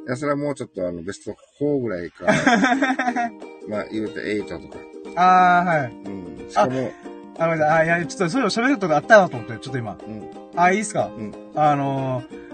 [0.07, 2.25] いや、それはもうちょっとあの、ベスト4ぐらいか。
[3.69, 4.79] まあ、言うて8とか。
[5.17, 5.93] あー、はい。
[5.93, 6.09] う
[6.47, 6.49] ん。
[6.49, 6.91] しかも、
[7.39, 7.91] あ、ごめんなさい。
[7.91, 9.97] あ、いや、ちょっとそういうの喋ることがあったなと思って、ちょっと今。
[10.07, 10.31] うん。
[10.57, 11.11] あ、いいっすか？
[11.17, 11.33] うん。
[11.55, 12.50] あのー、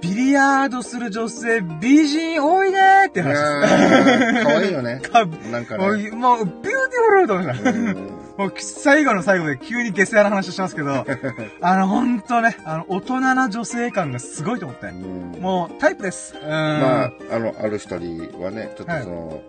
[0.00, 5.04] ビリヤードする女性、美人多いねーって話ー、かわいいよねで。
[5.06, 5.10] す。
[5.10, 6.10] かなんかもう、ね。
[6.12, 6.70] もう、ビューティ
[7.10, 7.70] フルと思いました。
[7.70, 11.04] うんもう、最後の最後で急に下世話な話しますけど、
[11.60, 14.86] あの、ほんとね、あの、大人な女性感がすごいと思って。
[14.86, 16.36] うんもう、タイプです。
[16.40, 16.48] うん。
[16.48, 19.40] まあ、あの、ある一人はね、ちょっとその、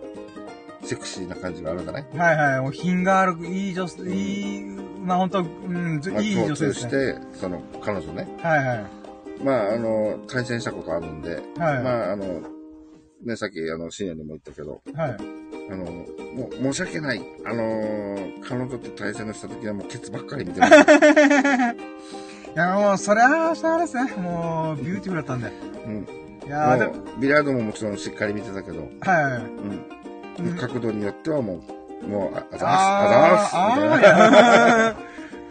[0.82, 2.04] セクシーな感じがあるんじゃない？
[2.16, 2.60] はいはい。
[2.62, 4.64] もう品がある、いい女性、いい、
[5.04, 6.90] まあ本当うん、まあ、いい共女性ですね。
[6.90, 8.26] 通して、その、彼女ね。
[8.42, 8.84] はいはい。
[9.44, 11.42] まあ、あの、対戦したことあるんで、はい。
[11.82, 12.42] まあ、あの、
[13.24, 15.16] ね、さっき、あの、深夜にも言ったけど、はい。
[15.70, 17.20] あの、もう、申し訳ない。
[17.44, 20.66] あの、彼女と対戦をした時はもうケツばっかり見てる。
[22.54, 24.12] いや、もう、それは、したですね。
[24.16, 25.52] もう、ビューティフルだったんで。
[25.86, 26.06] うん。
[26.46, 26.84] いやも
[27.16, 29.34] う、ビリヤードももちろんしっかり見てたけど、はいはい。
[29.34, 29.46] うん。
[30.48, 31.60] うん角度によってはも
[32.02, 34.96] う、もう、あ、あざーす、ああざーす、みーたいな。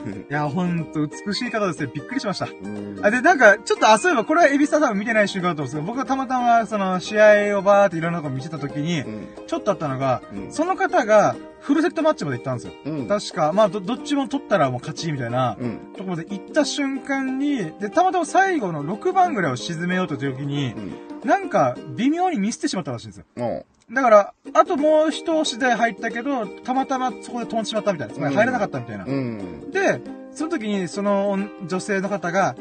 [0.05, 1.91] いや、ほんと、美しい方ですね。
[1.93, 2.45] びっくりしました。
[2.47, 9.27] うんあ、で、なんか、ちょっと、あ、そういえば、これはエビスタ多分見てない瞬間だと思うんですけど、僕がたまたま、その、試合をバーっていろんなとこ見てた時にう、ん。
[9.47, 12.73] ちょっとあったのが、うんその方が、フルセットマッチまで行ったんですよ。
[12.85, 13.07] うん。
[13.07, 15.77] 確か、まあ、ど、どっちも取ったらもう勝ちみたいな、うん。
[15.93, 21.27] ところまで行った瞬間に、で、たまたま最後の6番ぐらいを沈めようという時にう、ん。
[21.27, 23.25] なんか、微妙にミスってしまったらしいんですよ。
[23.35, 28.13] もだから、あともう一押しで入ったけど、たまたまそこで飛んでしまったみたいな。
[28.13, 29.05] つまり入らなかったみたいな。
[29.05, 32.55] で、その時に、その女性の方が、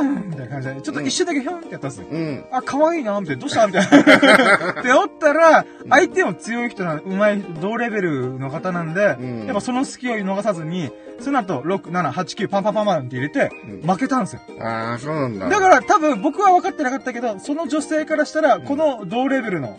[0.00, 2.06] うんみたいな感じで、ちょっと一瞬だけヒョンってやったんですよ。
[2.10, 2.44] うん。
[2.50, 3.40] あ、可愛いなみたいな。
[3.40, 4.70] どうしたみたいな。
[4.80, 10.90] って思ったら、相手も強い人な、うまい、同レベルの方なんで、うんやっぱその隙を逃さずに、
[11.20, 13.50] その後、6、7、8、9、パンパンパンパンって入れて、
[13.82, 14.40] うん負けたんですよ。
[14.60, 15.48] ああ、そうなんだ。
[15.48, 19.76] だから多分僕は分かってなかったけど、その女性からしたら、この同レベルの、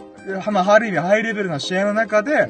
[0.52, 2.48] まあ、ある意味ハイレベルな試合の中で、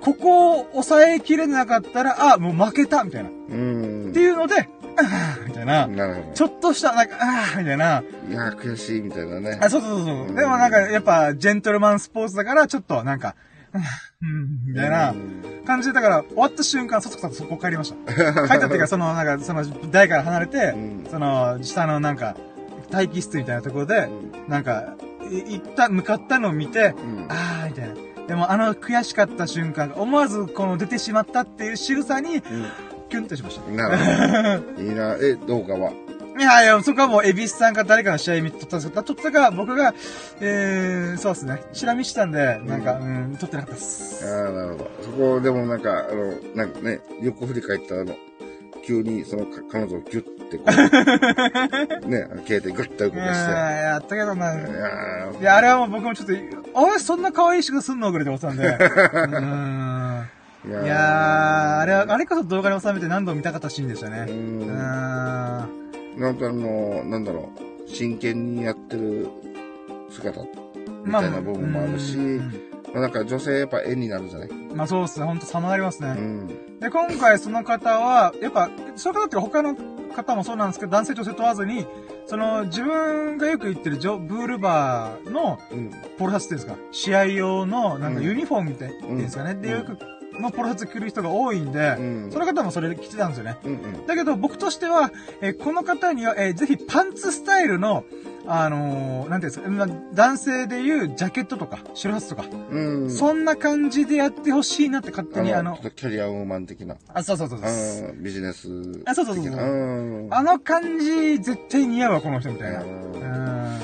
[0.00, 3.30] ここを抑えきれなかったら、あ、もう負けたみたいな。
[3.30, 4.04] っうん。
[4.06, 4.68] うんていうので、
[4.98, 5.86] あーみたいな。
[5.86, 8.02] なるほちょっとした、なんか、あーみたいな。
[8.02, 8.32] ど。
[8.32, 9.58] いやー、悔しいみたいなね。
[9.62, 10.16] あ、そうそうそうそう。
[10.26, 13.34] うんでもなんか、やっぱ、ジェントルマンスポーツだから、ちょっと、なんか、
[14.22, 18.14] うん、みたいなうん感じで、だから、終わった瞬間、そつこさとそこ帰りました。
[18.48, 22.36] 帰ったっていうか、その、なんか、その、台から離れて、うんその、下のなんか、
[22.90, 24.08] 待機室みたいなところで、
[24.48, 24.94] なんか、
[25.30, 27.94] い行った、向かったのを見て、うんあー、みたいな。
[28.26, 32.42] でも、あの悔しかった瞬間、思わずこの出てしまったっていう仕草に、
[33.08, 33.66] キュンとしました。
[33.66, 33.76] うん。
[33.76, 34.82] なるほど。
[34.82, 35.16] いいな。
[35.20, 35.92] え、動画は？
[36.38, 39.92] いやいや、そこはもう、エビスさんが誰かの試合見て撮ったんですけど、撮ったか、僕が、
[40.40, 41.60] えー、そうですね。
[41.72, 44.24] チラ見したんで、なんか、うん、撮ってなかったっす。
[44.24, 44.90] ああ、なるほど。
[45.02, 48.14] そこ、でもなんか、あの、なんかね、横振り返ったら、あの、
[48.86, 50.70] 急にそのか彼女をギュッてこう、
[52.08, 53.50] ね、携帯グッと動うん、かして。
[53.52, 54.54] やったけどな。
[54.54, 54.62] いや
[55.40, 56.34] いや、あれはもう僕もちょっと、
[56.72, 58.12] おい、そんな可愛い仕草すんの？
[58.12, 58.64] ぐらいで思ってたんで。
[58.70, 60.28] うーん。
[60.66, 64.26] ーいやー、あれは、あれこそ動画に収めて何度も見たかったシーンでしたね。
[64.28, 64.60] うん。
[64.62, 64.66] ん。
[64.66, 67.50] なんかあの、なんだろ
[67.86, 69.28] う、真剣にやってる
[70.10, 70.40] 姿
[71.04, 75.26] みたいな部分もあるし、うんまあ、なんか女性やっぱ絵になるじゃないまあそうっすね。
[75.26, 76.08] ほんと様なりますね。
[76.08, 76.78] うん。
[76.80, 79.76] で、今回その方は、やっぱ、その方っていうか他の
[80.14, 81.86] 方もそうなんですけど、男性女性問わずに、
[82.26, 85.90] その、自分がよく言ってるジョブールバーのうん。
[86.18, 89.54] ポロシャツっていうんですか、試合用の、なんかうんユニフォームみたいですかね。
[89.54, 89.98] で、よく、
[90.40, 92.30] のポロシャツ着る人が多いんで、うん。
[92.32, 93.56] その方もそれ着てたんですよね。
[93.64, 94.06] うんうん。
[94.06, 95.10] だけど僕としては、
[95.40, 98.04] えーこの方には、えーぜひパンツスタイルの、
[98.46, 103.10] あのーなんていうんですか、まあ男性でいうジャケットとか、白シャツとか、うん。
[103.10, 106.96] そんな感じでやってほしいなって勝手にあのあの、キャリアウーマン的な。
[107.12, 108.08] あ、そうそうそうそう。
[108.10, 108.62] うんビジネス
[108.92, 109.12] 的な。
[109.12, 110.28] あそうそうそうそううん。
[110.30, 112.82] あの感じ、絶対似合うわ、この人みたいな。
[112.82, 113.80] ううんん。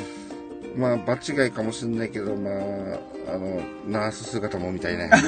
[0.76, 2.54] まあ、場違いかもしんないけど、まあ、
[3.34, 5.10] あの、ナース姿もみたいね。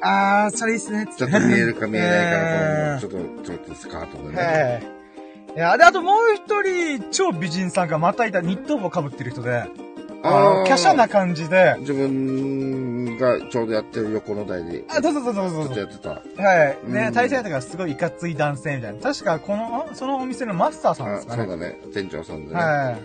[0.00, 1.06] あー、それいいっすね。
[1.16, 4.42] ちょっと見えるか見えないかの、えちょっと、ちょっとスカートでね。
[4.42, 5.56] はい。
[5.56, 9.64] いや、で、あともう一人、超美人さんがまたいたニット帽被ってる人で、
[10.24, 16.42] あの、ー華奢な感じで、自分がちょうどやってる横の台で、あ、そうそうそうそうちょっそうとやってた。
[16.42, 16.78] はい。
[16.90, 19.00] ね、うん対戦相手がすごいいかつい男性みたいな。
[19.00, 21.44] 確かこの、あそのお店のマスターさんであすかね。
[21.44, 21.78] そうだね。
[21.92, 22.60] 店長さんでね。
[22.60, 23.00] はい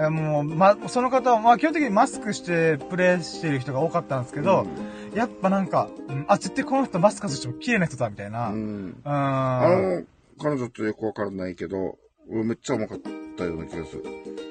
[0.00, 0.14] うん。
[0.14, 4.66] もう、ま、その方は、まあ基本的にマスクしてプレイしてる人が多かったんですけど、
[5.14, 8.50] やっぱなんか、うんあ、絶対この人マスク外しても綺麗な人だ、みたいな。
[8.50, 8.86] ううん。
[8.90, 8.96] ん。
[9.04, 10.02] あの、
[10.38, 11.96] 彼女とよくわからないけど、
[12.30, 13.08] 俺めっちゃうまかった
[13.44, 14.04] ような気がする。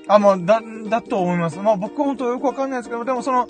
[0.07, 1.59] あ、もう、だ、だと思います。
[1.59, 3.47] まあ僕本当よくわかんないですけど、でもその、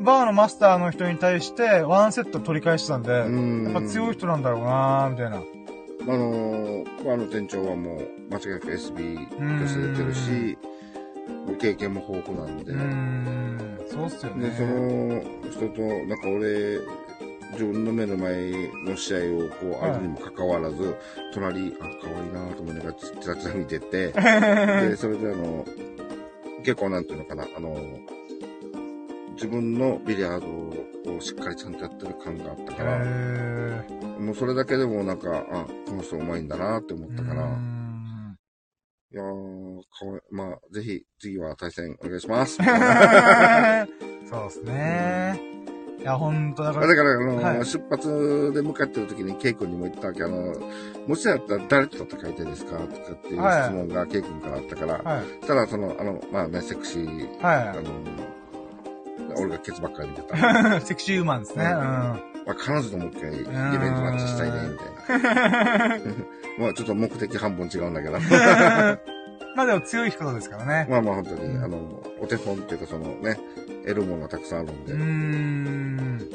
[0.00, 5.36] バーのマスターの人に対して、ワンセット取り返してたんで、うんやっぱ強い人なんだろうなみたいな。
[5.36, 5.40] あ
[6.08, 10.58] のー、バーの店長はもう、間違いなく SB として出てるし、
[11.60, 12.72] 経験も豊富なんで。
[12.72, 14.50] うーん、そうっすよね。
[14.50, 16.78] で、その人と、なんか俺、
[17.52, 18.52] 自分の目の前
[18.84, 20.96] の試合をこう、あるにもかかわらず、
[21.32, 25.64] 隣、あ、可愛いなと思いながらチラチラ見てて、で、それであの、
[26.64, 27.78] 結構なんていうのかな、あの、
[29.34, 30.40] 自分のビリヤー
[31.04, 33.86] ドをしっかりちゃんとやってる感があったから、へ
[34.18, 37.42] もうそれだけでもなんか、あ、この人うまいんだなって思っーたから、
[39.12, 42.56] いやー、かわいまあ、ぜひ、次は対戦お願いします。
[42.56, 42.62] そ
[44.38, 45.40] うっすね。
[45.98, 50.54] いや、ほんと、だから、だから、あの、はい出発で向かってる時に、ケイ君にも言ったわけ、あの、
[51.06, 55.46] もしだったら誰と戦いたいですかとかっていうはい質問がケイ君からあったから、はい。
[55.46, 57.82] たら、その、あの、まあね、セクシー、あはの、
[59.38, 60.76] 俺がケツばっかり見てた。
[60.76, 60.80] い。
[60.84, 61.64] セクシーウーマンですね。
[61.64, 61.70] うん。
[62.46, 65.98] まあ、彼女ともう一回リベンジマッチしたいね、みたいな。
[66.58, 68.18] まあ、ちょっと目的半分違うんだけど。
[69.56, 70.86] まあでも強い人ですからね。
[70.88, 71.78] まあまあ、本当に、あの、
[72.20, 73.38] お手本っていうか、そのね、
[73.86, 74.92] 得るものがたくさんあるんで。
[74.92, 75.02] うーん。
[75.02, 76.30] うん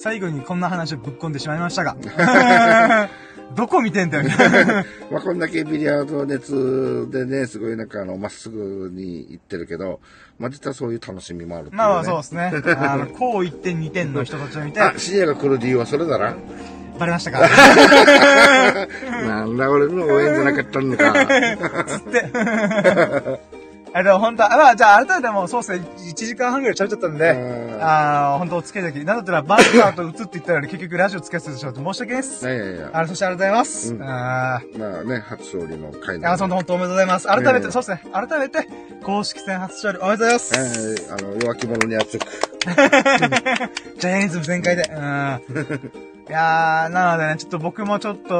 [0.00, 1.96] 最後にこんな話をぶっ込んでしまいましたが。
[3.56, 4.84] どこ見てんだよ、みたいな。
[5.10, 9.98] まあ、こんだけビリヤード熱でね、すごいなんかあの、まっすぐに行ってるけど、
[10.38, 11.70] まあ、実はそういう楽しみもあるね。
[11.72, 12.52] まあまあそうですね。
[12.78, 16.36] あの、 こう1点2点の人たちを見て、あ、シニアが来る理由はそれだな。
[17.00, 17.40] バレましたか？
[19.26, 21.84] なんだ、俺の応援じゃなかったのか。
[21.86, 23.38] つって。
[23.98, 29.04] あ、でも本当は、まあじゃあ改めてもうそうですね、1時間半ぐらい喋っちゃったんで、ああー、本当お付き合いだけ。
[29.04, 32.46] なんだったらバンカーと映って言ったのに結局ラジオ付き合わせてしまって申し訳ないです。
[32.46, 32.90] いやいやいや。
[32.92, 33.94] あの、そしてありがとうございます。
[33.94, 37.26] うんあーまあね、初勝利の回いや、本当本当おめでとうございます。
[37.26, 38.02] 改めて、ええそうですね。
[38.12, 38.68] 改めて、
[39.02, 40.98] 公式戦初勝利おめでとうございます。
[41.00, 42.57] えー、あの、弱気者に圧力。
[43.98, 44.82] ジャイアンツ全開で。
[44.94, 45.40] うん。
[46.28, 48.38] いやー、なのでね、ちょっと僕もちょっと、う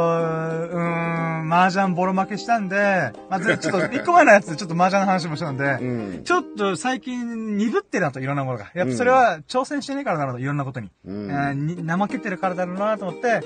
[0.74, 6.22] ーん、麻雀ボロ負けしたんで、まず、ちょっと、一個前のやつでちょっと麻雀の話もしたんで、うん。
[6.22, 8.70] ちょっと最近鈍ってるなと、いろんなものが。
[8.74, 10.90] やっぱそれは挑戦してねえからだなと、いろんなことに。
[11.06, 11.30] うん。
[11.30, 13.40] えーに怠けてるからだろうなと思って、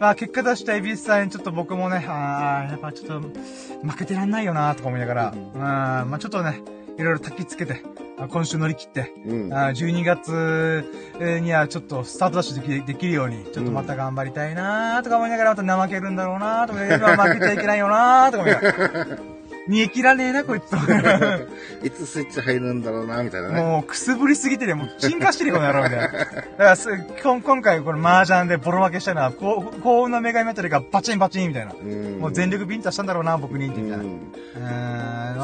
[0.00, 6.60] まあ結果出したエビスさんにちょっと僕もね、あーやっぱちょっと負けてらんないよなとか思いながら、ううんん、まあちょっとね、
[6.98, 9.52] いろいろ焚きつけて、あ今週乗り切って、うん。
[9.52, 10.90] あー12月
[11.20, 19.06] えーにはちょっとスタートダッシュできできるように、ちょっとまた頑張りたいなとか思いながら、また怠けるんだろうなとか負けちゃいけないよなとか思いながら、
[19.68, 20.76] 煮え切らねえな、こいつと。
[21.84, 23.60] いつスイッチ入るんだろうな、みたいなね。
[23.60, 26.06] もう、くすぶりすぎてね、もう、沈下してるこの野郎みたいな。
[26.06, 26.88] だからす、
[27.22, 31.72] 今今回この麻雀でボロ負けしたのは、こう、幸運の女神あたりがバチンバチンみたいな。
[31.72, 32.18] うん。
[32.20, 33.96] もう全力ビンタしたんだろうな、僕に、みたいな。
[33.96, 34.00] う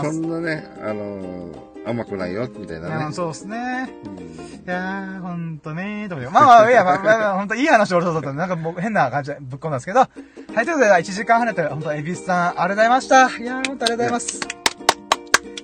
[0.08, 0.12] ん。
[0.12, 3.04] そんなね、あのー、甘くないよ、みたいいなね。
[3.06, 3.88] やそうですね。
[4.04, 6.32] うんいやー、ほんとねー、と思って。
[6.32, 9.98] まあまあ、いや、まあまあまあ、ほんといい話俺とだったんで、なんか僕変な感じでぶっ込んだんですけど。
[9.98, 10.08] はい、
[10.54, 13.16] ということで、1時間半だったら、ほんと、エビスさん、ありがとうございました。
[13.36, 14.40] いやー、ほんとありがとうございます。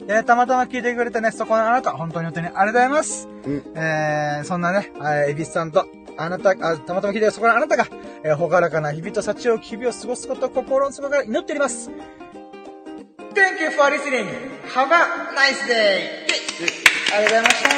[0.08, 3.28] えー、たまたま聞いてくれたね、そこのあなた、本当に本当にありがとうございます。
[3.44, 5.86] うんえー、そんなね、えー、エビスさんと、
[6.16, 7.86] あなた、あ、たまたま聞いてるそこのあなたが、
[8.24, 11.90] えー、ほがらかな日々と幸を日々を過ごすことを心の底から祈っております。
[13.34, 14.26] Thank you for listening.
[14.74, 16.26] Have a nice day.
[17.14, 17.68] ありがとうございました。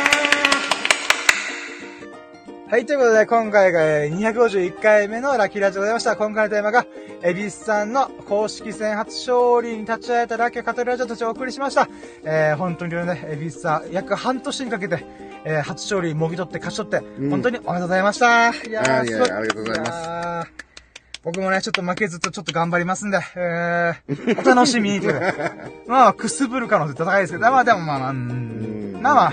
[2.71, 6.17] はい、ということで、今回がえー251回目のラッキーラジオでございました。
[6.17, 6.87] 今回のテーマが、
[7.23, 11.89] エビスさんの公式戦初勝利に立ち会えたラッキーを語るラジオとしてお送りしました。
[12.25, 15.05] えー、本当にね、エビスさん、約半年にかけて、
[15.45, 18.51] えー、初勝利もぎ取って勝ち取って、ん本当におめでとうございました。
[18.51, 19.29] いやー、すごい。
[19.29, 20.70] やありがとうございますす。
[21.23, 25.01] 僕もね、ちょっと負けずとちょっと頑張りますんで、えー、お楽しみに。
[25.87, 29.33] まあ、くすぶる可能性高いですけど、まあでもまあまあ、うんまあまあ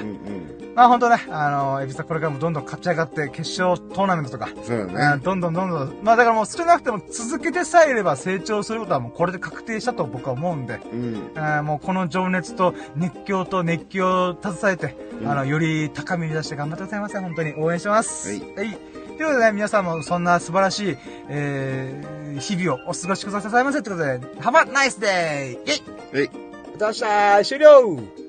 [0.76, 4.94] まあ本当ね、あの、エビさんこれからもどんどん勝ち上がって、決勝トーナメントとか、そうだね。
[5.16, 11.32] うんどんどんどんどん、まあだからもう少なくても続けてさえいれば成長することはもうこれで確定したと僕は思うんで、うん。
[11.36, 17.18] えーもうこの情熱と熱狂と熱気を携えて、うんあの、より高みに出して頑張ってくださいませ。
[17.18, 18.30] 本当に応援してます。
[18.30, 23.82] はいということでね、皆さんもそんな素晴らしい、えー、日々をお過ごしくださいませ。
[23.82, 25.54] ということで、Have a nice day!
[25.54, 26.30] イェイはい。
[26.78, 28.27] どうした終了